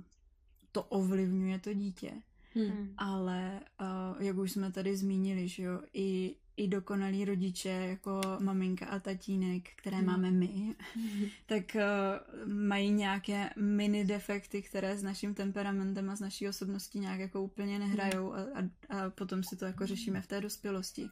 to 0.71 0.83
ovlivňuje 0.83 1.59
to 1.59 1.73
dítě. 1.73 2.11
Hmm. 2.53 2.93
Ale 2.97 3.59
uh, 3.81 4.23
jak 4.23 4.37
už 4.37 4.51
jsme 4.51 4.71
tady 4.71 4.97
zmínili, 4.97 5.47
že 5.47 5.63
jo, 5.63 5.81
i, 5.93 6.35
i 6.57 6.67
dokonalí 6.67 7.25
rodiče 7.25 7.69
jako 7.69 8.21
maminka 8.39 8.85
a 8.85 8.99
tatínek, 8.99 9.69
které 9.75 9.97
hmm. 9.97 10.05
máme 10.05 10.31
my, 10.31 10.75
hmm. 10.95 11.25
tak 11.45 11.75
uh, 11.75 12.51
mají 12.53 12.91
nějaké 12.91 13.49
mini 13.57 14.05
defekty, 14.05 14.61
které 14.61 14.97
s 14.97 15.03
naším 15.03 15.33
temperamentem 15.33 16.09
a 16.09 16.15
s 16.15 16.19
naší 16.19 16.47
osobností 16.47 16.99
nějak 16.99 17.19
jako 17.19 17.41
úplně 17.41 17.79
nehrajou 17.79 18.29
hmm. 18.29 18.69
a, 18.89 18.95
a, 18.97 19.05
a 19.05 19.09
potom 19.09 19.43
si 19.43 19.55
to 19.55 19.65
jako 19.65 19.85
řešíme 19.85 20.21
v 20.21 20.27
té 20.27 20.41
dospělosti. 20.41 21.09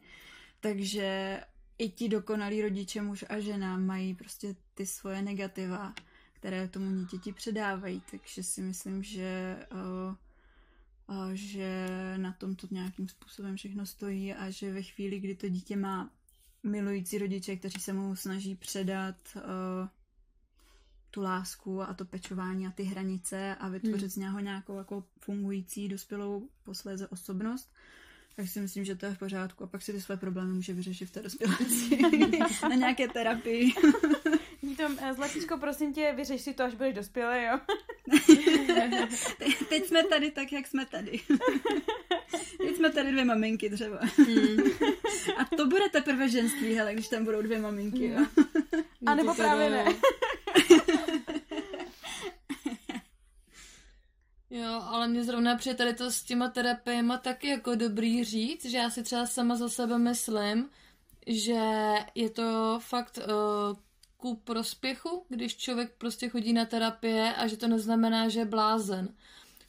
Takže 0.59 1.39
i 1.77 1.89
ti 1.89 2.09
dokonalí 2.09 2.61
rodiče, 2.61 3.01
muž 3.01 3.25
a 3.29 3.39
žena, 3.39 3.77
mají 3.77 4.15
prostě 4.15 4.55
ty 4.73 4.85
svoje 4.85 5.21
negativa, 5.21 5.93
které 6.33 6.67
tomu 6.67 6.95
dítěti 6.95 7.33
předávají, 7.33 8.01
takže 8.11 8.43
si 8.43 8.61
myslím, 8.61 9.03
že, 9.03 9.57
uh, 9.71 10.15
uh, 11.17 11.31
že 11.33 11.87
na 12.17 12.31
tom 12.31 12.55
to 12.55 12.67
nějakým 12.71 13.09
způsobem 13.09 13.55
všechno 13.55 13.85
stojí 13.85 14.33
a 14.33 14.49
že 14.49 14.73
ve 14.73 14.81
chvíli, 14.81 15.19
kdy 15.19 15.35
to 15.35 15.49
dítě 15.49 15.75
má 15.75 16.11
milující 16.63 17.17
rodiče, 17.17 17.55
kteří 17.55 17.79
se 17.79 17.93
mu 17.93 18.15
snaží 18.15 18.55
předat 18.55 19.15
uh, 19.35 19.41
tu 21.11 21.21
lásku 21.21 21.81
a 21.81 21.93
to 21.93 22.05
pečování 22.05 22.67
a 22.67 22.71
ty 22.71 22.83
hranice 22.83 23.55
a 23.55 23.69
vytvořit 23.69 24.01
hmm. 24.01 24.09
z 24.09 24.15
něho 24.15 24.39
nějakou 24.39 24.77
jako 24.77 25.03
fungující 25.19 25.89
dospělou 25.89 26.49
posléze 26.63 27.07
osobnost, 27.07 27.73
tak 28.35 28.47
si 28.47 28.59
myslím, 28.59 28.85
že 28.85 28.95
to 28.95 29.05
je 29.05 29.13
v 29.13 29.17
pořádku 29.17 29.63
a 29.63 29.67
pak 29.67 29.81
si 29.81 29.93
ty 29.93 30.01
své 30.01 30.17
problémy 30.17 30.53
může 30.53 30.73
vyřešit 30.73 31.05
v 31.05 31.11
té 31.11 31.21
dospělosti. 31.21 31.99
na 32.69 32.75
nějaké 32.75 33.07
terapii. 33.07 33.73
Tom, 34.77 34.97
eh, 35.01 35.13
Zlatíčko, 35.13 35.57
prosím 35.57 35.93
tě, 35.93 36.13
vyřeš 36.15 36.41
si 36.41 36.53
to, 36.53 36.63
až 36.63 36.73
budeš 36.73 36.95
dospělý, 36.95 37.43
jo? 37.43 37.59
Te- 39.37 39.65
teď 39.69 39.85
jsme 39.85 40.03
tady 40.03 40.31
tak, 40.31 40.51
jak 40.51 40.67
jsme 40.67 40.85
tady. 40.85 41.19
Teď 42.57 42.75
jsme 42.75 42.89
tady 42.89 43.11
dvě 43.11 43.25
maminky 43.25 43.69
třeba. 43.69 43.99
Hmm. 44.17 44.57
A 45.37 45.45
to 45.57 45.65
bude 45.65 45.89
teprve 45.89 46.29
ženství, 46.29 46.73
hele, 46.73 46.93
když 46.93 47.07
tam 47.07 47.25
budou 47.25 47.41
dvě 47.41 47.59
maminky, 47.59 48.07
jo? 48.07 48.25
A 49.05 49.15
nebo 49.15 49.35
právě 49.35 49.69
ne. 49.69 49.85
Jo, 54.55 54.81
ale 54.85 55.07
mě 55.07 55.23
zrovna 55.23 55.55
přijde 55.55 55.75
tady 55.75 55.93
to 55.93 56.11
s 56.11 56.23
těma 56.23 56.49
terapiema 56.49 57.17
taky 57.17 57.47
jako 57.47 57.75
dobrý 57.75 58.23
říct, 58.23 58.65
že 58.65 58.77
já 58.77 58.89
si 58.89 59.03
třeba 59.03 59.25
sama 59.25 59.55
za 59.55 59.69
sebe 59.69 59.97
myslím, 59.97 60.69
že 61.27 61.61
je 62.15 62.29
to 62.29 62.79
fakt 62.83 63.17
uh, 63.17 63.77
ku 64.17 64.35
prospěchu, 64.35 65.25
když 65.29 65.57
člověk 65.57 65.91
prostě 65.97 66.29
chodí 66.29 66.53
na 66.53 66.65
terapie 66.65 67.33
a 67.33 67.47
že 67.47 67.57
to 67.57 67.67
neznamená, 67.67 68.29
že 68.29 68.39
je 68.39 68.45
blázen. 68.45 69.09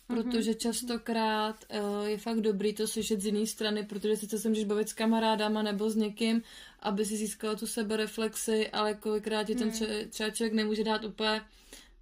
protože 0.06 0.54
častokrát 0.54 1.64
uh, 1.70 2.06
je 2.06 2.18
fakt 2.18 2.40
dobrý 2.40 2.74
to 2.74 2.86
slyšet 2.86 3.20
z 3.20 3.26
jiné 3.26 3.46
strany, 3.46 3.86
protože 3.86 4.16
sice 4.16 4.38
se 4.38 4.48
můžeš 4.48 4.64
bavit 4.64 4.88
s 4.88 4.92
kamarádama 4.92 5.62
nebo 5.62 5.90
s 5.90 5.96
někým, 5.96 6.42
aby 6.80 7.04
si 7.04 7.16
získala 7.16 7.54
tu 7.54 7.66
sebereflexi, 7.66 8.70
ale 8.70 8.94
kolikrát 8.94 9.44
ti 9.44 9.54
ten 9.54 9.70
hmm. 9.70 10.10
třeba 10.10 10.30
člověk 10.30 10.54
nemůže 10.54 10.84
dát 10.84 11.04
úplně 11.04 11.40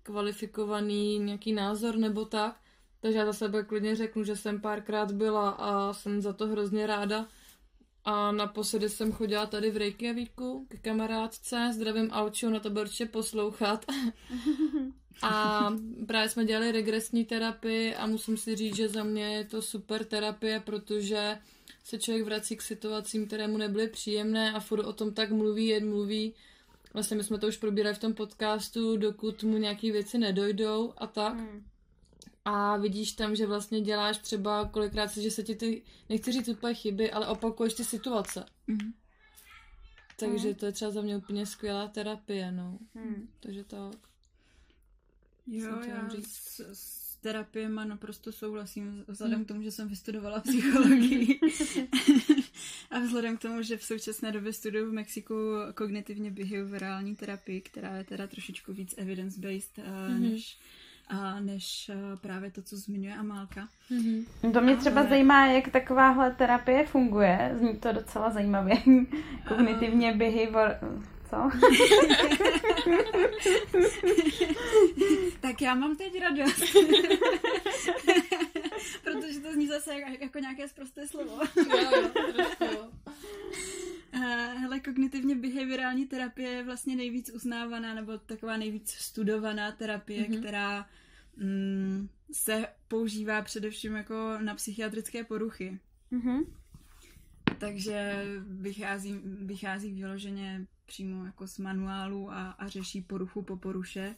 kvalifikovaný 0.02 1.18
nějaký 1.18 1.52
názor 1.52 1.96
nebo 1.96 2.24
tak. 2.24 2.63
Takže 3.04 3.18
já 3.18 3.26
za 3.26 3.32
sebe 3.32 3.62
klidně 3.62 3.96
řeknu, 3.96 4.24
že 4.24 4.36
jsem 4.36 4.60
párkrát 4.60 5.12
byla 5.12 5.50
a 5.50 5.92
jsem 5.92 6.20
za 6.20 6.32
to 6.32 6.46
hrozně 6.46 6.86
ráda. 6.86 7.28
A 8.04 8.32
naposledy 8.32 8.88
jsem 8.88 9.12
chodila 9.12 9.46
tady 9.46 9.70
v 9.70 9.76
Reykjavíku 9.76 10.66
k 10.68 10.80
kamarádce, 10.82 11.70
zdravím 11.74 12.08
Alču, 12.12 12.50
na 12.50 12.60
to 12.60 12.70
bude 12.70 12.82
určitě 12.82 13.06
poslouchat. 13.06 13.84
a 15.22 15.70
právě 16.06 16.28
jsme 16.28 16.44
dělali 16.44 16.72
regresní 16.72 17.24
terapii 17.24 17.94
a 17.94 18.06
musím 18.06 18.36
si 18.36 18.56
říct, 18.56 18.76
že 18.76 18.88
za 18.88 19.04
mě 19.04 19.36
je 19.36 19.44
to 19.44 19.62
super 19.62 20.04
terapie, 20.04 20.60
protože 20.60 21.38
se 21.84 21.98
člověk 21.98 22.24
vrací 22.24 22.56
k 22.56 22.62
situacím, 22.62 23.26
které 23.26 23.48
mu 23.48 23.56
nebyly 23.56 23.88
příjemné 23.88 24.52
a 24.52 24.60
furt 24.60 24.84
o 24.84 24.92
tom 24.92 25.14
tak 25.14 25.30
mluví, 25.30 25.66
jen 25.66 25.88
mluví. 25.88 26.34
Vlastně 26.94 27.16
my 27.16 27.24
jsme 27.24 27.38
to 27.38 27.46
už 27.46 27.56
probírali 27.56 27.94
v 27.94 28.00
tom 28.00 28.14
podcastu, 28.14 28.96
dokud 28.96 29.42
mu 29.42 29.56
nějaké 29.56 29.92
věci 29.92 30.18
nedojdou 30.18 30.92
a 30.96 31.06
tak. 31.06 31.34
Hmm 31.34 31.64
a 32.44 32.76
vidíš 32.76 33.12
tam, 33.12 33.36
že 33.36 33.46
vlastně 33.46 33.80
děláš 33.80 34.18
třeba 34.18 34.68
kolikrát, 34.68 35.16
že 35.16 35.30
se 35.30 35.42
ti 35.42 35.54
ty, 35.54 35.82
nechci 36.08 36.32
říct 36.32 36.48
úplně 36.48 36.74
chyby, 36.74 37.10
ale 37.10 37.26
opakuješ 37.26 37.74
ty 37.74 37.84
situace. 37.84 38.46
Mm. 38.66 38.92
Takže 40.18 40.48
mm. 40.48 40.54
to 40.54 40.66
je 40.66 40.72
třeba 40.72 40.90
za 40.90 41.02
mě 41.02 41.16
úplně 41.16 41.46
skvělá 41.46 41.88
terapie, 41.88 42.52
no. 42.52 42.78
Mm. 42.94 43.28
Takže 43.40 43.64
tak. 43.64 43.96
Jo, 45.46 45.80
já 45.88 46.08
říct. 46.08 46.26
S, 46.26 46.60
s 46.72 47.16
terapiem 47.16 47.74
naprosto 47.88 48.32
souhlasím, 48.32 49.04
vzhledem 49.08 49.38
mm. 49.38 49.44
k 49.44 49.48
tomu, 49.48 49.62
že 49.62 49.70
jsem 49.70 49.88
vystudovala 49.88 50.40
psychologii 50.48 51.40
a 52.90 52.98
vzhledem 52.98 53.36
k 53.36 53.40
tomu, 53.40 53.62
že 53.62 53.76
v 53.76 53.84
současné 53.84 54.32
době 54.32 54.52
studuju 54.52 54.90
v 54.90 54.92
Mexiku 54.92 55.34
kognitivně 55.74 56.30
behaviorální 56.30 57.16
terapii, 57.16 57.60
která 57.60 57.96
je 57.96 58.04
teda 58.04 58.26
trošičku 58.26 58.72
víc 58.72 58.94
evidence-based 58.96 59.78
uh, 59.78 60.14
mm. 60.14 60.22
než 60.22 60.58
než 61.40 61.90
uh, 61.94 62.18
právě 62.18 62.50
to, 62.50 62.62
co 62.62 62.76
zmiňuje 62.76 63.14
Amálka. 63.14 63.68
Mm-hmm. 63.90 64.52
To 64.52 64.60
mě 64.60 64.76
třeba 64.76 65.00
Ale... 65.00 65.10
zajímá, 65.10 65.46
jak 65.46 65.68
takováhle 65.68 66.30
terapie 66.30 66.86
funguje. 66.86 67.50
Zní 67.54 67.76
to 67.76 67.92
docela 67.92 68.30
zajímavě. 68.30 68.76
Kognitivně 69.48 70.12
uh... 70.12 70.18
behavior... 70.18 70.78
Co? 71.30 71.36
tak 75.40 75.62
já 75.62 75.74
mám 75.74 75.96
teď 75.96 76.20
radost. 76.20 76.60
Protože 79.04 79.40
to 79.40 79.52
zní 79.52 79.66
zase 79.66 79.94
jako, 79.94 80.10
jako 80.20 80.38
nějaké 80.38 80.68
zprosté 80.68 81.08
slovo. 81.08 81.40
jo, 81.56 82.10
jo, 82.60 82.88
Hele, 84.14 84.80
kognitivně 84.80 85.34
behaviorální 85.34 86.06
terapie 86.06 86.50
je 86.50 86.64
vlastně 86.64 86.96
nejvíc 86.96 87.30
uznávaná 87.34 87.94
nebo 87.94 88.18
taková 88.18 88.56
nejvíc 88.56 88.90
studovaná 88.90 89.72
terapie, 89.72 90.24
mm-hmm. 90.24 90.38
která 90.38 90.86
mm, 91.36 92.08
se 92.32 92.66
používá 92.88 93.42
především 93.42 93.94
jako 93.94 94.38
na 94.38 94.54
psychiatrické 94.54 95.24
poruchy. 95.24 95.78
Mm-hmm. 96.12 96.44
Takže 97.58 98.24
vychází, 98.46 99.20
vychází 99.24 99.92
vyloženě 99.92 100.66
přímo 100.86 101.24
jako 101.24 101.46
z 101.46 101.58
manuálu 101.58 102.32
a, 102.32 102.50
a 102.50 102.68
řeší 102.68 103.00
poruchu 103.00 103.42
po 103.42 103.56
poruše. 103.56 104.14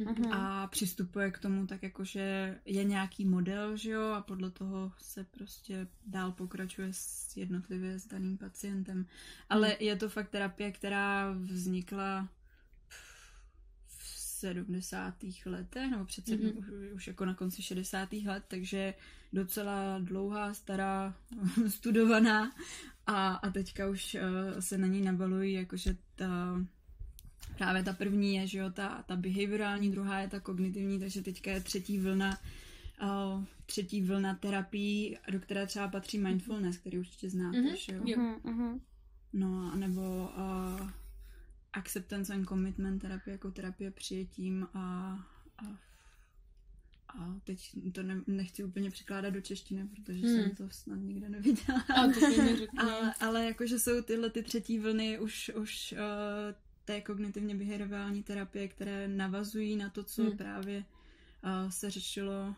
Mm-hmm. 0.00 0.32
A 0.32 0.66
přistupuje 0.66 1.30
k 1.30 1.38
tomu 1.38 1.66
tak 1.66 1.82
jako, 1.82 2.04
že 2.04 2.58
je 2.64 2.84
nějaký 2.84 3.24
model, 3.24 3.76
že 3.76 3.90
jo, 3.90 4.02
a 4.02 4.22
podle 4.22 4.50
toho 4.50 4.92
se 5.00 5.24
prostě 5.24 5.88
dál 6.06 6.32
pokračuje 6.32 6.88
s 6.92 7.36
jednotlivě 7.36 7.98
s 7.98 8.06
daným 8.06 8.38
pacientem. 8.38 9.06
Ale 9.48 9.68
mm. 9.68 9.74
je 9.80 9.96
to 9.96 10.08
fakt 10.08 10.30
terapie, 10.30 10.72
která 10.72 11.32
vznikla 11.32 12.28
v 13.86 14.18
70. 14.18 15.14
letech, 15.46 15.90
nebo 15.90 16.04
přece 16.04 16.36
mm-hmm. 16.36 16.58
už, 16.58 16.92
už 16.94 17.06
jako 17.06 17.24
na 17.24 17.34
konci 17.34 17.62
60. 17.62 18.12
let, 18.12 18.44
takže 18.48 18.94
docela 19.32 19.98
dlouhá, 19.98 20.54
stará, 20.54 21.14
studovaná 21.68 22.52
a, 23.06 23.34
a 23.34 23.50
teďka 23.50 23.88
už 23.88 24.14
uh, 24.14 24.60
se 24.60 24.78
na 24.78 24.86
ní 24.86 25.00
nabalují 25.00 25.52
jakože 25.52 25.96
ta 26.14 26.64
právě 27.58 27.82
ta 27.82 27.92
první 27.92 28.34
je, 28.34 28.46
že 28.46 28.58
jo, 28.58 28.70
ta, 28.70 29.04
ta 29.06 29.16
behaviorální, 29.16 29.90
druhá 29.90 30.20
je 30.20 30.28
ta 30.28 30.40
kognitivní, 30.40 31.00
takže 31.00 31.22
teďka 31.22 31.50
je 31.50 31.60
třetí 31.60 31.98
vlna 31.98 32.38
uh, 33.02 33.44
třetí 33.66 34.02
vlna 34.02 34.34
terapii, 34.34 35.18
do 35.30 35.40
které 35.40 35.66
třeba 35.66 35.88
patří 35.88 36.18
mindfulness, 36.18 36.76
který 36.76 36.98
určitě 36.98 37.30
znáte, 37.30 37.58
mm-hmm. 37.58 37.76
že 37.76 37.92
jo? 37.92 38.02
Mm-hmm. 38.02 38.80
No, 39.32 39.76
nebo 39.76 40.30
uh, 40.36 40.90
acceptance 41.72 42.34
and 42.34 42.48
commitment 42.48 43.02
terapie 43.02 43.32
jako 43.32 43.50
terapie 43.50 43.90
přijetím 43.90 44.68
a, 44.74 45.18
a 45.58 45.88
a 47.08 47.40
teď 47.44 47.70
to 47.92 48.02
ne, 48.02 48.20
nechci 48.26 48.64
úplně 48.64 48.90
překládat 48.90 49.34
do 49.34 49.40
češtiny, 49.40 49.88
protože 49.88 50.26
hmm. 50.26 50.36
jsem 50.36 50.56
to 50.56 50.70
snad 50.70 50.96
nikde 50.96 51.28
neviděla. 51.28 51.80
A 51.80 52.06
to 52.06 52.20
ale, 52.78 53.14
ale 53.20 53.44
jakože 53.44 53.78
jsou 53.78 54.02
tyhle 54.02 54.30
ty 54.30 54.42
třetí 54.42 54.78
vlny 54.78 55.18
už, 55.18 55.50
už 55.54 55.92
uh, 55.92 56.54
té 56.88 57.00
kognitivně 57.00 57.54
behaviorální 57.54 58.22
terapie, 58.22 58.68
které 58.68 59.08
navazují 59.08 59.76
na 59.76 59.90
to, 59.90 60.04
co 60.04 60.22
hmm. 60.22 60.36
právě 60.36 60.84
uh, 61.44 61.70
se 61.70 61.90
řešilo 61.90 62.54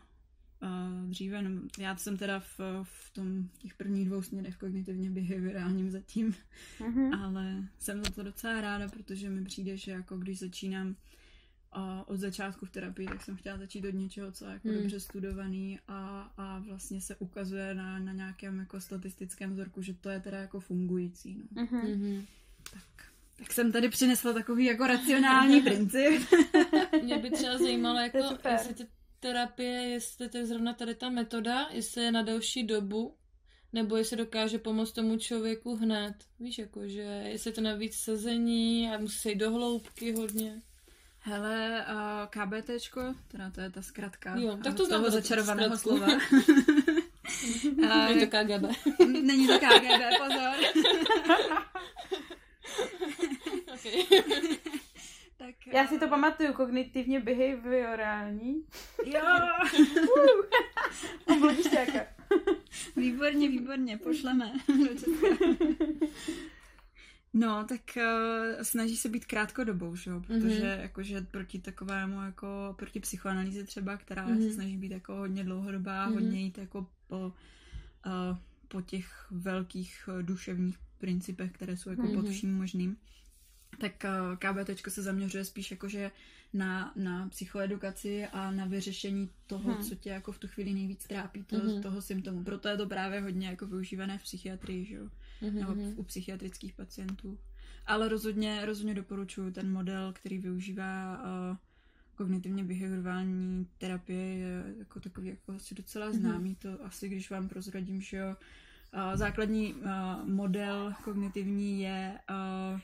uh, 0.61 1.09
dříve. 1.09 1.41
No, 1.41 1.61
já 1.79 1.95
jsem 1.95 2.17
teda 2.17 2.39
v, 2.39 2.59
v 2.83 3.13
tom 3.13 3.49
těch 3.57 3.73
prvních 3.73 4.07
dvou 4.07 4.21
směrech 4.21 4.57
kognitivně 4.57 5.09
behaviorálním 5.09 5.91
zatím, 5.91 6.35
mm-hmm. 6.79 7.23
ale 7.23 7.67
jsem 7.79 8.03
za 8.03 8.11
to 8.11 8.23
docela 8.23 8.61
ráda, 8.61 8.87
protože 8.87 9.29
mi 9.29 9.45
přijde, 9.45 9.77
že 9.77 9.91
jako 9.91 10.17
když 10.17 10.39
začínám 10.39 10.87
uh, 10.87 10.95
od 12.05 12.17
začátku 12.19 12.65
v 12.65 12.71
terapii, 12.71 13.07
tak 13.07 13.23
jsem 13.23 13.35
chtěla 13.35 13.57
začít 13.57 13.85
od 13.85 13.93
něčeho, 13.93 14.31
co 14.31 14.45
je 14.45 14.51
jako 14.53 14.67
mm. 14.67 14.73
dobře 14.73 14.99
studovaný 14.99 15.79
a, 15.87 16.31
a 16.37 16.59
vlastně 16.59 17.01
se 17.01 17.15
ukazuje 17.15 17.75
na, 17.75 17.99
na 17.99 18.13
nějakém 18.13 18.59
jako 18.59 18.81
statistickém 18.81 19.53
vzorku, 19.53 19.81
že 19.81 19.93
to 19.93 20.09
je 20.09 20.19
teda 20.19 20.37
jako 20.37 20.59
fungující. 20.59 21.43
No. 21.51 21.65
Mm-hmm. 21.65 22.25
Tak 22.73 23.10
tak 23.37 23.53
jsem 23.53 23.71
tady 23.71 23.89
přinesla 23.89 24.33
takový 24.33 24.65
jako 24.65 24.87
racionální 24.87 25.61
princip. 25.67 26.21
Mě 27.03 27.17
by 27.17 27.31
třeba 27.31 27.57
zajímalo, 27.57 27.99
jako, 27.99 28.17
jestli 28.51 28.73
ty 28.73 28.87
terapie, 29.19 29.81
jestli 29.81 30.29
to 30.29 30.37
je 30.37 30.45
zrovna 30.45 30.73
tady 30.73 30.95
ta 30.95 31.09
metoda, 31.09 31.67
jestli 31.71 32.03
je 32.03 32.11
na 32.11 32.21
delší 32.21 32.63
dobu, 32.63 33.15
nebo 33.73 33.97
jestli 33.97 34.17
dokáže 34.17 34.59
pomoct 34.59 34.91
tomu 34.91 35.17
člověku 35.17 35.75
hned. 35.75 36.15
Víš, 36.39 36.57
jako, 36.57 36.87
že 36.87 37.01
jestli 37.01 37.51
to 37.51 37.61
navíc 37.61 37.95
sezení 37.95 38.89
a 38.89 38.97
musí 38.97 39.17
se 39.17 39.29
jít 39.29 39.35
do 39.35 39.51
hloubky 39.51 40.11
hodně. 40.11 40.61
Hele, 41.19 41.85
uh, 41.89 42.27
KBTčko, 42.29 43.01
teda 43.27 43.49
to 43.49 43.61
je 43.61 43.69
ta 43.69 43.81
zkratka 43.81 44.35
jo, 44.35 44.57
tak 44.63 44.75
to 44.75 44.87
toho 44.87 45.11
začarovaného 45.11 45.77
slova. 45.77 46.07
Není 47.75 48.19
to 48.19 48.27
KGB. 48.27 48.63
Není 49.21 49.47
to 49.47 49.59
KGB, 49.59 50.17
pozor. 50.17 50.55
tak, 55.37 55.55
Já 55.73 55.87
si 55.87 55.99
to 55.99 56.05
eh, 56.05 56.09
pamatuju, 56.09 56.53
kognitivně 56.53 57.19
behaviorální. 57.19 58.65
Jo! 59.05 59.21
uh, 61.41 61.51
výborně, 62.95 63.49
výborně, 63.49 63.97
pošleme 63.97 64.53
No, 67.33 67.65
tak 67.69 67.81
uh, 67.97 68.61
snaží 68.61 68.97
se 68.97 69.09
být 69.09 69.25
krátkodobou, 69.25 69.95
že 69.95 70.09
jo, 70.09 70.19
protože 70.19 70.61
mm-hmm. 70.61 70.81
jakože 70.81 71.21
proti 71.21 71.59
takovému, 71.59 72.21
jako 72.21 72.75
proti 72.77 72.99
psychoanalýze 72.99 73.63
třeba, 73.63 73.97
která 73.97 74.27
mm-hmm. 74.27 74.47
se 74.47 74.53
snaží 74.53 74.77
být 74.77 74.91
jako 74.91 75.15
hodně 75.15 75.43
dlouhodobá, 75.43 76.07
mm-hmm. 76.07 76.13
hodně 76.13 76.41
jít 76.41 76.57
jako 76.57 76.87
po, 77.07 77.33
uh, 78.05 78.37
po 78.67 78.81
těch 78.81 79.27
velkých 79.31 80.09
duševních 80.21 80.77
principech, 81.01 81.51
které 81.51 81.77
jsou 81.77 81.89
jako 81.89 82.01
mm-hmm. 82.01 82.21
pod 82.21 82.29
vším 82.29 82.57
možným, 82.57 82.97
tak 83.77 84.05
eh, 84.05 84.09
KBT 84.37 84.91
se 84.91 85.01
zaměřuje 85.01 85.45
spíš 85.45 85.71
jakože 85.71 86.11
na, 86.53 86.93
na 86.95 87.29
psychoedukaci 87.29 88.25
a 88.25 88.51
na 88.51 88.65
vyřešení 88.65 89.29
toho, 89.47 89.73
hmm. 89.73 89.83
co 89.83 89.95
tě 89.95 90.09
jako 90.09 90.31
v 90.31 90.39
tu 90.39 90.47
chvíli 90.47 90.73
nejvíc 90.73 91.07
trápí, 91.07 91.43
to, 91.43 91.57
hmm. 91.57 91.81
toho 91.81 92.01
symptomu. 92.01 92.43
Proto 92.43 92.67
je 92.67 92.77
to 92.77 92.87
právě 92.87 93.21
hodně 93.21 93.47
jako 93.47 93.67
využívané 93.67 94.17
v 94.17 94.23
psychiatrii, 94.23 94.85
že 94.85 94.95
jo? 94.95 95.09
Hmm. 95.41 95.55
Nebo 95.55 95.75
mhm. 95.75 95.93
u 95.95 96.03
psychiatrických 96.03 96.73
pacientů. 96.73 97.39
Ale 97.85 98.09
rozhodně, 98.09 98.65
rozhodně 98.65 98.93
doporučuji 98.93 99.51
ten 99.51 99.71
model, 99.71 100.13
který 100.13 100.37
využívá 100.37 101.23
uh, 101.23 101.57
kognitivně 102.15 102.63
behaviorální 102.63 103.67
terapie, 103.77 104.37
je 104.37 104.63
jako 104.79 104.99
takový 104.99 105.27
jako 105.27 105.51
asi 105.51 105.75
docela 105.75 106.09
mhm. 106.09 106.15
známý. 106.19 106.57
Hmm. 106.63 106.75
To 106.77 106.85
asi, 106.85 107.09
když 107.09 107.29
vám 107.29 107.47
prozradím, 107.47 108.01
že 108.01 108.17
jo, 108.17 108.27
uh, 108.27 108.35
základní 109.13 109.73
uh, 109.73 109.89
model 110.25 110.93
kognitivní 111.03 111.81
je 111.81 112.19
uh, 112.29 112.79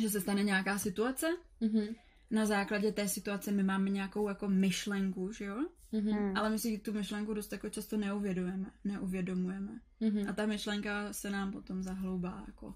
že 0.00 0.10
se 0.10 0.20
stane 0.20 0.42
nějaká 0.42 0.78
situace. 0.78 1.26
Mm-hmm. 1.62 1.94
Na 2.30 2.46
základě 2.46 2.92
té 2.92 3.08
situace 3.08 3.52
my 3.52 3.62
máme 3.62 3.90
nějakou 3.90 4.28
jako 4.28 4.48
myšlenku, 4.48 5.32
že 5.32 5.44
jo? 5.44 5.66
Mm-hmm. 5.92 6.38
Ale 6.38 6.50
my 6.50 6.58
si 6.58 6.78
tu 6.78 6.92
myšlenku 6.92 7.34
dost 7.34 7.52
jako 7.52 7.68
často 7.68 7.96
neuvědomujeme. 7.96 8.70
neuvědomujeme. 8.84 9.80
Mm-hmm. 10.00 10.30
A 10.30 10.32
ta 10.32 10.46
myšlenka 10.46 11.12
se 11.12 11.30
nám 11.30 11.52
potom 11.52 11.82
zahloubá 11.82 12.44
jako 12.46 12.74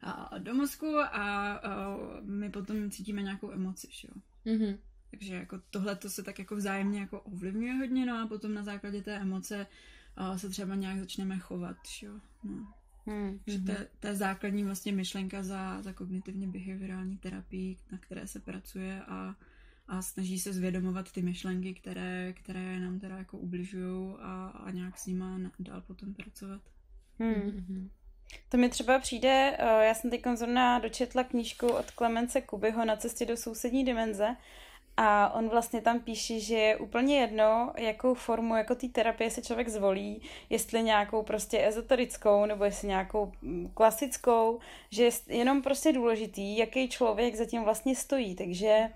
a 0.00 0.38
do 0.38 0.54
mozku 0.54 0.98
a, 0.98 1.52
a 1.52 1.96
my 2.22 2.50
potom 2.50 2.90
cítíme 2.90 3.22
nějakou 3.22 3.50
emoci, 3.50 3.88
jo. 4.04 4.22
Mm-hmm. 4.46 4.78
Takže 5.10 5.34
jako 5.34 5.60
tohle 5.70 5.96
to 5.96 6.10
se 6.10 6.22
tak 6.22 6.38
jako 6.38 6.56
vzájemně 6.56 7.00
jako 7.00 7.20
ovlivňuje 7.20 7.72
hodně, 7.72 8.06
no 8.06 8.18
a 8.18 8.26
potom 8.26 8.54
na 8.54 8.62
základě 8.62 9.02
té 9.02 9.16
emoce 9.16 9.60
a 9.60 9.66
se 10.36 10.48
třeba 10.48 10.74
nějak 10.74 10.98
začneme 10.98 11.38
chovat, 11.38 11.76
jo. 12.02 12.12
No. 12.44 12.72
Hmm. 13.06 13.40
Že 13.46 13.58
to, 13.58 13.72
to 14.00 14.06
je 14.06 14.14
základní 14.14 14.64
vlastně 14.64 14.92
myšlenka 14.92 15.42
za, 15.42 15.82
za 15.82 15.92
kognitivně 15.92 16.48
behaviorální 16.48 17.16
terapii, 17.16 17.76
na 17.92 17.98
které 17.98 18.26
se 18.26 18.40
pracuje 18.40 19.02
a, 19.08 19.34
a 19.88 20.02
snaží 20.02 20.38
se 20.38 20.52
zvědomovat 20.52 21.12
ty 21.12 21.22
myšlenky, 21.22 21.74
které, 21.74 22.32
které 22.32 22.80
nám 22.80 23.00
teda 23.00 23.18
jako 23.18 23.38
ubližují 23.38 24.14
a, 24.20 24.46
a 24.46 24.70
nějak 24.70 24.98
s 24.98 25.06
nima 25.06 25.38
dál 25.58 25.80
potom 25.80 26.14
pracovat. 26.14 26.62
Hmm. 27.18 27.34
hmm 27.34 27.90
To 28.48 28.56
mi 28.56 28.68
třeba 28.68 28.98
přijde, 28.98 29.56
eh, 29.58 29.86
já 29.86 29.94
jsem 29.94 30.10
teď 30.10 30.22
zrovna 30.34 30.78
dočetla 30.78 31.24
knížku 31.24 31.66
od 31.66 31.90
Klemence 31.90 32.40
Kubyho 32.40 32.84
na 32.84 32.96
cestě 32.96 33.26
do 33.26 33.36
sousední 33.36 33.84
dimenze 33.84 34.36
a 34.96 35.34
on 35.34 35.48
vlastně 35.48 35.80
tam 35.80 36.00
píše, 36.00 36.40
že 36.40 36.54
je 36.54 36.76
úplně 36.76 37.20
jedno, 37.20 37.72
jakou 37.76 38.14
formu 38.14 38.56
jako 38.56 38.74
té 38.74 38.88
terapie 38.88 39.30
se 39.30 39.42
člověk 39.42 39.68
zvolí, 39.68 40.22
jestli 40.50 40.82
nějakou 40.82 41.22
prostě 41.22 41.66
ezoterickou 41.66 42.46
nebo 42.46 42.64
jestli 42.64 42.88
nějakou 42.88 43.32
mm, 43.42 43.70
klasickou, 43.74 44.58
že 44.90 45.04
je 45.04 45.10
jenom 45.28 45.62
prostě 45.62 45.92
důležitý, 45.92 46.58
jaký 46.58 46.88
člověk 46.88 47.34
zatím 47.34 47.64
vlastně 47.64 47.96
stojí. 47.96 48.34
Takže 48.34 48.90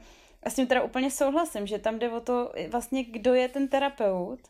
já 0.44 0.50
s 0.50 0.54
tím 0.54 0.66
teda 0.66 0.82
úplně 0.82 1.10
souhlasím, 1.10 1.66
že 1.66 1.78
tam 1.78 1.98
jde 1.98 2.10
o 2.10 2.20
to 2.20 2.52
vlastně, 2.70 3.04
kdo 3.04 3.34
je 3.34 3.48
ten 3.48 3.68
terapeut, 3.68 4.40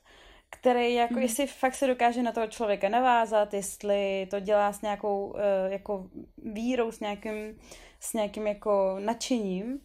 který 0.50 0.94
jako, 0.94 1.14
mm. 1.14 1.22
jestli 1.22 1.46
fakt 1.46 1.74
se 1.74 1.86
dokáže 1.86 2.22
na 2.22 2.32
toho 2.32 2.46
člověka 2.46 2.88
navázat, 2.88 3.54
jestli 3.54 4.26
to 4.30 4.40
dělá 4.40 4.72
s 4.72 4.82
nějakou 4.82 5.26
uh, 5.26 5.40
jako 5.68 6.06
vírou, 6.38 6.92
s 6.92 7.00
nějakým, 7.00 7.58
s 8.00 8.12
nějakým 8.12 8.46
jako 8.46 8.96
nadšením, 9.00 9.80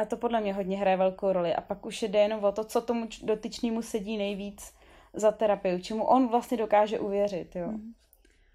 a 0.00 0.04
to 0.04 0.16
podle 0.16 0.40
mě 0.40 0.54
hodně 0.54 0.78
hraje 0.78 0.96
velkou 0.96 1.32
roli. 1.32 1.54
A 1.54 1.60
pak 1.60 1.86
už 1.86 2.02
jde 2.02 2.18
jenom 2.18 2.44
o 2.44 2.52
to, 2.52 2.64
co 2.64 2.80
tomu 2.80 3.08
dotyčnému 3.22 3.82
sedí 3.82 4.16
nejvíc 4.16 4.74
za 5.14 5.32
terapii, 5.32 5.82
čemu 5.82 6.04
on 6.04 6.28
vlastně 6.28 6.56
dokáže 6.56 6.98
uvěřit, 6.98 7.56
jo. 7.56 7.68
Hmm. 7.68 7.94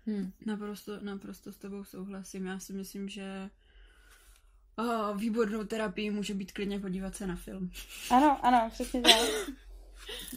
Hmm. 0.08 0.32
Naprosto, 0.46 1.00
naprosto 1.02 1.52
s 1.52 1.58
tebou 1.58 1.84
souhlasím. 1.84 2.46
Já 2.46 2.60
si 2.60 2.74
myslím, 2.74 3.10
že 3.10 3.50
oh, 4.78 5.18
výbornou 5.18 5.64
terapii 5.64 6.12
může 6.12 6.34
být 6.34 6.52
klidně 6.52 6.80
podívat 6.80 7.16
se 7.16 7.28
na 7.28 7.36
film. 7.36 7.72
Ano, 8.12 8.46
ano, 8.46 8.70
přesně 8.72 9.02
tak. 9.02 9.12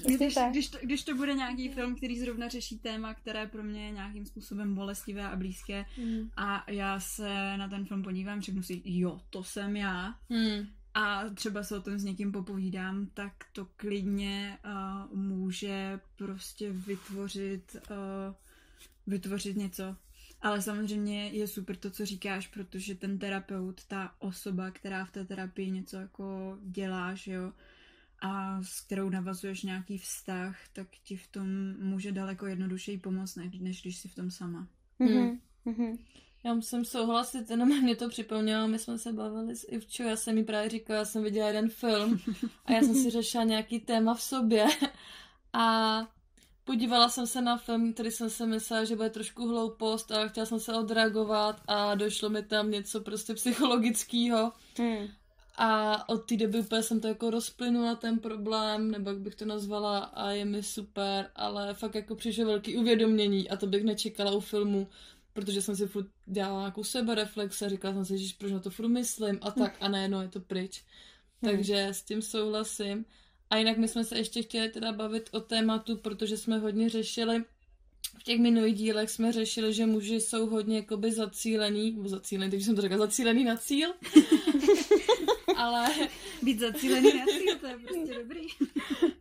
Když, 0.05 0.35
když, 0.51 0.69
to, 0.69 0.79
když 0.83 1.05
to 1.05 1.15
bude 1.15 1.35
nějaký 1.35 1.69
film, 1.69 1.97
který 1.97 2.19
zrovna 2.19 2.49
řeší 2.49 2.79
téma, 2.79 3.15
které 3.15 3.47
pro 3.47 3.63
mě 3.63 3.87
je 3.87 3.91
nějakým 3.91 4.27
způsobem 4.27 4.75
bolestivé 4.75 5.29
a 5.29 5.37
blízké 5.37 5.85
mm. 5.99 6.31
a 6.37 6.71
já 6.71 7.01
se 7.01 7.57
na 7.57 7.69
ten 7.69 7.85
film 7.85 8.03
podívám, 8.03 8.41
řeknu 8.41 8.63
si, 8.63 8.83
jo, 8.85 9.21
to 9.31 9.45
jsem 9.45 9.77
já, 9.77 10.15
mm 10.29 10.78
a 10.99 11.31
třeba 11.35 11.63
se 11.63 11.77
o 11.77 11.81
tom 11.81 11.99
s 11.99 12.05
někým 12.05 12.33
popovídám, 12.33 13.07
tak 13.15 13.33
to 13.53 13.67
klidně 13.77 14.59
uh, 14.65 15.19
může 15.19 16.01
prostě 16.17 16.73
vytvořit, 16.73 17.77
uh, 17.91 18.35
vytvořit 19.07 19.57
něco. 19.57 19.97
Ale 20.41 20.63
samozřejmě 20.63 21.29
je 21.29 21.47
super 21.47 21.77
to, 21.77 21.91
co 21.91 22.07
říkáš, 22.07 22.49
protože 22.49 22.95
ten 22.95 23.19
terapeut, 23.19 23.85
ta 23.85 24.15
osoba, 24.19 24.71
která 24.71 25.05
v 25.05 25.11
té 25.11 25.25
terapii 25.25 25.71
něco 25.71 25.97
jako 25.97 26.59
děláš, 26.63 27.27
jo, 27.27 27.53
a 28.21 28.63
s 28.63 28.81
kterou 28.81 29.11
navazuješ 29.11 29.63
nějaký 29.63 29.99
vztah, 29.99 30.57
tak 30.73 30.89
ti 31.05 31.17
v 31.17 31.27
tom 31.27 31.49
může 31.79 32.13
daleko 32.13 32.47
jednodušeji 32.47 32.99
pomoct, 32.99 33.37
než, 33.37 33.59
než 33.59 33.83
když 33.83 33.97
jsi 33.97 34.09
v 34.09 34.15
tom 34.15 34.31
sama. 34.31 34.69
Mm-hmm. 35.01 35.39
Mm-hmm. 35.67 35.99
Já 36.45 36.55
musím 36.55 36.85
souhlasit, 36.85 37.51
jenom 37.51 37.83
mě 37.83 37.97
to 37.97 38.09
připomnělo, 38.09 38.69
my 38.69 38.79
jsme 38.79 38.99
se 38.99 39.13
bavili 39.13 39.57
s 39.57 39.67
Ivčou, 39.69 40.03
já 40.03 40.17
jsem 40.17 40.39
jí 40.39 40.45
právě 40.45 40.71
říkala, 40.71 40.99
já 40.99 41.05
jsem 41.05 41.23
viděla 41.23 41.47
jeden 41.47 41.69
film 41.69 42.21
a 42.65 42.73
já 42.73 42.81
jsem 42.81 42.95
si 42.95 43.11
řešila 43.11 43.45
nějaký 43.45 43.81
téma 43.81 44.15
v 44.15 44.23
sobě 44.23 44.67
a 45.53 45.99
podívala 46.65 47.09
jsem 47.09 47.27
se 47.27 47.41
na 47.41 47.57
film, 47.57 47.93
který 47.93 48.11
jsem 48.11 48.31
si 48.31 48.47
myslela, 48.47 48.85
že 48.85 48.97
bude 48.97 49.11
trošku 49.11 49.49
hloupost 49.49 50.11
a 50.11 50.29
chtěla 50.29 50.47
jsem 50.47 50.61
se 50.61 50.75
odreagovat 50.75 51.61
a 51.67 51.95
došlo 51.95 52.31
mi 52.31 52.43
tam 52.43 52.71
něco 52.71 53.01
prostě 53.01 53.35
psychologického. 53.35 54.53
Hmm. 54.79 55.09
A 55.57 56.09
od 56.09 56.19
té 56.19 56.37
doby 56.37 56.61
úplně 56.61 56.83
jsem 56.83 57.01
to 57.01 57.09
jako 57.09 57.31
rozplynula 57.31 57.95
ten 57.95 58.19
problém, 58.19 58.91
nebo 58.91 59.11
jak 59.11 59.19
bych 59.19 59.35
to 59.35 59.45
nazvala, 59.45 59.99
a 59.99 60.31
je 60.31 60.45
mi 60.45 60.63
super, 60.63 61.31
ale 61.37 61.75
fakt 61.75 61.95
jako 61.95 62.15
přišlo 62.15 62.45
velký 62.45 62.77
uvědomění 62.77 63.51
a 63.51 63.57
to 63.57 63.67
bych 63.67 63.85
nečekala 63.85 64.33
u 64.33 64.41
filmu, 64.41 64.89
protože 65.41 65.63
jsem 65.63 65.77
si 65.77 65.87
furt 65.87 66.07
dělala 66.27 66.61
nějakou 66.61 66.85
sebereflexe, 66.85 67.69
říkala 67.69 67.95
jsem 67.95 68.05
si, 68.05 68.19
že 68.19 68.35
proč 68.39 68.53
na 68.53 68.61
to 68.61 68.71
furt 68.71 68.89
myslím 68.89 69.39
a 69.43 69.51
tak 69.51 69.77
a 69.81 69.89
ne, 69.89 70.09
no 70.09 70.23
je 70.23 70.29
to 70.29 70.41
pryč. 70.41 70.85
Hmm. 71.43 71.53
Takže 71.53 71.87
s 71.87 72.03
tím 72.03 72.23
souhlasím. 72.23 73.05
A 73.51 73.57
jinak 73.57 73.77
my 73.77 73.89
jsme 73.89 74.05
se 74.05 74.19
ještě 74.19 74.43
chtěli 74.43 74.69
teda 74.69 74.93
bavit 74.93 75.29
o 75.33 75.41
tématu, 75.41 75.97
protože 75.97 76.37
jsme 76.37 76.59
hodně 76.59 76.89
řešili 76.89 77.45
v 78.19 78.23
těch 78.23 78.41
minulých 78.41 78.75
dílech 78.75 79.11
jsme 79.11 79.33
řešili, 79.33 79.75
že 79.75 79.87
muži 79.87 80.21
jsou 80.21 80.47
hodně 80.47 80.77
jakoby 80.77 81.13
zacílený, 81.13 81.91
nebo 81.91 82.09
zacílený, 82.09 82.51
takže 82.51 82.67
jsem 82.67 82.77
to 82.77 82.83
řekla, 82.83 82.99
zacílený 82.99 83.45
na 83.45 83.57
cíl. 83.57 83.95
Ale... 85.57 85.87
Být 86.43 86.61
zacílený 86.61 87.19
na 87.19 87.25
cíl, 87.27 87.57
to 87.61 87.67
je 87.67 87.79
prostě 87.79 88.15
dobrý. 88.15 88.47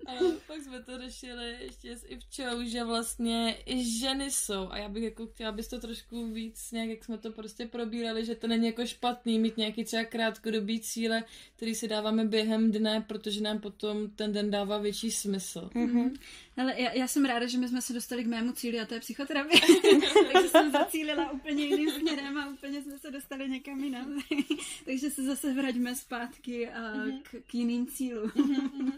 A 0.08 0.12
pak 0.48 0.62
jsme 0.62 0.84
to 0.84 0.98
řešili 0.98 1.56
ještě 1.62 1.98
s 1.98 2.06
Ivčou, 2.08 2.64
že 2.64 2.84
vlastně 2.84 3.58
i 3.66 3.84
ženy 4.00 4.32
jsou. 4.32 4.68
A 4.72 4.78
já 4.78 4.90
bych 4.90 5.04
jako 5.04 5.28
chtěla, 5.28 5.50
abys 5.50 5.68
to 5.68 5.80
trošku 5.80 6.28
víc, 6.28 6.72
nějak 6.72 6.90
jak 6.90 7.04
jsme 7.04 7.18
to 7.18 7.32
prostě 7.32 7.66
probírali, 7.66 8.26
že 8.26 8.36
to 8.36 8.48
není 8.48 8.66
jako 8.66 8.86
špatný 8.86 9.40
mít 9.40 9.58
nějaký 9.58 9.84
třeba 9.84 10.04
krátkodobý 10.04 10.80
cíle, 10.80 11.24
který 11.56 11.76
si 11.76 11.88
dáváme 11.88 12.26
během 12.26 12.72
dne, 12.72 13.06
protože 13.08 13.42
nám 13.42 13.60
potom 13.60 14.10
ten 14.10 14.34
den 14.34 14.52
dává 14.52 14.78
větší 14.78 15.12
smysl. 15.12 15.70
Mm-hmm. 15.74 16.18
Ale 16.58 16.82
já, 16.82 16.92
já 16.94 17.08
jsem 17.08 17.26
ráda, 17.26 17.48
že 17.48 17.58
my 17.58 17.68
jsme 17.68 17.82
se 17.82 17.94
dostali 17.94 18.24
k 18.24 18.28
mému 18.28 18.52
cíli 18.52 18.80
a 18.80 18.86
to 18.86 18.94
je 18.94 19.00
psychoterapie. 19.00 19.62
Takže 20.34 20.50
jsem 20.50 20.72
zacílila 20.72 21.32
úplně 21.32 21.66
jiným 21.66 21.92
směrem 21.92 22.38
a 22.38 22.50
úplně 22.50 22.82
jsme 22.82 23.00
se 23.00 23.12
dostali 23.12 23.50
někam 23.50 23.84
jinam. 23.84 24.22
Takže 24.86 25.10
se 25.10 25.24
zase 25.24 25.54
vraťme 25.54 25.96
zpátky 25.96 26.70
a 26.70 26.82
mm-hmm. 26.82 27.22
k, 27.24 27.36
k 27.48 27.56
jiným 27.56 27.88
cílům. 27.88 28.30
Mm-hmm. 28.30 28.92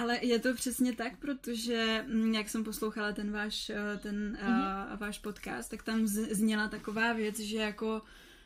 Ale 0.00 0.18
je 0.22 0.38
to 0.38 0.54
přesně 0.54 0.92
tak, 0.92 1.18
protože 1.18 2.04
mm, 2.08 2.34
jak 2.34 2.48
jsem 2.48 2.64
poslouchala 2.64 3.12
ten 3.12 3.32
váš, 3.32 3.70
eh, 3.70 3.98
ten 4.02 4.38
mm-hmm. 4.42 4.92
uh, 4.92 4.98
váš 4.98 5.18
podcast, 5.18 5.70
tak 5.70 5.82
tam 5.82 6.06
zněla 6.06 6.68
taková 6.68 7.12
věc, 7.12 7.38
že 7.38 7.56
jako 7.56 8.02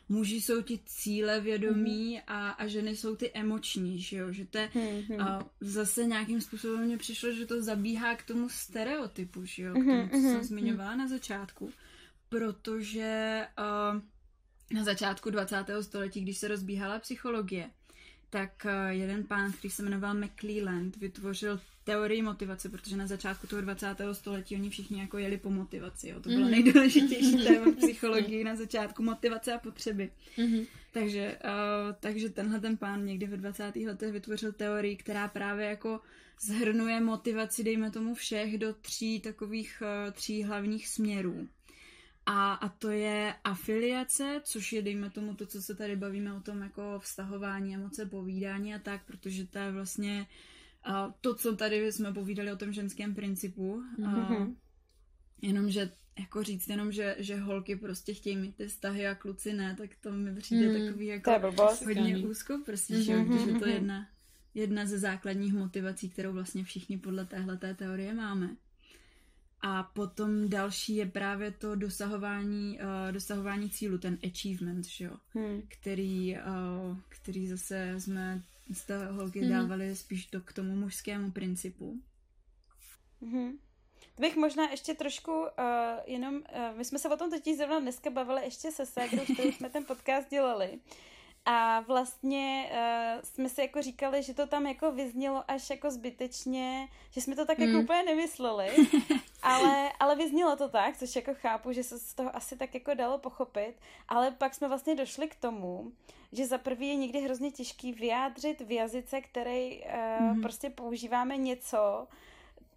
muži 0.09 0.41
jsou 0.41 0.61
ti 0.61 0.79
cíle 0.85 1.39
vědomí 1.39 2.17
mm-hmm. 2.17 2.23
a, 2.27 2.49
a 2.49 2.67
ženy 2.67 2.95
jsou 2.95 3.15
ty 3.15 3.31
emoční, 3.33 3.99
že 4.01 4.17
jo, 4.17 4.31
že 4.31 4.45
to 4.45 4.57
je, 4.57 4.67
mm-hmm. 4.67 5.21
a 5.21 5.49
zase 5.61 6.05
nějakým 6.05 6.41
způsobem 6.41 6.85
mně 6.85 6.97
přišlo, 6.97 7.31
že 7.31 7.45
to 7.45 7.63
zabíhá 7.63 8.15
k 8.15 8.23
tomu 8.23 8.49
stereotypu, 8.49 9.45
že 9.45 9.63
jo, 9.63 9.73
k 9.73 9.85
tomu, 9.85 10.09
co 10.09 10.15
jsem 10.15 10.43
zmiňovala 10.43 10.95
na 10.95 11.07
začátku, 11.07 11.71
protože 12.29 13.41
uh, 13.59 14.01
na 14.71 14.83
začátku 14.83 15.29
20. 15.29 15.65
století, 15.81 16.21
když 16.21 16.37
se 16.37 16.47
rozbíhala 16.47 16.99
psychologie, 16.99 17.69
tak 18.29 18.65
eh, 18.65 18.93
jeden 18.93 19.23
pán, 19.23 19.51
který 19.51 19.71
se 19.71 19.83
jmenoval 19.83 20.13
McClelland, 20.13 20.97
vytvořil 20.97 21.59
teorii 21.83 22.21
motivace, 22.21 22.69
protože 22.69 22.97
na 22.97 23.07
začátku 23.07 23.47
toho 23.47 23.61
20. 23.61 23.87
století 24.11 24.55
oni 24.55 24.69
všichni 24.69 24.99
jako 24.99 25.17
jeli 25.17 25.37
po 25.37 25.49
motivaci. 25.49 26.09
Jo. 26.09 26.19
To 26.19 26.29
bylo 26.29 26.41
mm-hmm. 26.41 26.49
nejdůležitější 26.51 27.43
téma 27.43 27.71
v 27.71 27.75
psychologii 27.77 28.43
na 28.43 28.55
začátku, 28.55 29.03
motivace 29.03 29.53
a 29.53 29.59
potřeby. 29.59 30.11
Mm-hmm. 30.37 30.67
Takže, 30.91 31.37
uh, 31.43 31.95
takže 31.99 32.29
tenhle 32.29 32.59
ten 32.59 32.77
pán 32.77 33.05
někdy 33.05 33.25
ve 33.25 33.37
20. 33.37 33.75
letech 33.75 34.11
vytvořil 34.11 34.51
teorii, 34.53 34.95
která 34.95 35.27
právě 35.27 35.65
jako 35.65 36.01
zhrnuje 36.41 37.01
motivaci, 37.01 37.63
dejme 37.63 37.91
tomu 37.91 38.15
všech, 38.15 38.57
do 38.57 38.73
tří 38.73 39.19
takových 39.19 39.81
uh, 39.81 40.11
tří 40.11 40.43
hlavních 40.43 40.87
směrů. 40.87 41.47
A, 42.25 42.53
a 42.53 42.69
to 42.69 42.89
je 42.89 43.35
afiliace, 43.43 44.41
což 44.43 44.73
je, 44.73 44.81
dejme 44.81 45.09
tomu, 45.09 45.35
to, 45.35 45.45
co 45.45 45.61
se 45.61 45.75
tady 45.75 45.95
bavíme 45.95 46.33
o 46.33 46.39
tom, 46.39 46.61
jako 46.61 46.99
vztahování, 46.99 47.75
emoce, 47.75 48.05
povídání 48.05 48.75
a 48.75 48.79
tak, 48.79 49.05
protože 49.05 49.47
to 49.47 49.57
je 49.57 49.71
vlastně 49.71 50.27
a 50.83 51.13
to, 51.21 51.35
co 51.35 51.55
tady 51.55 51.91
jsme 51.91 52.13
povídali 52.13 52.51
o 52.51 52.57
tom 52.57 52.73
ženském 52.73 53.15
principu. 53.15 53.83
Mm-hmm. 53.99 54.43
A, 54.43 54.47
jenomže 55.41 55.91
jako 56.19 56.43
říct 56.43 56.67
jenom, 56.67 56.91
že, 56.91 57.15
že 57.19 57.37
holky 57.37 57.75
prostě 57.75 58.13
chtějí 58.13 58.37
mít 58.37 58.55
ty 58.55 58.67
vztahy 58.67 59.07
a 59.07 59.15
kluci 59.15 59.53
ne, 59.53 59.75
tak 59.77 59.89
to 60.01 60.11
mi 60.11 60.35
přijde 60.35 60.67
mm, 60.67 60.85
takový 60.85 61.05
jako 61.05 61.31
hodně 61.85 62.17
úzko, 62.17 62.61
prostě, 62.65 62.93
mm-hmm, 62.93 63.45
že, 63.45 63.51
že 63.51 63.59
to 63.59 63.67
je 63.67 63.73
jedna, 63.73 64.07
jedna 64.53 64.85
ze 64.85 64.99
základních 64.99 65.53
motivací, 65.53 66.09
kterou 66.09 66.33
vlastně 66.33 66.63
všichni 66.63 66.97
podle 66.97 67.25
téhle 67.25 67.57
teorie 67.57 68.13
máme. 68.13 68.55
A 69.61 69.83
potom 69.83 70.49
další 70.49 70.95
je 70.95 71.05
právě 71.05 71.51
to 71.51 71.75
dosahování, 71.75 72.79
uh, 72.79 73.11
dosahování 73.11 73.69
cílu, 73.69 73.97
ten 73.97 74.17
achievement, 74.23 74.85
že 74.85 75.05
jo? 75.05 75.17
Hmm. 75.33 75.61
Který, 75.67 76.35
uh, 76.35 76.97
který 77.09 77.47
zase 77.47 77.95
jsme 77.97 78.41
z 78.73 78.85
té 78.85 79.05
holky 79.05 79.39
hmm. 79.39 79.49
dávali 79.49 79.95
spíš 79.95 80.25
to 80.25 80.41
k 80.41 80.53
tomu 80.53 80.75
mužskému 80.75 81.31
principu. 81.31 81.99
Mm-hmm. 83.21 83.57
To 84.15 84.21
bych 84.21 84.35
možná 84.35 84.69
ještě 84.69 84.93
trošku 84.93 85.31
uh, 85.41 85.47
jenom, 86.05 86.35
uh, 86.35 86.41
my 86.77 86.85
jsme 86.85 86.99
se 86.99 87.09
o 87.09 87.17
tom 87.17 87.29
totiž 87.29 87.57
zrovna 87.57 87.79
dneska 87.79 88.09
bavili 88.09 88.43
ještě 88.43 88.71
se 88.71 88.85
Ségrou, 88.85 89.23
kterou 89.33 89.51
jsme 89.51 89.69
ten 89.69 89.85
podcast 89.85 90.29
dělali. 90.29 90.79
A 91.45 91.79
vlastně 91.79 92.71
uh, 92.71 93.21
jsme 93.23 93.49
si 93.49 93.61
jako 93.61 93.81
říkali, 93.81 94.23
že 94.23 94.33
to 94.33 94.47
tam 94.47 94.67
jako 94.67 94.91
vyznělo 94.91 95.43
až 95.51 95.69
jako 95.69 95.91
zbytečně, 95.91 96.87
že 97.11 97.21
jsme 97.21 97.35
to 97.35 97.45
tak 97.45 97.59
jako 97.59 97.71
mm. 97.71 97.75
jako 97.75 97.83
úplně 97.83 98.03
nemysleli, 98.03 98.69
ale, 99.45 99.91
ale 99.99 100.15
vyznělo 100.15 100.55
to 100.55 100.69
tak, 100.69 100.97
což 100.97 101.15
jako 101.15 101.33
chápu, 101.33 101.71
že 101.71 101.83
se 101.83 101.99
z 101.99 102.13
toho 102.13 102.35
asi 102.35 102.57
tak 102.57 102.73
jako 102.73 102.93
dalo 102.93 103.17
pochopit, 103.17 103.73
ale 104.07 104.31
pak 104.31 104.53
jsme 104.53 104.67
vlastně 104.67 104.95
došli 104.95 105.27
k 105.27 105.35
tomu, 105.35 105.91
že 106.31 106.45
za 106.45 106.57
prvý 106.57 106.87
je 106.87 106.95
někdy 106.95 107.21
hrozně 107.21 107.51
těžký 107.51 107.93
vyjádřit 107.93 108.61
v 108.61 108.71
jazyce, 108.71 109.21
který 109.21 109.81
uh, 109.83 110.35
mm. 110.35 110.41
prostě 110.41 110.69
používáme 110.69 111.37
něco, 111.37 112.07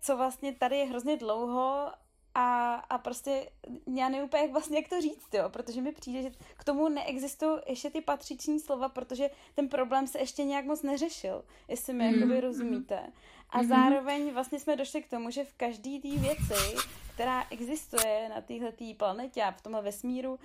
co 0.01 0.17
vlastně 0.17 0.55
tady 0.55 0.77
je 0.79 0.87
hrozně 0.87 1.17
dlouho 1.17 1.93
a, 2.35 2.75
a 2.75 2.99
prostě 2.99 3.51
já 3.97 4.09
nevím 4.09 4.25
úplně, 4.25 4.43
jak 4.43 4.53
vlastně 4.53 4.79
jak 4.79 4.89
to 4.89 5.01
říct, 5.01 5.35
jo, 5.35 5.49
protože 5.49 5.81
mi 5.81 5.93
přijde, 5.93 6.23
že 6.23 6.31
k 6.57 6.65
tomu 6.65 6.89
neexistují 6.89 7.59
ještě 7.67 7.91
ty 7.91 8.01
patřiční 8.01 8.61
slova, 8.61 8.89
protože 8.89 9.31
ten 9.55 9.69
problém 9.69 10.07
se 10.07 10.19
ještě 10.19 10.45
nějak 10.45 10.65
moc 10.65 10.83
neřešil, 10.83 11.45
jestli 11.69 11.93
mi 11.93 12.05
mm-hmm. 12.05 12.15
jakoby 12.15 12.33
mhm. 12.33 12.41
rozumíte. 12.41 13.13
A 13.51 13.63
mm-hmm. 13.63 13.69
zároveň 13.69 14.33
vlastně 14.33 14.59
jsme 14.59 14.77
došli 14.77 15.03
k 15.03 15.11
tomu, 15.11 15.31
že 15.31 15.45
v 15.45 15.53
každé 15.53 16.01
té 16.01 16.09
věci, 16.09 16.77
která 17.15 17.47
existuje 17.51 18.29
na 18.29 18.41
téhle 18.41 18.73
planetě 18.97 19.43
a 19.43 19.53
v 19.53 19.63
tomhle 19.63 19.83
vesmíru, 19.83 20.33
uh, 20.33 20.39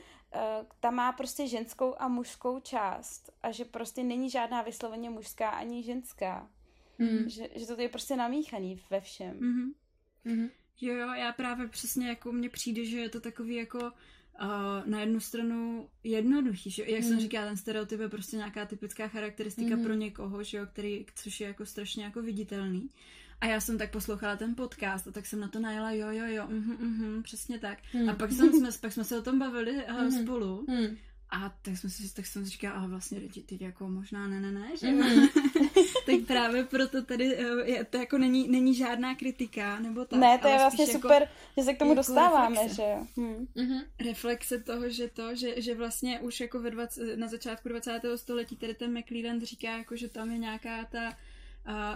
ta 0.79 0.91
má 0.91 1.11
prostě 1.11 1.47
ženskou 1.47 1.95
a 1.97 2.07
mužskou 2.07 2.59
část 2.59 3.29
a 3.43 3.51
že 3.51 3.65
prostě 3.65 4.03
není 4.03 4.29
žádná 4.29 4.61
vysloveně 4.61 5.09
mužská 5.09 5.49
ani 5.49 5.83
ženská. 5.83 6.49
Mm. 6.97 7.29
Že, 7.29 7.49
že 7.55 7.67
to 7.67 7.81
je 7.81 7.89
prostě 7.89 8.15
namíchaný 8.15 8.81
ve 8.89 9.01
všem. 9.01 9.39
Mm-hmm. 9.39 9.73
Mm-hmm. 10.25 10.49
Jo, 10.81 10.95
jo, 10.95 11.13
já 11.13 11.33
právě 11.33 11.67
přesně 11.67 12.07
jako 12.07 12.31
mně 12.31 12.49
přijde, 12.49 12.85
že 12.85 12.99
je 12.99 13.09
to 13.09 13.21
takový 13.21 13.55
jako 13.55 13.91
uh, 14.41 14.89
na 14.89 14.99
jednu 14.99 15.19
stranu 15.19 15.89
jednoduchý, 16.03 16.69
že 16.69 16.83
jak 16.87 17.03
mm. 17.03 17.07
jsem 17.07 17.19
říkala, 17.19 17.45
ten 17.45 17.57
stereotyp 17.57 17.99
je 17.99 18.09
prostě 18.09 18.37
nějaká 18.37 18.65
typická 18.65 19.07
charakteristika 19.07 19.75
mm. 19.75 19.83
pro 19.83 19.93
někoho, 19.93 20.43
že 20.43 20.57
jo, 20.57 20.65
který, 20.65 21.05
což 21.15 21.39
je 21.39 21.47
jako 21.47 21.65
strašně 21.65 22.03
jako 22.03 22.21
viditelný. 22.21 22.89
A 23.41 23.45
já 23.45 23.59
jsem 23.59 23.77
tak 23.77 23.91
poslouchala 23.91 24.35
ten 24.35 24.55
podcast 24.55 25.07
a 25.07 25.11
tak 25.11 25.25
jsem 25.25 25.39
na 25.39 25.47
to 25.47 25.59
najela, 25.59 25.91
jo, 25.91 26.07
jo, 26.11 26.25
jo, 26.27 26.47
mhm, 26.49 26.77
mhm, 26.79 27.23
přesně 27.23 27.59
tak. 27.59 27.79
Mm. 27.93 28.09
A 28.09 28.13
pak, 28.13 28.31
jsem, 28.31 28.53
jsme, 28.53 28.69
pak 28.81 28.93
jsme 28.93 29.03
se 29.03 29.17
o 29.17 29.21
tom 29.21 29.39
bavili 29.39 29.85
uh, 29.85 30.01
mm. 30.01 30.11
spolu 30.11 30.65
mm. 30.67 30.97
A 31.33 31.53
tak 31.61 31.77
jsem 31.77 31.89
si, 31.89 32.13
tak 32.13 32.25
jsem 32.25 32.45
si 32.45 32.51
říkala, 32.51 32.75
ale 32.75 32.87
vlastně 32.87 33.19
lidi, 33.19 33.41
teď 33.41 33.61
jako 33.61 33.87
možná 33.87 34.27
ne, 34.27 34.39
ne, 34.39 34.51
ne, 34.51 34.77
že 34.77 34.87
mm-hmm. 34.87 35.29
tak 36.05 36.27
právě 36.27 36.63
proto 36.63 37.03
tady 37.03 37.37
eh, 37.37 37.71
je, 37.71 37.83
to 37.83 37.97
jako 37.97 38.17
není, 38.17 38.47
není 38.47 38.75
žádná 38.75 39.15
kritika, 39.15 39.79
nebo 39.79 40.05
tak. 40.05 40.19
Ne, 40.19 40.37
to 40.37 40.47
je 40.47 40.57
vlastně 40.57 40.85
jako, 40.87 41.01
super, 41.01 41.29
že 41.57 41.63
se 41.63 41.73
k 41.73 41.79
tomu 41.79 41.91
jako 41.91 41.99
dostáváme, 41.99 42.55
reflexe. 42.55 42.75
že 42.75 42.81
jo. 42.81 43.07
Hmm. 43.17 43.47
Mm-hmm. 43.55 43.83
Reflexe 43.99 44.59
toho, 44.59 44.89
že 44.89 45.07
to, 45.07 45.35
že, 45.35 45.61
že 45.61 45.75
vlastně 45.75 46.19
už 46.19 46.39
jako 46.39 46.59
ve 46.59 46.71
20, 46.71 47.17
na 47.17 47.27
začátku 47.27 47.69
20. 47.69 48.01
století 48.15 48.55
tady 48.55 48.73
ten 48.73 48.99
McLeland 48.99 49.43
říká, 49.43 49.77
jako, 49.77 49.95
že 49.95 50.09
tam 50.09 50.31
je 50.31 50.37
nějaká 50.37 50.85
ta 50.85 51.17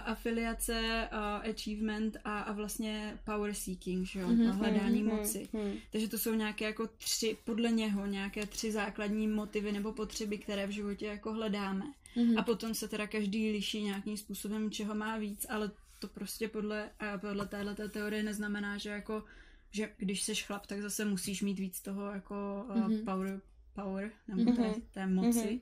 afiliace, 0.04 1.08
achievement 1.50 2.16
a, 2.24 2.40
a 2.40 2.52
vlastně 2.52 3.18
power 3.24 3.54
seeking, 3.54 4.06
že 4.06 4.20
jo, 4.20 4.28
mm-hmm, 4.28 4.50
hledání 4.50 5.04
mm-hmm, 5.04 5.16
moci. 5.16 5.48
Mm-hmm. 5.52 5.78
Takže 5.92 6.08
to 6.08 6.18
jsou 6.18 6.34
nějaké 6.34 6.64
jako 6.64 6.86
tři, 6.86 7.36
podle 7.44 7.70
něho, 7.70 8.06
nějaké 8.06 8.46
tři 8.46 8.72
základní 8.72 9.28
motivy 9.28 9.72
nebo 9.72 9.92
potřeby, 9.92 10.38
které 10.38 10.66
v 10.66 10.70
životě 10.70 11.06
jako 11.06 11.32
hledáme. 11.32 11.84
Mm-hmm. 12.16 12.38
A 12.38 12.42
potom 12.42 12.74
se 12.74 12.88
teda 12.88 13.06
každý 13.06 13.52
liší 13.52 13.82
nějakým 13.82 14.16
způsobem, 14.16 14.70
čeho 14.70 14.94
má 14.94 15.18
víc, 15.18 15.46
ale 15.48 15.70
to 15.98 16.08
prostě 16.08 16.48
podle, 16.48 16.90
podle 17.20 17.46
téhle 17.46 17.74
teorie 17.74 18.22
neznamená, 18.22 18.78
že 18.78 18.90
jako 18.90 19.24
že 19.70 19.90
když 19.96 20.22
jsi 20.22 20.34
chlap, 20.34 20.66
tak 20.66 20.82
zase 20.82 21.04
musíš 21.04 21.42
mít 21.42 21.58
víc 21.58 21.80
toho 21.80 22.10
jako 22.12 22.34
mm-hmm. 22.68 23.04
power, 23.04 23.40
power 23.74 24.10
nebo 24.28 24.50
mm-hmm. 24.50 24.74
té, 24.74 24.80
té 24.90 25.06
moci. 25.06 25.38
Mm-hmm 25.38 25.60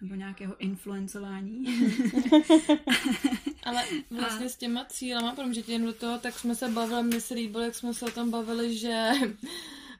nebo 0.00 0.14
nějakého 0.14 0.56
influencování. 0.56 1.64
Ale 3.64 3.84
vlastně 4.10 4.46
a... 4.46 4.48
s 4.48 4.56
těma 4.56 4.84
cílama, 4.84 5.34
protože 5.34 5.62
tě 5.62 5.78
do 5.78 5.92
toho, 5.92 6.18
tak 6.18 6.38
jsme 6.38 6.54
se 6.54 6.68
bavili, 6.68 7.02
mně 7.02 7.20
se 7.20 7.34
líbilo, 7.34 7.64
jak 7.64 7.74
jsme 7.74 7.94
se 7.94 8.04
o 8.04 8.10
tom 8.10 8.30
bavili, 8.30 8.78
že 8.78 9.10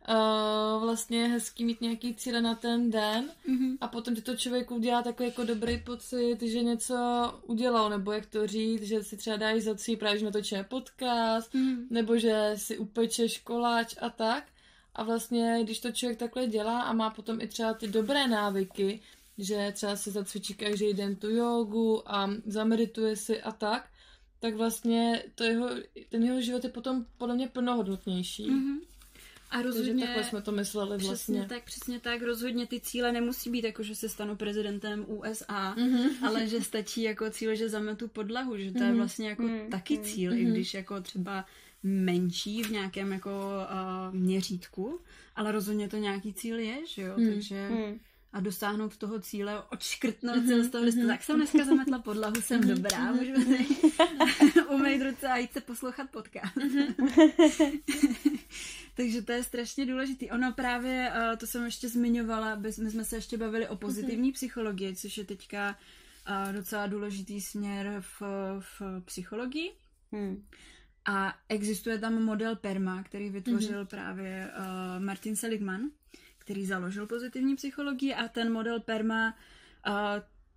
uh, 0.08 0.80
vlastně 0.84 1.18
je 1.18 1.28
hezký 1.28 1.64
mít 1.64 1.80
nějaký 1.80 2.14
cíle 2.14 2.40
na 2.40 2.54
ten 2.54 2.90
den 2.90 3.30
mm-hmm. 3.48 3.76
a 3.80 3.88
potom 3.88 4.14
ti 4.14 4.22
to 4.22 4.36
člověku 4.36 4.74
udělá 4.74 5.02
takový 5.02 5.28
jako 5.28 5.44
dobrý 5.44 5.78
pocit, 5.78 6.42
že 6.42 6.62
něco 6.62 6.96
udělal, 7.42 7.90
nebo 7.90 8.12
jak 8.12 8.26
to 8.26 8.46
říct, 8.46 8.82
že 8.82 9.04
si 9.04 9.16
třeba 9.16 9.36
dáš 9.36 9.62
za 9.62 9.74
cíl 9.74 9.96
právě, 9.96 10.18
že 10.18 10.24
natočíme 10.24 10.64
podcast, 10.64 11.54
mm-hmm. 11.54 11.86
nebo 11.90 12.18
že 12.18 12.52
si 12.54 12.78
upečeš 12.78 13.38
koláč 13.38 13.94
a 14.00 14.10
tak. 14.10 14.44
A 14.94 15.02
vlastně, 15.02 15.60
když 15.62 15.80
to 15.80 15.92
člověk 15.92 16.18
takhle 16.18 16.46
dělá 16.46 16.80
a 16.80 16.92
má 16.92 17.10
potom 17.10 17.40
i 17.40 17.46
třeba 17.48 17.74
ty 17.74 17.88
dobré 17.88 18.28
návyky, 18.28 19.00
že 19.38 19.72
třeba 19.74 19.96
si 19.96 20.10
zacvičí 20.10 20.54
každý 20.54 20.94
den 20.94 21.16
tu 21.16 21.30
jogu 21.30 22.12
a 22.12 22.30
zamedituje 22.46 23.16
si 23.16 23.42
a 23.42 23.52
tak, 23.52 23.88
tak 24.40 24.54
vlastně 24.54 25.24
to 25.34 25.44
jeho, 25.44 25.70
ten 26.08 26.24
jeho 26.24 26.40
život 26.40 26.64
je 26.64 26.70
potom 26.70 27.06
podle 27.18 27.34
mě 27.34 27.48
plnohodnotnější. 27.48 28.50
Mm-hmm. 28.50 28.80
A 29.50 29.62
rozhodně... 29.62 29.92
Takže 29.92 30.06
takhle 30.06 30.24
jsme 30.24 30.42
to 30.42 30.52
mysleli 30.52 30.88
vlastně. 30.90 31.12
Přesně 31.14 31.46
tak, 31.48 31.64
přesně 31.64 32.00
tak. 32.00 32.22
Rozhodně 32.22 32.66
ty 32.66 32.80
cíle 32.80 33.12
nemusí 33.12 33.50
být 33.50 33.64
jako, 33.64 33.82
že 33.82 33.94
se 33.94 34.08
stanu 34.08 34.36
prezidentem 34.36 35.04
USA, 35.08 35.74
mm-hmm. 35.74 36.26
ale 36.26 36.46
že 36.46 36.60
stačí 36.60 37.02
jako 37.02 37.30
cíl, 37.30 37.54
že 37.54 37.68
zametu 37.68 38.08
podlahu, 38.08 38.56
že 38.56 38.72
to 38.72 38.78
mm-hmm. 38.78 38.82
je 38.82 38.88
mhm. 38.88 38.96
vlastně 38.96 39.28
jako 39.28 39.42
mm-hmm. 39.42 39.68
taky 39.68 39.98
cíl, 39.98 40.32
mm-hmm. 40.32 40.38
i 40.38 40.44
když 40.44 40.74
jako 40.74 41.00
třeba 41.00 41.44
menší 41.82 42.62
v 42.62 42.70
nějakém 42.70 43.12
jako 43.12 43.30
uh, 43.30 44.14
měřítku, 44.14 45.00
ale 45.36 45.52
rozhodně 45.52 45.88
to 45.88 45.96
nějaký 45.96 46.34
cíl 46.34 46.58
je, 46.58 46.86
že 46.86 47.02
jo, 47.02 47.14
mm. 47.16 47.32
takže... 47.32 47.68
Mm 47.68 47.98
a 48.36 48.40
dosáhnout 48.40 48.96
toho 48.96 49.20
cíle, 49.20 49.62
odškrtnout 49.62 50.36
mm-hmm. 50.36 50.62
z 50.62 50.70
toho 50.70 50.84
listu. 50.84 51.06
Tak 51.06 51.22
jsem 51.22 51.36
dneska 51.36 51.64
zametla 51.64 51.98
podlahu, 51.98 52.34
jsem 52.40 52.60
mm-hmm. 52.60 52.74
dobrá, 52.74 53.12
můžu 53.12 53.34
si 53.34 53.66
umýt 54.70 55.02
ruce 55.02 55.28
a 55.28 55.36
jít 55.36 55.52
se 55.52 55.60
poslouchat 55.60 56.10
podcast. 56.10 56.56
Mm-hmm. 56.56 57.80
Takže 58.96 59.22
to 59.22 59.32
je 59.32 59.44
strašně 59.44 59.86
důležitý. 59.86 60.30
Ono 60.30 60.52
právě, 60.52 61.12
uh, 61.12 61.36
to 61.36 61.46
jsem 61.46 61.64
ještě 61.64 61.88
zmiňovala, 61.88 62.54
my 62.54 62.72
jsme 62.72 63.04
se 63.04 63.16
ještě 63.16 63.38
bavili 63.38 63.68
o 63.68 63.76
pozitivní 63.76 64.32
psychologii, 64.32 64.96
což 64.96 65.18
je 65.18 65.24
teďka 65.24 65.76
uh, 66.28 66.52
docela 66.52 66.86
důležitý 66.86 67.40
směr 67.40 67.96
v, 68.20 68.22
v 68.60 68.82
psychologii. 69.04 69.72
Mm. 70.12 70.46
A 71.04 71.34
existuje 71.48 71.98
tam 71.98 72.22
model 72.22 72.56
PERMA, 72.56 73.02
který 73.02 73.30
vytvořil 73.30 73.84
mm-hmm. 73.84 73.88
právě 73.88 74.50
uh, 74.58 75.04
Martin 75.04 75.36
Seligman 75.36 75.80
který 76.46 76.66
založil 76.66 77.06
pozitivní 77.06 77.56
psychologii 77.56 78.14
a 78.14 78.28
ten 78.28 78.52
model 78.52 78.80
PERMA, 78.80 79.34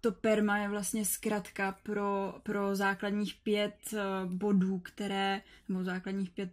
to 0.01 0.11
PERMA 0.11 0.57
je 0.57 0.69
vlastně 0.69 1.05
zkratka 1.05 1.77
pro, 1.83 2.35
pro 2.43 2.75
základních 2.75 3.35
pět 3.43 3.93
bodů, 4.25 4.79
které, 4.79 5.41
nebo 5.69 5.83
základních 5.83 6.29
pět 6.29 6.49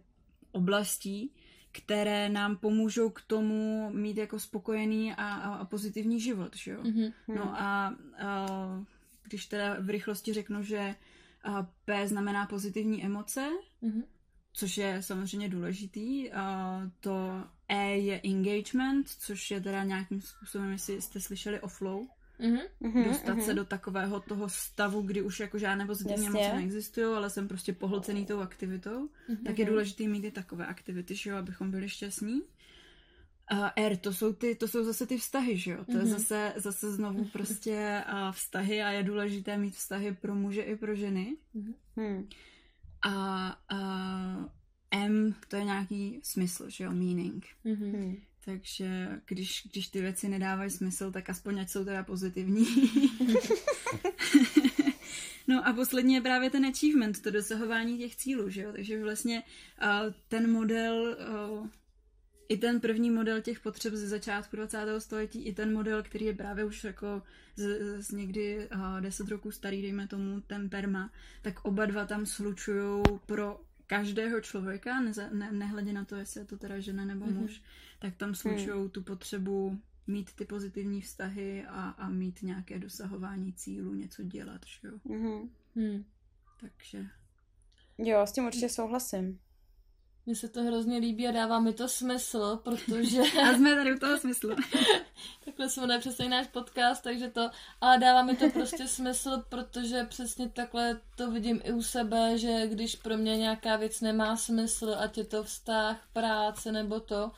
oblastí, 0.51 1.31
které 1.71 2.29
nám 2.29 2.57
pomůžou 2.57 3.09
k 3.09 3.21
tomu 3.21 3.89
mít 3.93 4.17
jako 4.17 4.39
spokojený 4.39 5.13
a, 5.13 5.33
a, 5.33 5.55
a 5.55 5.65
pozitivní 5.65 6.19
život, 6.19 6.55
že 6.55 6.71
jo? 6.71 6.81
Mm-hmm. 6.83 7.13
No 7.27 7.61
a, 7.61 7.95
a 8.17 8.45
když 9.23 9.45
teda 9.45 9.77
v 9.79 9.89
rychlosti 9.89 10.33
řeknu, 10.33 10.63
že 10.63 10.95
P 11.85 12.07
znamená 12.07 12.45
pozitivní 12.45 13.05
emoce, 13.05 13.49
mm-hmm. 13.83 14.03
což 14.53 14.77
je 14.77 15.01
samozřejmě 15.01 15.49
důležitý, 15.49 16.31
a 16.31 16.81
to 16.99 17.43
E 17.69 17.97
je 17.97 18.21
engagement, 18.23 19.09
což 19.09 19.51
je 19.51 19.61
teda 19.61 19.83
nějakým 19.83 20.21
způsobem, 20.21 20.71
jestli 20.71 21.01
jste 21.01 21.19
slyšeli 21.19 21.59
o 21.59 21.67
flow, 21.67 22.07
mm-hmm, 22.39 23.07
dostat 23.07 23.37
mm-hmm. 23.37 23.45
se 23.45 23.53
do 23.53 23.65
takového 23.65 24.19
toho 24.19 24.49
stavu, 24.49 25.01
kdy 25.01 25.21
už 25.21 25.39
jako 25.39 25.57
žádné 25.57 25.85
pozitivní 25.85 26.27
emoce 26.27 26.55
neexistují, 26.55 27.05
ale 27.05 27.29
jsem 27.29 27.47
prostě 27.47 27.73
pohlcený 27.73 28.25
tou 28.25 28.39
aktivitou, 28.39 29.05
mm-hmm. 29.07 29.43
tak 29.45 29.59
je 29.59 29.65
důležité 29.65 30.03
mít 30.03 30.23
i 30.23 30.31
takové 30.31 30.65
aktivity, 30.65 31.15
že 31.15 31.29
jo, 31.29 31.37
abychom 31.37 31.71
byli 31.71 31.89
šťastní. 31.89 32.41
A 33.49 33.73
R, 33.75 33.97
to 33.97 34.13
jsou, 34.13 34.33
ty, 34.33 34.55
to 34.55 34.67
jsou 34.67 34.83
zase 34.83 35.05
ty 35.07 35.17
vztahy, 35.17 35.57
že 35.57 35.71
jo? 35.71 35.85
To 35.85 35.91
mm-hmm. 35.91 35.97
je 35.97 36.03
mhm. 36.03 36.11
zase, 36.11 36.53
zase 36.55 36.91
znovu 36.91 37.25
prostě 37.33 38.03
a 38.07 38.31
vztahy 38.31 38.81
a 38.81 38.89
je 38.89 39.03
důležité 39.03 39.57
mít 39.57 39.75
vztahy 39.75 40.17
pro 40.21 40.35
muže 40.35 40.61
i 40.61 40.75
pro 40.75 40.95
ženy. 40.95 41.37
Mm-hmm. 41.55 42.27
A, 43.01 43.47
a 43.69 43.77
M 45.05 45.35
to 45.47 45.55
je 45.55 45.63
nějaký 45.63 46.19
smysl, 46.23 46.69
že 46.69 46.83
jo, 46.83 46.91
meaning. 46.91 47.45
Mm-hmm. 47.65 48.17
Takže 48.47 49.07
když, 49.25 49.67
když 49.71 49.87
ty 49.87 50.01
věci 50.01 50.29
nedávají 50.29 50.69
smysl, 50.69 51.11
tak 51.11 51.29
aspoň 51.29 51.59
ať 51.59 51.69
jsou 51.69 51.85
teda 51.85 52.03
pozitivní. 52.03 52.65
no 55.47 55.67
a 55.67 55.73
poslední 55.73 56.13
je 56.13 56.21
právě 56.21 56.49
ten 56.49 56.65
achievement, 56.65 57.21
to 57.21 57.31
dosahování 57.31 57.97
těch 57.97 58.15
cílů, 58.15 58.49
že 58.49 58.61
jo. 58.61 58.71
Takže 58.71 59.03
vlastně 59.03 59.43
uh, 59.81 60.13
ten 60.27 60.51
model, 60.51 61.17
uh, 61.59 61.67
i 62.49 62.57
ten 62.57 62.79
první 62.79 63.11
model 63.11 63.41
těch 63.41 63.59
potřeb 63.59 63.93
ze 63.93 64.07
začátku 64.07 64.55
20. 64.55 64.99
století, 64.99 65.45
i 65.45 65.53
ten 65.53 65.73
model, 65.73 66.03
který 66.03 66.25
je 66.25 66.33
právě 66.33 66.65
už 66.65 66.83
jako 66.83 67.21
z, 67.55 68.01
z 68.01 68.11
někdy 68.11 68.69
uh, 68.75 69.01
10 69.01 69.27
roků 69.27 69.51
starý, 69.51 69.81
dejme 69.81 70.07
tomu, 70.07 70.41
ten 70.41 70.69
perma, 70.69 71.11
tak 71.41 71.65
oba 71.65 71.85
dva 71.85 72.05
tam 72.05 72.25
slučují 72.25 73.03
pro 73.25 73.59
každého 73.87 74.41
člověka, 74.41 75.01
ne, 75.01 75.11
ne, 75.31 75.51
nehledě 75.51 75.93
na 75.93 76.05
to, 76.05 76.15
jestli 76.15 76.41
je 76.41 76.45
to 76.45 76.57
teda 76.57 76.79
žena 76.79 77.05
nebo 77.05 77.25
mm-hmm. 77.25 77.39
muž, 77.39 77.61
tak 77.99 78.15
tam 78.15 78.35
slučují 78.35 78.83
mm. 78.83 78.89
tu 78.89 79.03
potřebu 79.03 79.81
mít 80.07 80.33
ty 80.33 80.45
pozitivní 80.45 81.01
vztahy 81.01 81.65
a, 81.65 81.89
a 81.89 82.09
mít 82.09 82.43
nějaké 82.43 82.79
dosahování 82.79 83.53
cílu, 83.53 83.93
něco 83.93 84.23
dělat, 84.23 84.61
že 84.65 84.87
jo. 84.87 84.93
Mm-hmm. 85.05 85.49
Mm. 85.75 86.05
Takže... 86.61 87.05
Jo, 87.97 88.21
s 88.21 88.31
tím 88.31 88.45
určitě 88.45 88.69
souhlasím. 88.69 89.39
Mně 90.25 90.35
se 90.35 90.49
to 90.49 90.63
hrozně 90.63 90.97
líbí 90.97 91.27
a 91.27 91.31
dává 91.31 91.59
mi 91.59 91.73
to 91.73 91.87
smysl, 91.87 92.59
protože... 92.63 93.21
a 93.21 93.53
jsme 93.55 93.75
tady 93.75 93.95
u 93.95 93.99
toho 93.99 94.17
smyslu. 94.17 94.49
takhle 95.45 95.69
se 95.69 95.81
jmenuje 95.81 95.99
přesně 95.99 96.29
náš 96.29 96.47
podcast, 96.47 97.03
takže 97.03 97.27
to... 97.27 97.49
Ale 97.81 97.99
dává 97.99 98.23
mi 98.23 98.35
to 98.35 98.49
prostě 98.49 98.87
smysl, 98.87 99.43
protože 99.49 100.03
přesně 100.03 100.49
takhle 100.49 100.99
to 101.15 101.31
vidím 101.31 101.61
i 101.63 101.71
u 101.71 101.81
sebe, 101.81 102.37
že 102.37 102.67
když 102.67 102.95
pro 102.95 103.17
mě 103.17 103.37
nějaká 103.37 103.75
věc 103.75 104.01
nemá 104.01 104.37
smysl, 104.37 104.95
ať 104.99 105.17
je 105.17 105.23
to 105.23 105.43
vztah, 105.43 106.07
práce 106.13 106.71
nebo 106.71 106.99
to, 106.99 107.31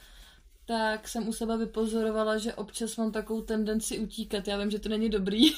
tak 0.69 1.07
jsem 1.07 1.27
u 1.27 1.33
sebe 1.33 1.57
vypozorovala, 1.57 2.37
že 2.37 2.53
občas 2.53 2.97
mám 2.97 3.11
takovou 3.11 3.41
tendenci 3.41 3.99
utíkat. 3.99 4.47
Já 4.47 4.57
vím, 4.57 4.71
že 4.71 4.79
to 4.79 4.89
není 4.89 5.09
dobrý. 5.09 5.51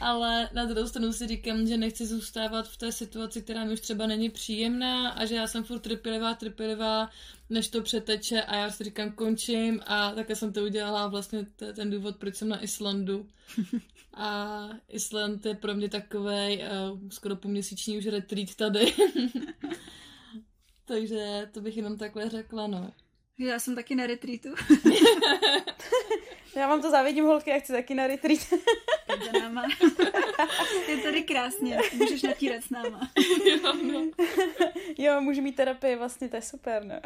Ale 0.00 0.48
na 0.52 0.64
druhou 0.64 0.88
stranu 0.88 1.12
si 1.12 1.26
říkám, 1.26 1.66
že 1.66 1.76
nechci 1.76 2.06
zůstávat 2.06 2.68
v 2.68 2.76
té 2.76 2.92
situaci, 2.92 3.42
která 3.42 3.64
mi 3.64 3.72
už 3.72 3.80
třeba 3.80 4.06
není 4.06 4.30
příjemná 4.30 5.10
a 5.10 5.24
že 5.24 5.34
já 5.34 5.46
jsem 5.46 5.64
furt 5.64 5.78
trpělivá, 5.78 6.34
trpělivá, 6.34 7.10
než 7.50 7.68
to 7.68 7.82
přeteče 7.82 8.42
a 8.42 8.56
já 8.56 8.70
si 8.70 8.84
říkám, 8.84 9.12
končím 9.12 9.80
a 9.86 10.12
také 10.12 10.36
jsem 10.36 10.52
to 10.52 10.62
udělala 10.62 11.08
vlastně 11.08 11.46
to 11.56 11.64
je 11.64 11.72
ten 11.72 11.90
důvod, 11.90 12.16
proč 12.16 12.36
jsem 12.36 12.48
na 12.48 12.62
Islandu. 12.62 13.26
A 14.14 14.68
Island 14.88 15.46
je 15.46 15.54
pro 15.54 15.74
mě 15.74 15.88
takový 15.88 16.58
uh, 16.58 16.64
skoro 17.10 17.36
půlměsíční 17.36 17.98
už 17.98 18.06
retreat 18.06 18.54
tady. 18.54 18.94
Takže 20.84 21.48
to 21.52 21.60
bych 21.60 21.76
jenom 21.76 21.98
takhle 21.98 22.30
řekla, 22.30 22.66
no. 22.66 22.92
Já 23.38 23.58
jsem 23.58 23.74
taky 23.74 23.94
na 23.94 24.06
retreatu. 24.06 24.48
Já 26.56 26.68
vám 26.68 26.82
to 26.82 26.90
závidím, 26.90 27.24
holky, 27.24 27.50
já 27.50 27.58
chci 27.58 27.72
taky 27.72 27.94
na 27.94 28.06
retreat. 28.06 28.40
Pojď 29.06 29.24
za 29.24 29.38
náma. 29.38 29.62
Je 30.88 30.96
tady 30.96 31.22
krásně, 31.22 31.78
můžeš 31.92 32.22
natírat 32.22 32.64
s 32.64 32.70
náma. 32.70 33.10
Jo, 33.46 33.72
no. 33.82 34.10
jo, 34.98 35.20
můžu 35.20 35.42
mít 35.42 35.56
terapii, 35.56 35.96
vlastně 35.96 36.28
to 36.28 36.36
je 36.36 36.42
super, 36.42 36.84
no. 36.84 37.00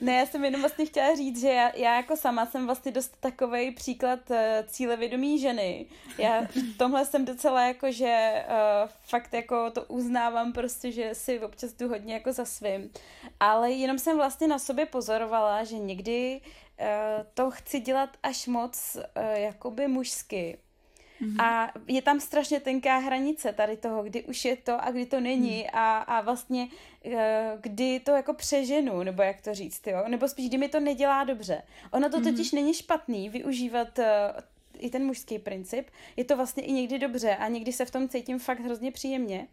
Ne, 0.00 0.14
já 0.14 0.26
jsem 0.26 0.44
jenom 0.44 0.60
vlastně 0.60 0.86
chtěla 0.86 1.14
říct, 1.14 1.40
že 1.40 1.48
já, 1.48 1.76
já 1.76 1.96
jako 1.96 2.16
sama 2.16 2.46
jsem 2.46 2.66
vlastně 2.66 2.92
dost 2.92 3.16
takový 3.20 3.70
příklad 3.70 4.30
uh, 4.30 4.36
cílevědomí 4.66 5.38
ženy. 5.38 5.86
Já 6.18 6.40
v 6.42 6.78
tomhle 6.78 7.04
jsem 7.04 7.24
docela 7.24 7.62
jako, 7.62 7.92
že 7.92 8.44
uh, 8.48 8.90
fakt 9.00 9.34
jako 9.34 9.70
to 9.70 9.84
uznávám 9.84 10.52
prostě, 10.52 10.92
že 10.92 11.14
si 11.14 11.40
občas 11.40 11.72
jdu 11.72 11.88
hodně 11.88 12.14
jako 12.14 12.32
za 12.32 12.44
svým. 12.44 12.90
Ale 13.40 13.70
jenom 13.70 13.98
jsem 13.98 14.16
vlastně 14.16 14.48
na 14.48 14.58
sobě 14.58 14.86
pozorovala, 14.86 15.64
že 15.64 15.78
někdy 15.78 16.40
Eh, 16.80 17.26
to 17.34 17.50
chci 17.50 17.80
dělat 17.80 18.16
až 18.22 18.46
moc 18.46 18.96
uh, 18.96 19.22
jakoby 19.22 19.88
mužsky. 19.88 20.58
Mm-hmm. 21.22 21.42
A 21.42 21.72
je 21.86 22.02
tam 22.02 22.20
strašně 22.20 22.60
tenká 22.60 22.98
hranice 22.98 23.52
tady 23.52 23.76
toho, 23.76 24.02
kdy 24.02 24.24
už 24.24 24.44
je 24.44 24.56
to 24.56 24.84
a 24.84 24.90
kdy 24.90 25.06
to 25.06 25.20
není 25.20 25.58
mm. 25.58 25.78
a, 25.78 25.98
a 25.98 26.20
vlastně 26.20 26.68
uh, 27.04 27.12
kdy 27.60 28.00
to 28.00 28.10
jako 28.10 28.34
přeženu, 28.34 29.02
nebo 29.02 29.22
jak 29.22 29.40
to 29.40 29.54
říct, 29.54 29.86
jo? 29.86 30.04
nebo 30.08 30.28
spíš 30.28 30.48
kdy 30.48 30.58
mi 30.58 30.68
to 30.68 30.80
nedělá 30.80 31.24
dobře. 31.24 31.62
Ono 31.90 32.10
to 32.10 32.18
mm-hmm. 32.18 32.24
totiž 32.24 32.52
není 32.52 32.74
špatný 32.74 33.28
využívat 33.28 33.98
uh, 33.98 34.04
i 34.80 34.90
ten 34.90 35.06
mužský 35.06 35.38
princip. 35.38 35.90
Je 36.16 36.24
to 36.24 36.36
vlastně 36.36 36.62
i 36.62 36.72
někdy 36.72 36.98
dobře 36.98 37.36
a 37.36 37.48
někdy 37.48 37.72
se 37.72 37.84
v 37.84 37.90
tom 37.90 38.08
cítím 38.08 38.38
fakt 38.38 38.60
hrozně 38.60 38.92
příjemně. 38.92 39.48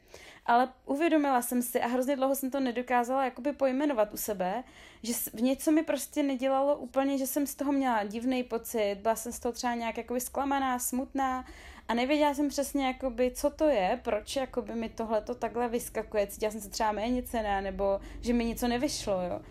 Ale 0.46 0.74
uvědomila 0.86 1.42
jsem 1.42 1.62
si 1.62 1.82
a 1.82 1.88
hrozně 1.88 2.16
dlouho 2.16 2.36
jsem 2.36 2.52
to 2.52 2.60
nedokázala 2.60 3.26
jakoby 3.26 3.54
pojmenovat 3.54 4.14
u 4.14 4.18
sebe, 4.18 4.64
že 5.04 5.14
v 5.34 5.42
něco 5.42 5.72
mi 5.72 5.84
prostě 5.84 6.24
nedělalo 6.24 6.78
úplně, 6.78 7.18
že 7.18 7.28
jsem 7.28 7.48
z 7.48 7.56
toho 7.56 7.72
měla 7.72 8.04
divný 8.04 8.44
pocit, 8.44 8.96
byla 9.02 9.16
jsem 9.16 9.32
z 9.32 9.40
toho 9.40 9.52
třeba 9.52 9.76
nějak 9.76 9.98
jakoby 9.98 10.22
zklamaná, 10.22 10.80
smutná 10.80 11.46
a 11.88 11.94
nevěděla 11.94 12.34
jsem 12.34 12.50
přesně, 12.50 12.88
jakoby, 12.88 13.32
co 13.36 13.50
to 13.50 13.68
je, 13.68 14.00
proč 14.04 14.36
jakoby 14.36 14.76
mi 14.76 14.90
tohle 14.90 15.22
to 15.22 15.36
takhle 15.36 15.70
vyskakuje. 15.70 16.28
Cítila 16.28 16.52
jsem 16.52 16.62
se 16.62 16.70
třeba 16.70 16.92
méně 16.92 17.24
cená, 17.24 17.62
nebo 17.62 18.00
že 18.22 18.34
mi 18.34 18.46
něco 18.46 18.68
nevyšlo, 18.68 19.22
jo. 19.22 19.42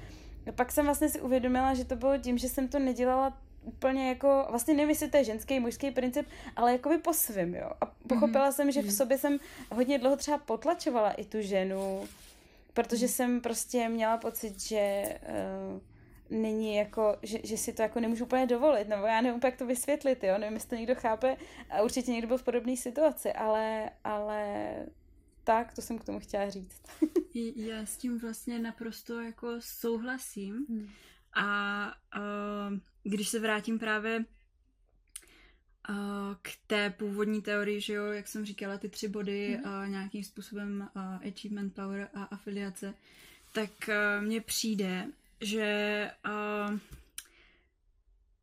A 0.49 0.53
pak 0.53 0.73
jsem 0.73 0.85
vlastně 0.85 1.09
si 1.09 1.21
uvědomila, 1.21 1.75
že 1.75 1.85
to 1.85 1.97
bylo 1.97 2.19
tím, 2.19 2.39
že 2.39 2.49
jsem 2.49 2.69
to 2.69 2.79
nedělala 2.79 3.39
úplně 3.65 4.09
jako, 4.09 4.47
vlastně 4.51 4.75
nevím, 4.75 4.89
jestli 4.89 5.11
to 5.11 5.17
je 5.17 5.25
ženský, 5.25 5.61
mužský 5.61 5.91
princip, 5.91 6.27
ale 6.57 6.73
jako 6.73 6.89
by 6.89 6.99
po 6.99 7.13
svým, 7.13 7.55
jo. 7.55 7.71
A 7.81 7.87
pochopila 8.09 8.49
mm-hmm. 8.49 8.53
jsem, 8.53 8.71
že 8.71 8.83
v 8.83 8.85
mhm. 8.85 8.95
sobě 8.95 9.19
jsem 9.19 9.39
hodně 9.73 9.99
dlouho 9.99 10.17
třeba 10.17 10.39
potlačovala 10.39 11.13
i 11.13 11.25
tu 11.25 11.39
ženu, 11.41 12.09
protože 12.75 13.07
mm. 13.07 13.13
jsem 13.13 13.41
prostě 13.41 13.89
měla 13.89 14.17
pocit, 14.17 14.61
že 14.61 15.05
uh, 15.23 15.81
není 16.31 16.77
jako, 16.77 17.17
že, 17.23 17.39
že 17.45 17.57
si 17.57 17.73
to 17.73 17.83
jako 17.83 18.01
nemůžu 18.01 18.25
úplně 18.25 18.47
dovolit, 18.47 18.89
nebo 18.89 19.07
já 19.07 19.21
nevím, 19.21 19.41
jak 19.45 19.57
to 19.57 19.67
vysvětlit, 19.67 20.25
jo, 20.25 20.39
nevím, 20.39 20.55
jestli 20.55 20.69
to 20.69 20.75
někdo 20.75 20.95
chápe 20.95 21.37
a 21.71 21.83
určitě 21.83 22.13
někdo 22.13 22.29
byl 22.29 22.39
v 22.39 22.43
podobné 22.43 22.77
situaci, 22.77 23.33
ale, 23.33 23.91
ale 24.05 24.73
tak, 25.45 25.73
to 25.73 25.83
jsem 25.83 25.99
k 25.99 26.05
tomu 26.05 26.21
chtěla 26.21 26.51
říct. 26.51 26.83
já 27.57 27.87
s 27.87 27.97
tím 27.97 28.19
vlastně 28.19 28.59
naprosto 28.59 29.21
jako 29.21 29.49
souhlasím 29.59 30.67
hmm. 30.69 30.89
a 31.35 31.87
uh, 32.17 32.79
když 33.05 33.29
se 33.29 33.41
vrátím 33.41 33.79
právě 33.79 34.25
uh, 35.89 35.95
k 36.43 36.49
té 36.67 36.91
původní 36.91 37.43
teorii, 37.43 37.81
že 37.81 37.93
jo, 37.93 38.05
jak 38.07 38.29
jsem 38.29 38.45
říkala, 38.45 38.79
ty 38.79 38.89
tři 38.89 39.09
body 39.09 39.59
mm-hmm. 39.59 39.83
uh, 39.83 39.89
nějakým 39.89 40.25
způsobem 40.25 40.89
uh, 40.97 41.29
achievement 41.29 41.75
power 41.75 42.09
a 42.15 42.25
afiliace, 42.25 42.95
tak 43.53 43.71
uh, 43.89 44.25
mně 44.25 44.41
přijde, 44.41 45.07
že 45.41 46.11
uh, 46.27 46.79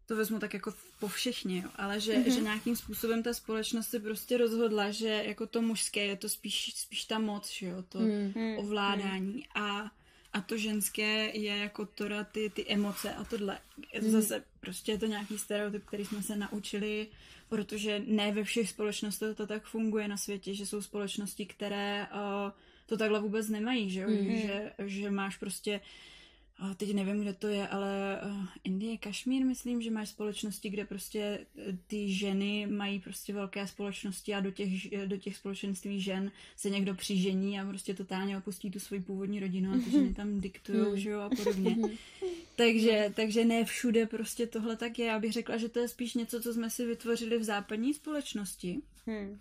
to 0.05 0.15
vezmu 0.15 0.39
tak 0.39 0.53
jako 0.53 0.73
po 0.99 1.07
všechně, 1.07 1.61
jo, 1.61 1.69
ale 1.75 1.99
že, 1.99 2.13
mm-hmm. 2.13 2.33
že 2.33 2.41
nějakým 2.41 2.75
způsobem 2.75 3.23
ta 3.23 3.33
společnost 3.33 3.89
se 3.89 3.99
prostě 3.99 4.37
rozhodla, 4.37 4.91
že 4.91 5.07
jako 5.07 5.47
to 5.47 5.61
mužské 5.61 6.05
je 6.05 6.17
to 6.17 6.29
spíš, 6.29 6.73
spíš 6.75 7.05
ta 7.05 7.19
moc, 7.19 7.51
že 7.51 7.65
jo, 7.65 7.83
to 7.89 7.99
mm-hmm. 7.99 8.59
ovládání 8.59 9.47
a 9.55 9.91
a 10.33 10.41
to 10.41 10.57
ženské 10.57 11.37
je 11.37 11.57
jako 11.57 11.85
teda 11.85 12.23
ty, 12.23 12.49
ty 12.49 12.67
emoce 12.67 13.13
a 13.13 13.23
tohle. 13.23 13.59
Je 13.93 13.99
to 13.99 14.05
mhm. 14.05 14.21
zase 14.21 14.43
prostě 14.59 14.91
je 14.91 14.97
to 14.97 15.05
nějaký 15.05 15.37
stereotyp, 15.37 15.85
který 15.85 16.05
jsme 16.05 16.23
se 16.23 16.35
naučili, 16.35 17.07
protože 17.49 18.01
ne 18.07 18.31
ve 18.31 18.43
všech 18.43 18.69
společnostech 18.69 19.37
to 19.37 19.47
tak 19.47 19.63
funguje 19.65 20.07
na 20.07 20.17
světě, 20.17 20.53
že 20.53 20.65
jsou 20.65 20.81
společnosti, 20.81 21.45
které 21.45 22.07
uh, 22.13 22.51
to 22.85 22.97
takhle 22.97 23.19
vůbec 23.19 23.49
nemají, 23.49 23.89
že, 23.89 24.07
mm. 24.07 24.37
že, 24.37 24.71
že 24.85 25.11
máš 25.11 25.37
prostě 25.37 25.81
a 26.61 26.73
teď 26.73 26.93
nevím, 26.93 27.21
kde 27.21 27.33
to 27.33 27.47
je, 27.47 27.67
ale 27.67 28.21
uh, 28.25 28.45
Indie, 28.63 28.97
Kašmír, 28.97 29.45
myslím, 29.45 29.81
že 29.81 29.91
máš 29.91 30.09
společnosti, 30.09 30.69
kde 30.69 30.85
prostě 30.85 31.45
eh, 31.57 31.77
ty 31.87 32.13
ženy 32.13 32.67
mají 32.67 32.99
prostě 32.99 33.33
velké 33.33 33.67
společnosti 33.67 34.33
a 34.33 34.39
do 34.39 34.51
těch, 34.51 35.07
do 35.07 35.17
těch 35.17 35.35
společenství 35.35 36.01
žen 36.01 36.31
se 36.55 36.69
někdo 36.69 36.95
přižení 36.95 37.59
a 37.59 37.65
prostě 37.65 37.93
totálně 37.93 38.37
opustí 38.37 38.71
tu 38.71 38.79
svoji 38.79 39.01
původní 39.01 39.39
rodinu 39.39 39.73
a 39.73 39.77
ty 39.77 39.91
ženy 39.91 40.13
tam 40.13 40.39
diktují, 40.39 40.79
hmm. 40.79 40.97
že 40.97 41.09
jo, 41.09 41.19
a 41.19 41.29
podobně. 41.29 41.77
takže, 42.55 43.13
takže 43.15 43.45
ne 43.45 43.65
všude 43.65 44.05
prostě 44.05 44.47
tohle 44.47 44.75
tak 44.75 44.99
je. 44.99 45.05
Já 45.05 45.19
bych 45.19 45.33
řekla, 45.33 45.57
že 45.57 45.69
to 45.69 45.79
je 45.79 45.87
spíš 45.87 46.13
něco, 46.13 46.41
co 46.41 46.53
jsme 46.53 46.69
si 46.69 46.85
vytvořili 46.85 47.37
v 47.37 47.43
západní 47.43 47.93
společnosti. 47.93 48.81
Hmm. 49.05 49.39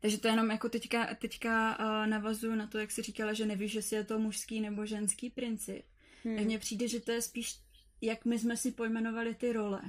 Takže 0.00 0.18
to 0.18 0.28
jenom 0.28 0.50
jako 0.50 0.68
teďka, 0.68 1.14
teďka 1.14 1.78
uh, 1.78 2.06
navazuju 2.06 2.54
na 2.54 2.66
to, 2.66 2.78
jak 2.78 2.90
jsi 2.90 3.02
říkala, 3.02 3.32
že 3.32 3.46
nevíš, 3.46 3.74
jestli 3.74 3.96
je 3.96 4.04
to 4.04 4.18
mužský 4.18 4.60
nebo 4.60 4.86
ženský 4.86 5.30
princip 5.30 5.84
Hmm. 6.24 6.36
Tak 6.36 6.44
mně 6.44 6.58
přijde, 6.58 6.88
že 6.88 7.00
to 7.00 7.10
je 7.12 7.22
spíš, 7.22 7.58
jak 8.00 8.24
my 8.24 8.38
jsme 8.38 8.56
si 8.56 8.70
pojmenovali 8.70 9.34
ty 9.34 9.52
role. 9.52 9.80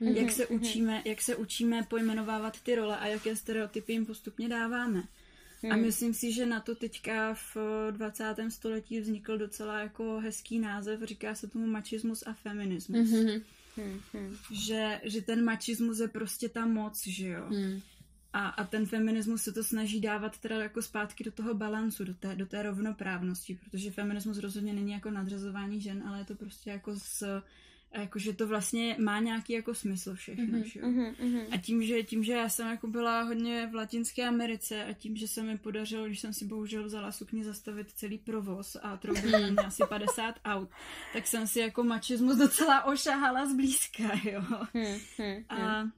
Hmm. 0.00 0.16
Jak 0.16 0.32
se 0.32 0.46
hmm. 0.50 0.60
učíme, 0.60 1.02
jak 1.04 1.22
se 1.22 1.36
učíme 1.36 1.82
pojmenovávat 1.82 2.60
ty 2.60 2.74
role 2.74 2.98
a 2.98 3.06
jaké 3.06 3.36
stereotypy 3.36 3.92
jim 3.92 4.06
postupně 4.06 4.48
dáváme. 4.48 5.02
Hmm. 5.62 5.72
A 5.72 5.76
myslím 5.76 6.14
si, 6.14 6.32
že 6.32 6.46
na 6.46 6.60
to 6.60 6.74
teďka 6.74 7.34
v 7.34 7.56
20. 7.90 8.24
století 8.48 9.00
vznikl 9.00 9.38
docela 9.38 9.80
jako 9.80 10.20
hezký 10.20 10.58
název, 10.58 11.02
říká 11.02 11.34
se 11.34 11.46
tomu 11.46 11.66
machismus 11.66 12.22
a 12.26 12.32
feminismus. 12.32 13.10
Hmm. 13.10 13.42
Hmm. 14.12 14.36
Že, 14.52 15.00
že 15.04 15.22
ten 15.22 15.44
machismus 15.44 15.98
je 15.98 16.08
prostě 16.08 16.48
ta 16.48 16.66
moc, 16.66 17.06
že 17.06 17.28
jo. 17.28 17.44
Hmm. 17.48 17.80
A, 18.36 18.48
a 18.48 18.64
ten 18.64 18.86
feminismus 18.86 19.42
se 19.42 19.52
to 19.52 19.64
snaží 19.64 20.00
dávat 20.00 20.38
teda 20.38 20.56
jako 20.56 20.82
zpátky 20.82 21.24
do 21.24 21.32
toho 21.32 21.54
balancu, 21.54 22.04
do 22.04 22.14
té, 22.14 22.34
do 22.36 22.46
té 22.46 22.62
rovnoprávnosti, 22.62 23.58
protože 23.64 23.90
feminismus 23.90 24.38
rozhodně 24.38 24.72
není 24.72 24.92
jako 24.92 25.10
nadřazování 25.10 25.80
žen, 25.80 26.02
ale 26.08 26.18
je 26.18 26.24
to 26.24 26.34
prostě 26.34 26.70
jako 26.70 26.96
s 26.96 27.42
jako, 27.92 28.18
že 28.18 28.32
to 28.32 28.46
vlastně 28.46 28.96
má 28.98 29.20
nějaký 29.20 29.52
jako 29.52 29.74
smysl 29.74 30.14
všechno, 30.14 30.44
mm-hmm, 30.44 31.14
mm-hmm. 31.14 31.46
A 31.50 31.56
tím 31.56 31.82
že, 31.82 32.02
tím, 32.02 32.24
že 32.24 32.32
já 32.32 32.48
jsem 32.48 32.68
jako 32.68 32.86
byla 32.86 33.22
hodně 33.22 33.68
v 33.72 33.74
Latinské 33.74 34.28
Americe 34.28 34.84
a 34.84 34.92
tím, 34.92 35.16
že 35.16 35.28
se 35.28 35.42
mi 35.42 35.58
podařilo, 35.58 36.06
když 36.06 36.20
jsem 36.20 36.32
si 36.32 36.44
bohužel 36.44 36.84
vzala 36.84 37.12
sukni 37.12 37.44
zastavit 37.44 37.92
celý 37.92 38.18
provoz 38.18 38.76
a 38.82 38.96
troubila 38.96 39.38
mě 39.38 39.50
asi 39.50 39.82
50 39.88 40.34
aut, 40.44 40.70
tak 41.12 41.26
jsem 41.26 41.46
si 41.46 41.60
jako 41.60 41.84
mačismus 41.84 42.36
docela 42.36 42.84
ošahala 42.84 43.46
zblízka, 43.46 44.02
jo. 44.24 44.42
Mm-hmm. 44.74 45.44
A 45.48 45.88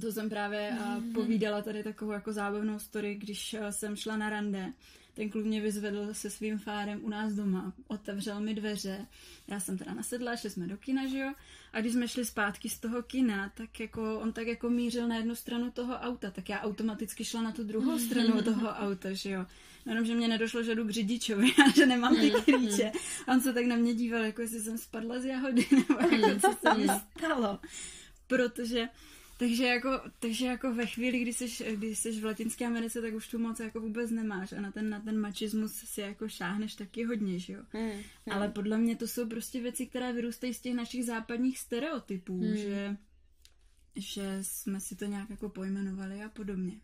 to 0.00 0.12
jsem 0.12 0.30
právě 0.30 0.72
mm-hmm. 0.72 1.12
povídala 1.12 1.62
tady 1.62 1.82
takovou 1.82 2.12
jako 2.12 2.32
zábavnou 2.32 2.78
story, 2.78 3.14
když 3.14 3.56
jsem 3.70 3.96
šla 3.96 4.16
na 4.16 4.30
rande 4.30 4.72
ten 5.16 5.30
kluk 5.30 5.44
mě 5.44 5.60
vyzvedl 5.60 6.14
se 6.14 6.30
svým 6.30 6.58
fárem 6.58 7.04
u 7.04 7.08
nás 7.08 7.32
doma, 7.32 7.72
otevřel 7.88 8.40
mi 8.40 8.54
dveře, 8.54 9.06
já 9.48 9.60
jsem 9.60 9.78
teda 9.78 9.94
nasedla, 9.94 10.36
šli 10.36 10.50
jsme 10.50 10.66
do 10.66 10.76
kina, 10.76 11.06
že 11.06 11.18
jo, 11.18 11.32
a 11.72 11.80
když 11.80 11.92
jsme 11.92 12.08
šli 12.08 12.24
zpátky 12.24 12.68
z 12.68 12.78
toho 12.78 13.02
kina, 13.02 13.52
tak 13.56 13.80
jako 13.80 14.20
on 14.20 14.32
tak 14.32 14.46
jako 14.46 14.70
mířil 14.70 15.08
na 15.08 15.16
jednu 15.16 15.34
stranu 15.34 15.70
toho 15.70 15.94
auta, 15.94 16.30
tak 16.30 16.48
já 16.48 16.60
automaticky 16.60 17.24
šla 17.24 17.42
na 17.42 17.52
tu 17.52 17.64
druhou 17.64 17.98
stranu 17.98 18.42
toho 18.42 18.68
auta, 18.68 19.12
že 19.12 19.30
jo. 19.30 19.46
Jenom, 19.86 20.04
že 20.04 20.14
mě 20.14 20.28
nedošlo, 20.28 20.62
že 20.62 20.74
jdu 20.74 20.84
k 20.84 20.90
řidičovi 20.90 21.52
a 21.66 21.70
že 21.76 21.86
nemám 21.86 22.16
ty 22.16 22.30
klíče. 22.30 22.92
A 23.26 23.32
on 23.32 23.40
se 23.40 23.52
tak 23.52 23.66
na 23.66 23.76
mě 23.76 23.94
díval, 23.94 24.24
jako 24.24 24.42
jestli 24.42 24.60
jsem 24.60 24.78
spadla 24.78 25.20
z 25.20 25.24
jahody, 25.24 25.66
nebo 25.70 26.00
jako 26.00 26.40
co 26.40 26.56
se 26.60 26.78
mi 26.78 26.86
stalo. 27.16 27.58
Protože 28.26 28.88
takže 29.36 29.64
jako, 29.66 30.00
takže 30.18 30.46
jako 30.46 30.74
ve 30.74 30.86
chvíli, 30.86 31.18
kdy 31.18 31.32
jsi, 31.32 31.76
kdy 31.76 31.96
jsi 31.96 32.20
v 32.20 32.24
Latinské 32.24 32.66
Americe, 32.66 33.02
tak 33.02 33.14
už 33.14 33.28
tu 33.28 33.38
moc 33.38 33.60
jako 33.60 33.80
vůbec 33.80 34.10
nemáš 34.10 34.52
a 34.52 34.60
na 34.60 34.72
ten, 34.72 34.90
na 34.90 35.00
ten 35.00 35.18
mačismus 35.18 35.72
si 35.72 36.00
jako 36.00 36.28
šáhneš 36.28 36.74
taky 36.74 37.04
hodně, 37.04 37.38
že 37.38 37.52
jo. 37.52 37.62
Hmm, 37.72 37.90
hmm. 37.90 38.02
Ale 38.30 38.48
podle 38.48 38.78
mě 38.78 38.96
to 38.96 39.08
jsou 39.08 39.28
prostě 39.28 39.62
věci, 39.62 39.86
které 39.86 40.12
vyrůstají 40.12 40.54
z 40.54 40.60
těch 40.60 40.74
našich 40.74 41.04
západních 41.04 41.58
stereotypů, 41.58 42.40
hmm. 42.40 42.56
že, 42.56 42.96
že 43.96 44.38
jsme 44.42 44.80
si 44.80 44.96
to 44.96 45.04
nějak 45.04 45.30
jako 45.30 45.48
pojmenovali 45.48 46.22
a 46.22 46.28
podobně. 46.28 46.80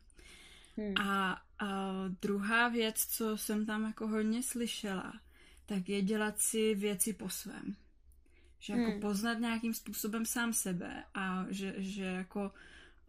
Hmm. 0.77 0.95
A, 0.97 1.43
a 1.59 1.93
druhá 2.23 2.69
věc, 2.69 3.07
co 3.07 3.37
jsem 3.37 3.67
tam 3.67 3.85
jako 3.85 4.09
hodně 4.09 4.43
slyšela, 4.43 5.13
tak 5.67 5.89
je 5.89 6.03
dělat 6.03 6.39
si 6.39 6.75
věci 6.75 7.13
po 7.13 7.29
svém. 7.29 7.77
Že 8.63 8.73
jako 8.73 8.91
hmm. 8.91 9.01
poznat 9.01 9.39
nějakým 9.39 9.75
způsobem 9.75 10.27
sám 10.27 10.53
sebe 10.53 11.05
a 11.15 11.47
že, 11.51 11.75
že 11.79 12.05
jako 12.05 12.53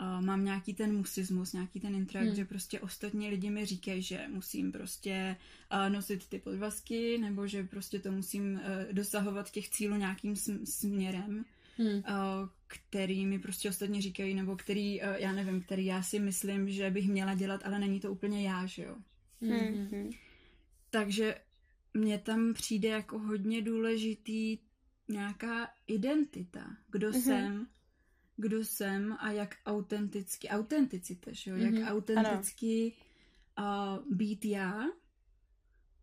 uh, 0.01 0.21
mám 0.21 0.45
nějaký 0.45 0.73
ten 0.73 0.97
musismus, 0.97 1.53
nějaký 1.53 1.79
ten 1.79 1.95
intrakt, 1.95 2.25
hmm. 2.25 2.35
že 2.35 2.45
prostě 2.45 2.79
ostatní 2.79 3.29
lidi 3.29 3.49
mi 3.49 3.65
říkají, 3.65 4.01
že 4.01 4.27
musím 4.27 4.71
prostě 4.71 5.35
uh, 5.73 5.93
nosit 5.93 6.27
ty 6.29 6.39
podvazky, 6.39 7.17
nebo 7.17 7.47
že 7.47 7.63
prostě 7.63 7.99
to 7.99 8.11
musím 8.11 8.53
uh, 8.53 8.59
dosahovat 8.91 9.51
těch 9.51 9.69
cílů 9.69 9.95
nějakým 9.95 10.33
sm- 10.33 10.65
směrem, 10.65 11.45
hmm. 11.77 11.95
uh, 11.95 12.03
který 12.67 13.25
mi 13.25 13.39
prostě 13.39 13.69
ostatní 13.69 14.01
říkají, 14.01 14.33
nebo 14.33 14.55
který, 14.55 15.01
uh, 15.01 15.07
já 15.17 15.31
nevím, 15.31 15.61
který 15.61 15.85
já 15.85 16.03
si 16.03 16.19
myslím, 16.19 16.69
že 16.69 16.89
bych 16.89 17.09
měla 17.09 17.33
dělat, 17.33 17.61
ale 17.65 17.79
není 17.79 17.99
to 17.99 18.11
úplně 18.11 18.47
já, 18.47 18.65
že 18.65 18.83
jo. 18.83 18.95
Hmm. 19.41 20.09
Takže 20.89 21.35
mně 21.93 22.17
tam 22.17 22.53
přijde 22.53 22.89
jako 22.89 23.19
hodně 23.19 23.61
důležitý 23.61 24.57
nějaká 25.07 25.69
identita. 25.87 26.77
Kdo 26.91 27.09
mm-hmm. 27.09 27.23
jsem, 27.23 27.67
kdo 28.37 28.65
jsem 28.65 29.17
a 29.19 29.31
jak 29.31 29.55
autenticky, 29.65 30.49
autenticita, 30.49 31.31
že 31.33 31.51
jo? 31.51 31.57
Mm-hmm. 31.57 31.79
Jak 31.79 31.91
autenticky 31.91 32.93
uh, 33.59 34.15
být 34.15 34.45
já 34.45 34.85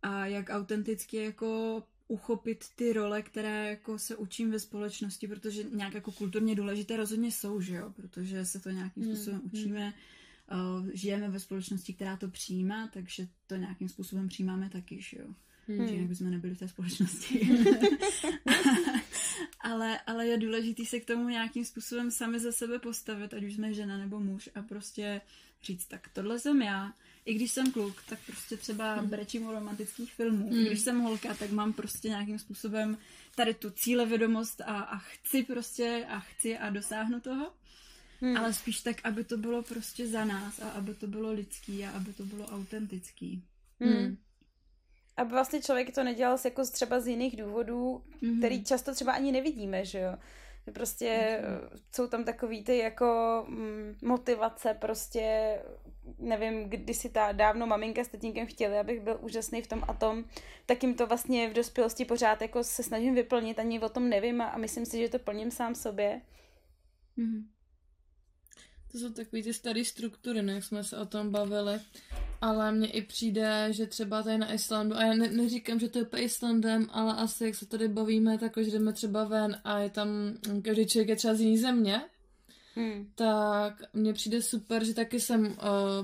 a 0.02 0.26
jak 0.26 0.50
autenticky 0.50 1.16
jako 1.16 1.82
uchopit 2.08 2.64
ty 2.76 2.92
role, 2.92 3.22
které 3.22 3.70
jako 3.70 3.98
se 3.98 4.16
učím 4.16 4.50
ve 4.50 4.60
společnosti, 4.60 5.28
protože 5.28 5.62
nějak 5.62 5.94
jako 5.94 6.12
kulturně 6.12 6.54
důležité 6.54 6.96
rozhodně 6.96 7.32
jsou, 7.32 7.60
že 7.60 7.74
jo? 7.74 7.92
Protože 7.96 8.44
se 8.44 8.60
to 8.60 8.70
nějakým 8.70 9.04
mm, 9.04 9.16
způsobem 9.16 9.40
mm. 9.40 9.50
učíme, 9.52 9.94
uh, 10.52 10.88
žijeme 10.92 11.28
ve 11.28 11.40
společnosti, 11.40 11.94
která 11.94 12.16
to 12.16 12.28
přijímá, 12.28 12.88
takže 12.88 13.28
to 13.46 13.56
nějakým 13.56 13.88
způsobem 13.88 14.28
přijímáme 14.28 14.70
taky, 14.70 15.02
že 15.02 15.18
jo? 15.18 15.34
Hmm. 15.78 15.88
Že 15.88 15.94
jinak 15.94 16.08
bychom 16.08 16.30
nebyli 16.30 16.54
v 16.54 16.58
té 16.58 16.68
společnosti. 16.68 17.50
ale, 19.60 20.00
ale 20.06 20.26
je 20.26 20.38
důležité 20.38 20.84
se 20.84 21.00
k 21.00 21.04
tomu 21.04 21.28
nějakým 21.28 21.64
způsobem 21.64 22.10
sami 22.10 22.40
za 22.40 22.52
sebe 22.52 22.78
postavit, 22.78 23.34
ať 23.34 23.42
už 23.42 23.54
jsme 23.54 23.74
žena 23.74 23.98
nebo 23.98 24.20
muž 24.20 24.48
a 24.54 24.62
prostě 24.62 25.20
říct, 25.62 25.86
tak 25.86 26.08
tohle 26.12 26.38
jsem 26.38 26.62
já. 26.62 26.92
I 27.24 27.34
když 27.34 27.52
jsem 27.52 27.72
kluk, 27.72 28.02
tak 28.08 28.18
prostě 28.26 28.56
třeba 28.56 28.94
hmm. 28.94 29.08
brečím 29.08 29.46
u 29.46 29.52
romantických 29.52 30.12
filmů. 30.12 30.50
Hmm. 30.50 30.64
Když 30.64 30.80
jsem 30.80 31.00
holka, 31.00 31.34
tak 31.34 31.50
mám 31.50 31.72
prostě 31.72 32.08
nějakým 32.08 32.38
způsobem 32.38 32.98
tady 33.34 33.54
tu 33.54 33.70
cílevědomost 33.70 34.60
a, 34.60 34.80
a 34.80 34.98
chci 34.98 35.42
prostě 35.42 36.06
a 36.08 36.20
chci 36.20 36.58
a 36.58 36.70
dosáhnu 36.70 37.20
toho. 37.20 37.52
Hmm. 38.20 38.36
Ale 38.36 38.52
spíš 38.52 38.80
tak, 38.80 38.96
aby 39.04 39.24
to 39.24 39.36
bylo 39.36 39.62
prostě 39.62 40.08
za 40.08 40.24
nás 40.24 40.60
a 40.60 40.68
aby 40.68 40.94
to 40.94 41.06
bylo 41.06 41.32
lidský 41.32 41.84
a 41.84 41.90
aby 41.90 42.12
to 42.12 42.24
bylo 42.24 42.46
autentický. 42.46 43.42
Hmm 43.80 44.16
aby 45.20 45.30
vlastně 45.30 45.62
člověk 45.62 45.94
to 45.94 46.04
nedělal 46.04 46.38
jako 46.44 46.62
třeba 46.64 47.00
z 47.00 47.06
jiných 47.06 47.36
důvodů, 47.36 48.02
mm-hmm. 48.22 48.38
který 48.38 48.64
často 48.64 48.94
třeba 48.94 49.12
ani 49.12 49.32
nevidíme, 49.32 49.84
že 49.84 50.00
jo. 50.00 50.16
Prostě 50.74 51.40
mm-hmm. 51.42 51.78
jsou 51.92 52.06
tam 52.06 52.24
takový 52.24 52.64
ty 52.64 52.78
jako 52.78 53.44
mm, 53.48 53.96
motivace, 54.02 54.74
prostě 54.74 55.58
nevím, 56.18 56.64
když 56.64 56.96
si 56.96 57.08
ta 57.08 57.32
dávno 57.32 57.66
maminka 57.66 58.04
s 58.04 58.08
tatínkem 58.08 58.46
chtěli, 58.46 58.78
abych 58.78 59.00
byl 59.00 59.18
úžasný 59.20 59.62
v 59.62 59.66
tom 59.66 59.82
a 59.88 59.94
tom, 59.94 60.24
tak 60.66 60.82
jim 60.82 60.94
to 60.94 61.06
vlastně 61.06 61.50
v 61.50 61.52
dospělosti 61.52 62.04
pořád 62.04 62.42
jako 62.42 62.64
se 62.64 62.82
snažím 62.82 63.14
vyplnit, 63.14 63.58
ani 63.58 63.80
o 63.80 63.88
tom 63.88 64.08
nevím 64.08 64.40
a, 64.40 64.44
a 64.44 64.58
myslím 64.58 64.86
si, 64.86 64.98
že 64.98 65.08
to 65.08 65.18
plním 65.18 65.50
sám 65.50 65.74
sobě. 65.74 66.20
Mm-hmm. 67.18 67.44
To 68.92 68.98
jsou 68.98 69.10
takový 69.10 69.42
ty 69.42 69.54
staré 69.54 69.84
struktury, 69.84 70.42
no, 70.42 70.52
jak 70.52 70.64
jsme 70.64 70.84
se 70.84 70.98
o 70.98 71.06
tom 71.06 71.30
bavili. 71.30 71.80
Ale 72.40 72.72
mně 72.72 72.88
i 72.88 73.02
přijde, 73.02 73.68
že 73.70 73.86
třeba 73.86 74.22
tady 74.22 74.38
na 74.38 74.52
Islandu, 74.52 74.96
a 74.96 75.02
já 75.04 75.14
ne, 75.14 75.30
neříkám, 75.30 75.80
že 75.80 75.88
to 75.88 75.98
je 75.98 76.04
po 76.04 76.16
Islandem, 76.16 76.86
ale 76.92 77.14
asi 77.14 77.44
jak 77.44 77.54
se 77.54 77.66
tady 77.66 77.88
bavíme, 77.88 78.38
tak 78.38 78.54
když 78.54 78.72
jdeme 78.72 78.92
třeba 78.92 79.24
ven 79.24 79.60
a 79.64 79.78
je 79.78 79.90
tam, 79.90 80.08
každý 80.62 80.86
člověk 80.86 81.08
je 81.08 81.16
třeba 81.16 81.34
z 81.34 81.40
jiný 81.40 81.58
země, 81.58 82.00
Hmm. 82.74 83.06
tak 83.14 83.82
mně 83.94 84.12
přijde 84.12 84.42
super, 84.42 84.84
že 84.84 84.94
taky 84.94 85.20
jsem 85.20 85.46
uh, 85.46 85.56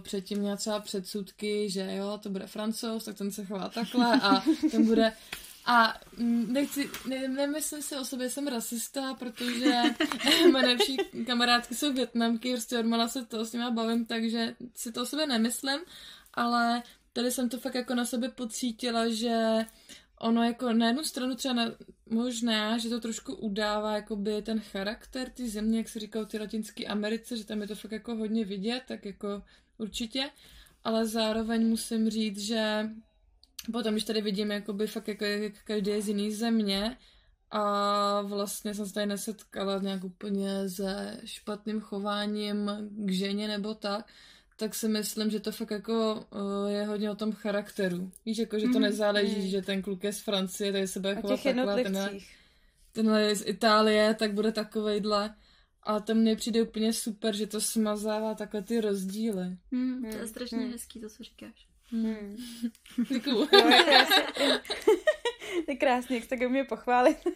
předtím 0.03 0.39
měla 0.39 0.57
třeba 0.57 0.81
předsudky, 0.81 1.71
že 1.71 1.95
jo, 1.97 2.19
to 2.23 2.31
bude 2.31 2.47
francouz, 2.47 3.05
tak 3.05 3.17
ten 3.17 3.31
se 3.31 3.45
chová 3.45 3.69
takhle 3.69 4.21
a 4.23 4.43
ten 4.71 4.87
bude 4.87 5.13
a 5.67 6.01
nechci, 6.47 6.91
ne, 7.09 7.29
nemyslím 7.29 7.83
si 7.83 7.97
o 7.97 8.05
sobě, 8.05 8.31
jsem 8.31 8.47
rasista, 8.47 9.15
protože 9.15 9.83
moje 10.53 10.65
nejlepší 10.65 10.97
kamarádky 11.27 11.75
jsou 11.75 11.93
větnamky, 11.93 12.53
prostě 12.53 12.79
odmala 12.79 13.09
se 13.09 13.25
to 13.25 13.45
s 13.45 13.53
nimi 13.53 13.65
bavím, 13.71 14.07
takže 14.07 14.57
si 14.75 14.93
to 14.93 15.03
o 15.03 15.07
sobě 15.07 15.27
nemyslím, 15.27 15.79
ale 16.35 16.83
tady 17.13 17.31
jsem 17.31 17.49
to 17.49 17.61
fakt 17.61 17.75
jako 17.75 17.95
na 17.95 18.05
sebe 18.05 18.29
pocítila, 18.29 19.09
že 19.09 19.67
ono 20.21 20.43
jako 20.43 20.73
na 20.73 20.87
jednu 20.87 21.05
stranu 21.05 21.35
třeba 21.35 21.55
na, 21.55 21.73
možná, 22.11 22.79
že 22.79 22.89
to 22.89 23.01
trošku 23.01 23.35
udává 23.35 23.95
jakoby 23.95 24.43
ten 24.43 24.61
charakter 24.61 25.31
ty 25.31 25.49
země, 25.49 25.79
jak 25.79 25.89
se 25.89 25.99
říká 25.99 26.25
ty 26.25 26.39
latinské 26.39 26.87
Americe, 26.87 27.37
že 27.37 27.45
tam 27.45 27.61
je 27.61 27.69
to 27.69 27.75
fakt 27.75 27.93
jako 27.93 28.15
hodně 28.15 28.45
vidět, 28.45 28.83
tak 28.89 29.05
jako 29.05 29.43
určitě, 29.79 30.31
ale 30.85 31.07
zároveň 31.07 31.69
musím 31.69 32.11
říct, 32.11 32.39
že 32.39 32.91
Potom, 33.73 33.95
když 33.95 34.05
tady 34.05 34.21
vidím, 34.21 34.51
jakoby 34.51 34.87
fakt 34.87 35.09
jako, 35.09 35.25
jak 35.25 35.53
každý 35.65 35.91
je 35.91 36.03
z 36.03 36.09
jiný 36.09 36.33
země 36.33 36.97
a 37.51 38.23
vlastně 38.23 38.75
jsem 38.75 38.87
se 38.87 38.95
tady 38.95 39.07
nesetkala 39.07 39.79
nějak 39.79 40.05
úplně 40.05 40.69
se 40.69 41.21
špatným 41.25 41.81
chováním 41.81 42.71
k 42.91 43.11
ženě 43.11 43.49
nebo 43.49 43.75
tak, 43.75 44.13
tak 44.57 44.75
si 44.75 44.89
myslím, 44.89 45.31
že 45.31 45.41
to 45.41 45.53
fakt 45.53 45.71
jako 45.71 46.15
uh, 46.15 46.71
je 46.71 46.87
hodně 46.87 47.11
o 47.11 47.15
tom 47.15 47.33
charakteru. 47.33 48.11
Víš, 48.27 48.39
jako, 48.39 48.59
že 48.59 48.67
to 48.67 48.79
mm, 48.79 48.83
nezáleží, 48.83 49.41
mm. 49.41 49.47
že 49.49 49.63
ten 49.63 49.83
kluk 49.83 50.05
je 50.05 50.13
z 50.13 50.21
Francie, 50.21 50.73
tady 50.73 50.89
se 50.89 51.01
bude 51.01 51.15
chovat 51.15 51.43
takhle, 51.43 51.83
tenhle, 51.83 52.11
tenhle 52.93 53.23
je 53.23 53.37
z 53.37 53.47
Itálie, 53.47 54.15
tak 54.15 54.35
bude 54.35 54.53
takovejhle. 54.53 55.35
A 55.83 56.01
to 56.01 56.15
mně 56.15 56.37
přijde 56.37 56.63
úplně 56.63 56.93
super, 56.93 57.37
že 57.37 57.47
to 57.47 57.61
smazává 57.61 58.35
takhle 58.35 58.63
ty 58.63 58.81
rozdíly. 58.81 59.57
Mm, 59.71 60.11
to 60.11 60.17
je 60.17 60.27
strašně 60.27 60.59
mm. 60.59 60.73
hezký, 60.73 61.01
to, 61.01 61.09
co 61.09 61.23
říkáš. 61.23 61.69
Hmm. 61.91 62.37
Děkuju. 63.09 63.49
No, 63.53 63.61
to 65.65 65.71
je 65.71 65.77
krásný, 65.77 66.17
jak 66.17 66.25
se 66.25 66.31
tak 66.31 66.51
mě 66.51 66.65
pochválit. 66.65 67.19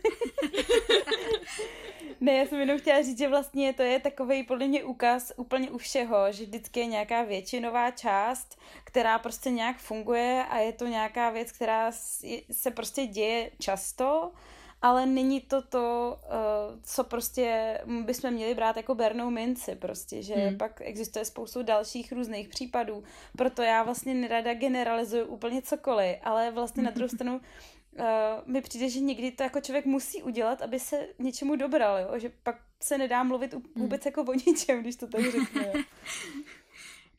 ne, 2.20 2.32
já 2.32 2.46
jsem 2.46 2.61
jenom 2.61 2.78
chtěla 2.78 3.03
říct, 3.03 3.18
že 3.18 3.28
vlastně 3.28 3.72
to 3.72 3.82
je 3.82 4.01
takový 4.01 4.42
podle 4.42 4.66
mě 4.66 4.84
úkaz 4.84 5.32
úplně 5.36 5.70
u 5.70 5.78
všeho, 5.78 6.32
že 6.32 6.44
vždycky 6.44 6.80
je 6.80 6.86
nějaká 6.86 7.22
většinová 7.22 7.90
část, 7.90 8.59
která 8.84 9.18
prostě 9.18 9.51
nějak 9.51 9.78
funguje 9.78 10.44
a 10.51 10.59
je 10.59 10.72
to 10.72 10.86
nějaká 10.86 11.30
věc, 11.30 11.53
která 11.53 11.92
se 12.51 12.70
prostě 12.70 13.07
děje 13.07 13.51
často 13.59 14.32
ale 14.83 15.07
není 15.07 15.41
to 15.41 15.62
to, 15.62 16.16
uh, 16.24 16.81
co 16.83 17.05
prostě 17.05 17.78
bychom 18.05 18.31
měli 18.31 18.55
brát 18.55 18.76
jako 18.76 18.95
bernou 18.95 19.31
minci 19.31 19.76
prostě, 19.76 20.22
že 20.22 20.35
hmm. 20.35 20.59
pak 20.59 20.81
existuje 20.81 21.24
spoustu 21.24 21.62
dalších 21.62 22.12
různých 22.12 22.49
případů, 22.49 23.05
proto 23.37 23.62
já 23.62 23.83
vlastně 23.83 24.14
nerada 24.14 24.55
generalizuju 24.55 25.24
úplně 25.24 25.62
cokoliv, 25.62 26.16
ale 26.22 26.51
vlastně 26.51 26.83
na 26.83 26.91
druhou 26.91 27.09
stranu 27.14 27.41
uh, 27.99 28.05
mi 28.47 28.61
přijde, 28.61 28.89
že 28.89 29.01
někdy 29.01 29.31
to 29.31 29.43
jako 29.43 29.61
člověk 29.61 29.87
musí 29.87 30.22
udělat, 30.22 30.62
aby 30.62 30.81
se 30.81 31.09
něčemu 31.18 31.57
dobral, 31.57 31.99
jo? 31.99 32.18
že 32.18 32.33
pak 32.43 32.57
se 32.83 32.99
nedá 32.99 33.22
mluvit 33.22 33.53
hmm. 33.53 33.62
vůbec 33.76 34.07
jako 34.07 34.22
o 34.22 34.33
ničem, 34.47 34.81
když 34.81 34.97
to 34.97 35.07
tak 35.07 35.22
řeknu. 35.22 35.62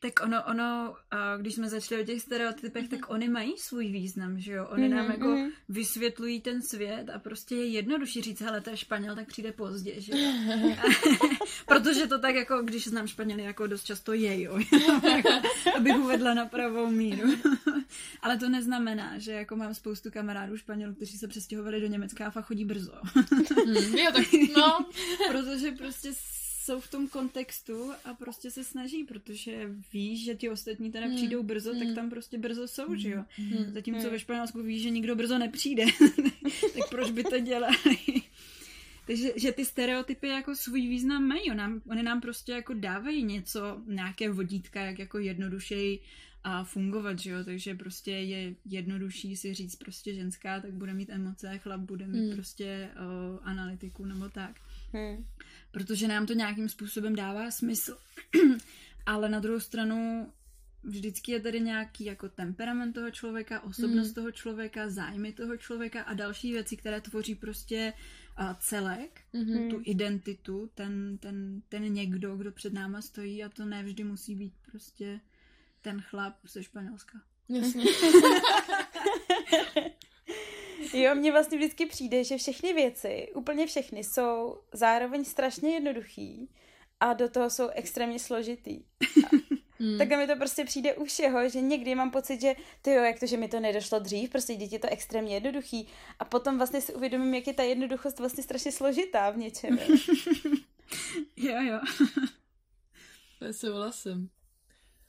Tak 0.02 0.20
ono, 0.22 0.42
ono, 0.44 0.96
když 1.40 1.54
jsme 1.54 1.68
začali 1.68 2.02
o 2.02 2.04
těch 2.04 2.22
stereotypech, 2.22 2.88
tak 2.88 3.10
oni 3.10 3.28
mají 3.28 3.58
svůj 3.58 3.88
význam, 3.88 4.40
že 4.40 4.52
jo? 4.52 4.66
Oni 4.70 4.88
nám 4.88 5.10
jako 5.10 5.26
mm-hmm. 5.26 5.50
vysvětlují 5.68 6.40
ten 6.40 6.62
svět 6.62 7.10
a 7.14 7.18
prostě 7.18 7.54
je 7.54 7.66
jednodušší 7.66 8.22
říct, 8.22 8.40
hele, 8.40 8.60
to 8.60 8.70
je 8.70 8.76
Španěl, 8.76 9.14
tak 9.14 9.26
přijde 9.26 9.52
pozdě, 9.52 10.00
že 10.00 10.12
jo? 10.18 10.32
Protože 11.66 12.06
to 12.06 12.18
tak 12.18 12.34
jako, 12.34 12.62
když 12.62 12.88
znám 12.88 13.06
Španěly, 13.06 13.42
jako 13.42 13.66
dost 13.66 13.84
často 13.84 14.12
je, 14.12 14.42
jo? 14.42 14.58
Abych 15.76 15.96
uvedla 15.96 16.34
na 16.34 16.46
pravou 16.46 16.90
míru. 16.90 17.28
Ale 18.22 18.38
to 18.38 18.48
neznamená, 18.48 19.18
že 19.18 19.32
jako 19.32 19.56
mám 19.56 19.74
spoustu 19.74 20.10
kamarádů 20.10 20.56
Španělů, 20.56 20.94
kteří 20.94 21.18
se 21.18 21.28
přestěhovali 21.28 21.80
do 21.80 21.86
Německa 21.86 22.26
a 22.26 22.30
fakt 22.30 22.44
chodí 22.44 22.64
brzo. 22.64 22.92
mm, 23.66 23.96
jo, 23.98 24.12
tak 24.12 24.26
no. 24.56 24.86
Protože 25.30 25.72
prostě 25.72 26.12
jsou 26.62 26.80
v 26.80 26.90
tom 26.90 27.08
kontextu 27.08 27.90
a 28.04 28.14
prostě 28.14 28.50
se 28.50 28.64
snaží, 28.64 29.04
protože 29.04 29.70
víš, 29.92 30.24
že 30.24 30.34
ti 30.34 30.48
ostatní 30.50 30.92
teda 30.92 31.06
hmm. 31.06 31.16
přijdou 31.16 31.42
brzo, 31.42 31.72
tak 31.72 31.82
hmm. 31.82 31.94
tam 31.94 32.10
prostě 32.10 32.38
brzo 32.38 32.68
jsou, 32.68 32.94
že 32.94 33.10
jo. 33.10 33.24
Hmm. 33.36 33.72
Zatímco 33.72 34.10
ve 34.10 34.18
Španělsku 34.18 34.62
víš, 34.62 34.82
že 34.82 34.90
nikdo 34.90 35.16
brzo 35.16 35.38
nepřijde, 35.38 35.84
tak 36.78 36.88
proč 36.90 37.10
by 37.10 37.24
to 37.24 37.40
dělali? 37.40 37.76
Takže 39.06 39.32
že 39.36 39.52
ty 39.52 39.64
stereotypy 39.64 40.28
jako 40.28 40.56
svůj 40.56 40.88
význam 40.88 41.24
mají, 41.24 41.50
on 41.50 41.56
nám, 41.56 41.80
oni 41.90 42.02
nám 42.02 42.20
prostě 42.20 42.52
jako 42.52 42.74
dávají 42.74 43.22
něco, 43.22 43.82
nějaké 43.86 44.30
vodítka, 44.30 44.80
jak 44.80 44.98
jako 44.98 45.18
jednodušeji 45.18 46.00
a 46.44 46.64
fungovat, 46.64 47.18
že 47.18 47.30
jo, 47.30 47.44
takže 47.44 47.74
prostě 47.74 48.10
je 48.10 48.54
jednodušší 48.64 49.36
si 49.36 49.54
říct 49.54 49.76
prostě 49.76 50.14
ženská, 50.14 50.60
tak 50.60 50.72
bude 50.72 50.94
mít 50.94 51.10
emoce, 51.10 51.58
chlap 51.58 51.80
bude 51.80 52.06
mít 52.06 52.26
hmm. 52.26 52.34
prostě 52.34 52.88
uh, 52.96 53.38
analytiku 53.42 54.04
nebo 54.04 54.28
tak. 54.28 54.60
Hmm 54.92 55.24
protože 55.72 56.08
nám 56.08 56.26
to 56.26 56.32
nějakým 56.32 56.68
způsobem 56.68 57.14
dává 57.16 57.50
smysl. 57.50 57.98
Ale 59.06 59.28
na 59.28 59.40
druhou 59.40 59.60
stranu 59.60 60.32
vždycky 60.82 61.32
je 61.32 61.40
tady 61.40 61.60
nějaký 61.60 62.04
jako 62.04 62.28
temperament 62.28 62.92
toho 62.92 63.10
člověka, 63.10 63.60
osobnost 63.60 64.08
mm. 64.08 64.14
toho 64.14 64.32
člověka, 64.32 64.90
zájmy 64.90 65.32
toho 65.32 65.56
člověka 65.56 66.02
a 66.02 66.14
další 66.14 66.52
věci, 66.52 66.76
které 66.76 67.00
tvoří 67.00 67.34
prostě 67.34 67.92
uh, 68.40 68.54
celek, 68.58 69.20
mm-hmm. 69.34 69.70
tu 69.70 69.82
identitu, 69.84 70.70
ten, 70.74 71.18
ten, 71.18 71.62
ten 71.68 71.92
někdo, 71.92 72.36
kdo 72.36 72.52
před 72.52 72.72
náma 72.72 73.02
stojí 73.02 73.44
a 73.44 73.48
to 73.48 73.64
nevždy 73.64 74.04
musí 74.04 74.34
být 74.34 74.54
prostě 74.70 75.20
ten 75.80 76.00
chlap 76.00 76.34
ze 76.48 76.62
Španělska. 76.62 77.20
Jasně. 77.48 77.84
Jo, 80.92 81.14
mně 81.14 81.32
vlastně 81.32 81.58
vždycky 81.58 81.86
přijde, 81.86 82.24
že 82.24 82.38
všechny 82.38 82.72
věci, 82.72 83.28
úplně 83.34 83.66
všechny, 83.66 84.04
jsou 84.04 84.60
zároveň 84.72 85.24
strašně 85.24 85.74
jednoduchý 85.74 86.48
a 87.00 87.12
do 87.12 87.28
toho 87.28 87.50
jsou 87.50 87.68
extrémně 87.68 88.18
složitý. 88.18 88.84
Hmm. 89.78 89.98
Takhle 89.98 90.16
mi 90.16 90.26
to 90.26 90.36
prostě 90.36 90.64
přijde 90.64 90.94
u 90.94 91.04
všeho, 91.04 91.48
že 91.48 91.60
někdy 91.60 91.94
mám 91.94 92.10
pocit, 92.10 92.40
že 92.40 92.54
ty 92.82 92.90
jo, 92.90 93.02
jak 93.02 93.20
to, 93.20 93.26
že 93.26 93.36
mi 93.36 93.48
to 93.48 93.60
nedošlo 93.60 93.98
dřív, 93.98 94.30
prostě 94.30 94.54
děti 94.54 94.78
to 94.78 94.88
extrémně 94.90 95.34
jednoduchý 95.34 95.88
a 96.18 96.24
potom 96.24 96.56
vlastně 96.56 96.80
si 96.80 96.94
uvědomím, 96.94 97.34
jak 97.34 97.46
je 97.46 97.54
ta 97.54 97.62
jednoduchost 97.62 98.18
vlastně 98.18 98.42
strašně 98.42 98.72
složitá 98.72 99.30
v 99.30 99.36
něčem. 99.36 99.78
jo, 101.36 101.62
jo. 101.62 101.80
to 103.38 103.44
je 103.44 103.52
souhlasím. 103.52 104.30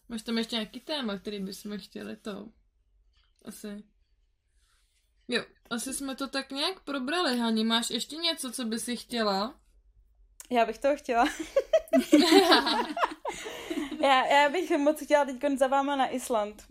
Máš 0.10 0.22
tam 0.22 0.38
ještě 0.38 0.56
nějaký 0.56 0.80
téma, 0.80 1.20
který 1.20 1.40
bychom 1.40 1.78
chtěli 1.78 2.16
to? 2.16 2.48
Asi. 3.46 3.84
Jo, 5.28 5.44
asi 5.74 5.94
jsme 5.94 6.16
to 6.16 6.28
tak 6.28 6.52
nějak 6.52 6.80
probrali, 6.80 7.38
Hani. 7.38 7.64
Máš 7.64 7.90
ještě 7.90 8.16
něco, 8.16 8.52
co 8.52 8.66
by 8.66 8.80
si 8.80 8.96
chtěla? 8.96 9.56
Já 10.50 10.66
bych 10.66 10.78
to 10.78 10.88
chtěla. 10.96 11.26
já, 14.02 14.26
já 14.26 14.50
bych 14.50 14.78
moc 14.78 15.04
chtěla 15.04 15.26
teď 15.26 15.36
za 15.58 15.68
váma 15.68 15.96
na 15.96 16.08
Island. 16.08 16.64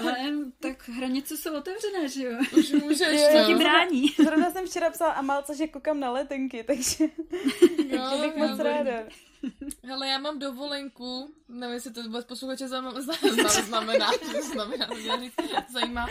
Ale 0.00 0.12
tak 0.60 0.88
hranice 0.88 1.36
jsou 1.36 1.56
otevřené, 1.56 2.08
že 2.08 2.24
jo? 2.24 2.38
Už 2.58 2.72
můžeš, 2.72 3.20
jo, 3.20 3.38
no. 3.38 3.46
ti 3.46 3.54
brání. 3.54 4.08
Zrovna 4.24 4.50
jsem 4.50 4.66
včera 4.66 4.90
psala 4.90 5.12
a 5.12 5.22
malce, 5.22 5.56
že 5.56 5.66
koukám 5.66 6.00
na 6.00 6.10
letenky, 6.10 6.64
takže, 6.64 7.04
jo, 7.88 8.06
takže 8.10 8.26
bych 8.26 8.36
moc 8.36 8.58
ráda. 8.58 8.92
Hele, 9.84 10.08
já 10.08 10.18
mám 10.18 10.38
dovolenku, 10.38 11.34
nevím, 11.48 11.74
jestli 11.74 11.90
to 11.90 12.02
vůbec 12.02 12.26
posluchače 12.26 12.68
znamená, 12.68 13.00
znamená, 13.00 13.48
znamená, 14.42 14.88
znamená, 15.02 15.66
zajímá, 15.72 16.06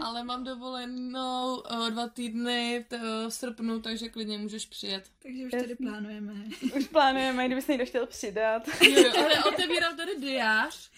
ale 0.00 0.24
mám 0.24 0.44
dovolenou 0.44 1.56
uh, 1.56 1.90
dva 1.90 2.08
týdny 2.08 2.84
uh, 2.92 3.00
v 3.28 3.30
srpnu, 3.30 3.80
takže 3.80 4.08
klidně 4.08 4.38
můžeš 4.38 4.66
přijet. 4.66 5.10
Takže 5.22 5.44
už 5.44 5.50
tady 5.50 5.74
plánujeme. 5.74 6.34
Už 6.76 6.88
plánujeme, 6.88 7.46
kdybys 7.46 7.66
někdo 7.66 7.86
chtěl 7.86 8.06
přidat. 8.06 8.68
Jo, 8.82 9.02
jo, 9.02 9.12
ale 9.16 9.44
otevírám 9.52 9.96
tady 9.96 10.16
diář, 10.20 10.90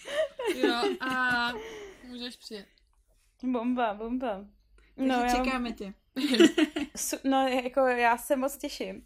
jo, 0.55 0.95
a 0.99 1.53
můžeš 2.07 2.35
přijet. 2.35 2.67
Bomba, 3.43 3.93
bomba. 3.93 4.45
Takže 4.95 5.11
no, 5.11 5.23
čekáme 5.31 5.69
já... 5.69 5.75
tě. 5.75 5.93
no, 7.23 7.47
jako 7.47 7.79
já 7.79 8.17
se 8.17 8.35
moc 8.35 8.57
těším. 8.57 9.05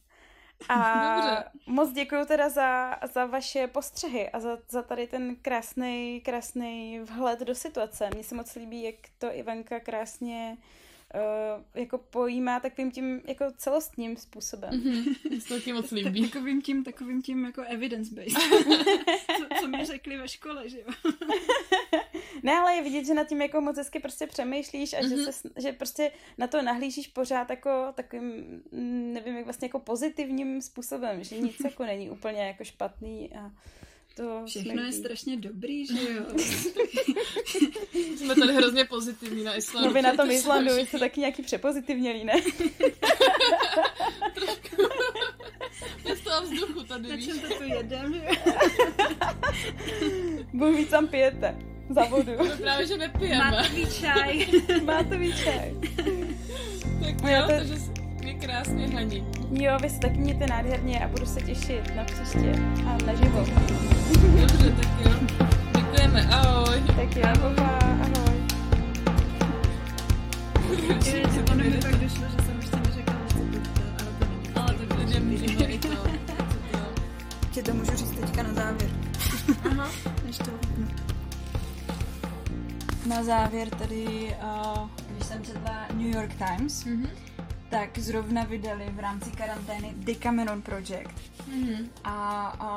A 0.69 1.15
Dobře. 1.15 1.43
moc 1.67 1.91
děkuji 1.91 2.25
teda 2.25 2.49
za, 2.49 2.95
za 3.13 3.25
vaše 3.25 3.67
postřehy 3.67 4.29
a 4.29 4.39
za, 4.39 4.57
za 4.69 4.81
tady 4.81 5.07
ten 5.07 5.35
krásný, 5.35 6.21
krásný 6.21 6.99
vhled 6.99 7.39
do 7.39 7.55
situace. 7.55 8.09
Mně 8.13 8.23
se 8.23 8.35
moc 8.35 8.55
líbí, 8.55 8.83
jak 8.83 8.95
to 9.17 9.27
Ivanka 9.33 9.79
krásně 9.79 10.57
uh, 10.57 10.63
jako 11.75 11.97
pojímá 11.97 12.59
takovým 12.59 12.91
tím 12.91 13.21
jako 13.27 13.45
celostním 13.57 14.17
způsobem. 14.17 14.69
Mm-hmm. 14.69 15.47
To 15.47 15.59
ti 15.59 15.73
moc 15.73 15.91
líbí. 15.91 16.29
takovým 16.29 16.61
tím, 16.61 16.83
takovým 16.83 17.21
tím 17.21 17.45
jako 17.45 17.61
evidence-based. 17.61 18.37
co, 19.37 19.61
co 19.61 19.67
mi 19.67 19.85
řekli 19.85 20.17
ve 20.17 20.27
škole, 20.27 20.69
že 20.69 20.79
jo? 20.79 21.11
ne, 22.43 22.53
ale 22.53 22.75
je 22.75 22.83
vidět, 22.83 23.05
že 23.05 23.13
nad 23.13 23.27
tím 23.27 23.41
jako 23.41 23.61
moc 23.61 23.77
hezky 23.77 23.99
prostě 23.99 24.27
přemýšlíš 24.27 24.93
a 24.93 24.99
mm-hmm. 24.99 25.25
že, 25.25 25.31
se, 25.31 25.49
že 25.57 25.73
prostě 25.73 26.11
na 26.37 26.47
to 26.47 26.61
nahlížíš 26.61 27.07
pořád 27.07 27.49
jako 27.49 27.93
takovým, 27.95 28.63
nevím, 29.13 29.35
jak 29.35 29.45
vlastně 29.45 29.65
jako 29.65 29.79
pozitivním 29.79 30.61
způsobem, 30.61 31.23
že 31.23 31.37
nic 31.37 31.55
jako 31.63 31.85
není 31.85 32.09
úplně 32.09 32.47
jako 32.47 32.63
špatný 32.63 33.33
a 33.33 33.51
to 34.15 34.41
Všechno 34.45 34.83
je 34.83 34.91
strašně 34.91 35.37
dobrý, 35.37 35.87
že 35.87 36.13
jo? 36.13 36.23
Jsme 38.17 38.35
tady 38.35 38.53
hrozně 38.53 38.85
pozitivní 38.85 39.43
na 39.43 39.55
Islandu. 39.55 39.87
No 39.87 39.93
vy 39.93 40.01
na 40.01 40.15
tom 40.15 40.31
Islandu 40.31 40.71
jste 40.77 40.99
taky 40.99 41.19
nějaký 41.19 41.41
přepozitivnělí, 41.43 42.23
ne? 42.25 42.33
z 46.15 46.21
toho 46.23 46.41
vzduchu 46.41 46.83
tady, 46.83 47.09
Na 47.09 47.17
čem 47.17 47.39
to 47.39 47.47
tu 47.57 47.63
jedem, 47.63 48.21
Bůh 50.53 50.75
víc 50.75 50.89
tam 50.89 51.07
pijete. 51.07 51.57
Za 51.89 52.03
vodu. 52.05 52.31
No 52.37 52.57
právě, 52.57 52.87
že 52.87 52.97
nepijeme. 52.97 53.51
Mátový 53.51 53.85
čaj. 54.01 54.47
Mátový 54.83 55.33
čaj. 55.33 55.73
tak 56.99 57.31
jo, 57.31 57.41
to... 57.41 57.47
takže 57.47 57.75
je 58.25 58.33
krásně 58.33 58.87
haní. 58.87 59.25
Jo, 59.51 59.77
vy 59.81 59.89
se 59.89 59.99
taky 59.99 60.17
mějte 60.17 60.47
nádherně 60.47 61.05
a 61.05 61.07
budu 61.07 61.25
se 61.25 61.41
těšit 61.41 61.95
na 61.95 62.03
příště 62.03 62.51
a 62.87 62.97
na 63.05 63.13
život. 63.13 63.49
Dobře, 64.41 64.71
tak 64.71 64.87
jo. 65.05 65.11
Děkujeme, 65.75 66.27
ahoj. 66.27 66.81
Tak 66.87 67.15
jo, 67.15 67.23
papa, 67.41 67.79
ahoj. 68.01 68.35
ono 71.51 71.63
mi 71.63 71.77
pak 71.81 71.95
došlo, 71.95 72.25
že 72.29 72.45
jsem 72.45 72.57
ještě 72.57 72.77
neřekla, 72.77 73.15
ale 73.15 73.33
to 73.33 73.45
není. 73.45 74.49
Ale 74.55 74.73
to 74.73 75.19
můžeme 75.19 75.65
i 75.65 75.79
to. 75.79 75.89
Tě 77.51 77.63
to 77.63 77.73
můžu 77.73 77.91
říct 77.91 78.11
teďka 78.11 78.43
na 78.43 78.53
závěr. 78.53 78.91
Aha. 79.71 79.89
Než 80.25 80.37
to 80.37 80.51
vypnu. 80.51 80.87
Na 83.05 83.23
závěr 83.23 83.69
tady, 83.69 84.35
uh, 84.43 84.89
když 85.09 85.27
jsem 85.27 85.43
četla 85.43 85.87
New 85.93 86.15
York 86.15 86.33
Times, 86.35 86.85
mm-hmm 86.85 87.34
tak 87.75 87.99
zrovna 87.99 88.43
vydali 88.43 88.89
v 88.89 88.99
rámci 88.99 89.31
karantény 89.31 89.93
Decameron 89.97 90.61
Project. 90.61 91.15
Mm-hmm. 91.49 91.89
A, 92.03 92.47
a 92.59 92.69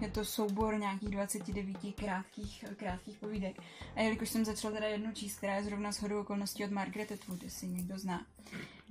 je 0.00 0.10
to 0.10 0.24
soubor 0.24 0.78
nějakých 0.78 1.08
29 1.08 1.76
krátkých, 1.94 2.64
krátkých 2.76 3.18
povídek. 3.18 3.56
A 3.96 4.00
jelikož 4.00 4.28
jsem 4.28 4.44
začala 4.44 4.74
teda 4.74 4.86
jednu 4.86 5.12
číst, 5.12 5.36
která 5.36 5.56
je 5.56 5.64
zrovna 5.64 5.92
s 5.92 6.02
hodou 6.02 6.20
okolností 6.20 6.64
od 6.64 6.70
Margaret 6.70 7.12
Atwood, 7.12 7.42
jestli 7.42 7.68
někdo 7.68 7.98
zná. 7.98 8.26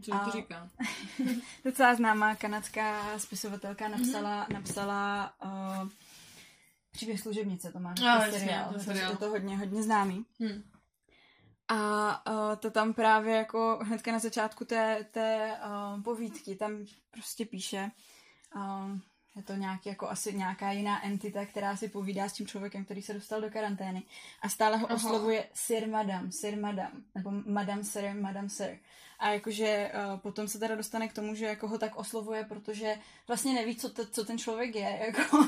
Co 0.01 0.11
to 0.25 0.31
říká? 0.31 0.69
docela 1.65 1.95
známá 1.95 2.35
kanadská 2.35 3.19
spisovatelka 3.19 3.87
napsala, 3.87 4.45
mm-hmm. 4.45 4.53
napsala 4.53 5.33
uh, 5.45 5.89
Příběh 6.91 7.19
služebnice, 7.19 7.71
to 7.71 7.79
má 7.79 7.89
no, 7.89 8.31
seriál. 8.31 8.73
Jasně, 8.73 8.93
to, 8.93 9.11
to, 9.11 9.17
to 9.17 9.29
hodně, 9.29 9.57
hodně 9.57 9.83
známý. 9.83 10.25
Hmm. 10.39 10.63
A 11.73 12.21
uh, 12.31 12.55
to 12.55 12.71
tam 12.71 12.93
právě 12.93 13.35
jako 13.35 13.79
hnedka 13.83 14.11
na 14.11 14.19
začátku 14.19 14.65
té, 14.65 15.05
té 15.11 15.57
uh, 15.65 16.03
povídky, 16.03 16.55
tam 16.55 16.85
prostě 17.11 17.45
píše, 17.45 17.91
uh, 18.55 18.97
je 19.35 19.43
to 19.43 19.53
nějaký, 19.53 19.89
jako 19.89 20.09
asi 20.09 20.33
nějaká 20.33 20.71
jiná 20.71 21.05
entita, 21.05 21.45
která 21.45 21.75
si 21.75 21.89
povídá 21.89 22.29
s 22.29 22.33
tím 22.33 22.47
člověkem, 22.47 22.85
který 22.85 23.01
se 23.01 23.13
dostal 23.13 23.41
do 23.41 23.49
karantény 23.49 24.03
a 24.41 24.49
stále 24.49 24.77
ho 24.77 24.85
Aha. 24.85 24.95
oslovuje 24.95 25.49
Sir 25.53 25.89
Madam, 25.89 26.31
Sir 26.31 26.59
Madam, 26.59 26.91
nebo 27.15 27.31
Madam 27.45 27.83
Sir, 27.83 28.13
Madam 28.13 28.49
Sir. 28.49 28.77
A 29.23 29.29
jakože 29.29 29.91
uh, 29.93 30.19
potom 30.19 30.47
se 30.47 30.59
teda 30.59 30.75
dostane 30.75 31.07
k 31.07 31.13
tomu, 31.13 31.35
že 31.35 31.45
jako 31.45 31.67
ho 31.67 31.77
tak 31.77 31.95
oslovuje, 31.95 32.43
protože 32.43 32.95
vlastně 33.27 33.53
neví, 33.53 33.75
co, 33.75 33.89
te, 33.89 34.07
co 34.07 34.25
ten 34.25 34.37
člověk 34.37 34.75
je, 34.75 34.99
jako 35.05 35.47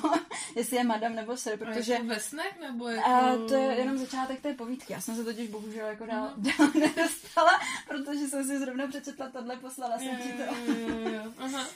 jestli 0.55 0.77
je 0.77 0.83
madam 0.83 1.15
nebo 1.15 1.37
sir, 1.37 1.57
protože... 1.57 1.93
A 1.93 1.95
jako 1.95 2.07
ve 2.07 2.19
snech, 2.19 2.59
nebo 2.61 2.87
jako... 2.87 3.09
Uh, 3.09 3.47
to 3.47 3.53
je 3.53 3.75
jenom 3.75 3.97
začátek 3.97 4.41
té 4.41 4.53
povídky. 4.53 4.93
Já 4.93 5.01
jsem 5.01 5.15
se 5.15 5.23
totiž 5.23 5.49
bohužel 5.49 5.87
jako 5.87 6.05
dál, 6.05 6.33
uh-huh. 6.37 6.57
dál 6.57 6.69
nedostala, 6.87 7.51
protože 7.87 8.27
jsem 8.27 8.45
si 8.45 8.59
zrovna 8.59 8.87
přečetla 8.87 9.29
tohle, 9.29 9.57
poslala 9.57 9.97
jsem 9.97 10.17
ti 10.17 10.33
to. 10.33 10.55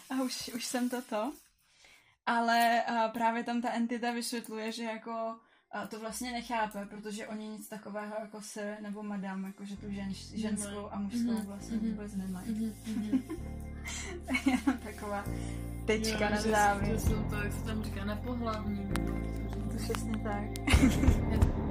A 0.15 0.21
už, 0.23 0.51
už 0.55 0.65
jsem 0.65 0.89
to 0.89 1.33
Ale 2.25 2.83
uh, 2.89 3.11
právě 3.11 3.43
tam 3.43 3.61
ta 3.61 3.71
entita 3.71 4.11
vysvětluje, 4.11 4.71
že 4.71 4.83
jako 4.83 5.35
a 5.72 5.88
to 5.88 5.99
vlastně 5.99 6.32
nechápe, 6.32 6.86
protože 6.86 7.28
oni 7.28 7.47
nic 7.47 7.70
takového 7.70 8.15
jako 8.20 8.41
se 8.41 8.78
nebo 8.82 9.03
madam, 9.03 9.45
jakože 9.45 9.78
tu 9.78 9.91
žen, 9.91 10.13
ženskou 10.34 10.88
a 10.91 10.99
mužskou 10.99 11.32
mm-hmm. 11.32 11.45
vlastně 11.45 11.78
mm-hmm. 11.78 11.91
vůbec 11.91 12.15
nemají. 12.15 12.47
Mm-hmm. 12.47 13.22
Jenom 14.45 14.78
taková 14.84 15.26
tečka 15.86 16.26
jo, 16.26 16.32
na 16.32 16.41
závěr. 16.41 16.99
Že 16.99 16.99
jsou 16.99 17.24
to, 17.30 17.36
jak 17.36 17.53
se 17.53 17.63
tam 17.63 17.84
říká, 17.84 18.05
nepohlavní. 18.05 18.89
To 19.72 19.78
přesně 19.78 20.17
tak. 20.17 20.43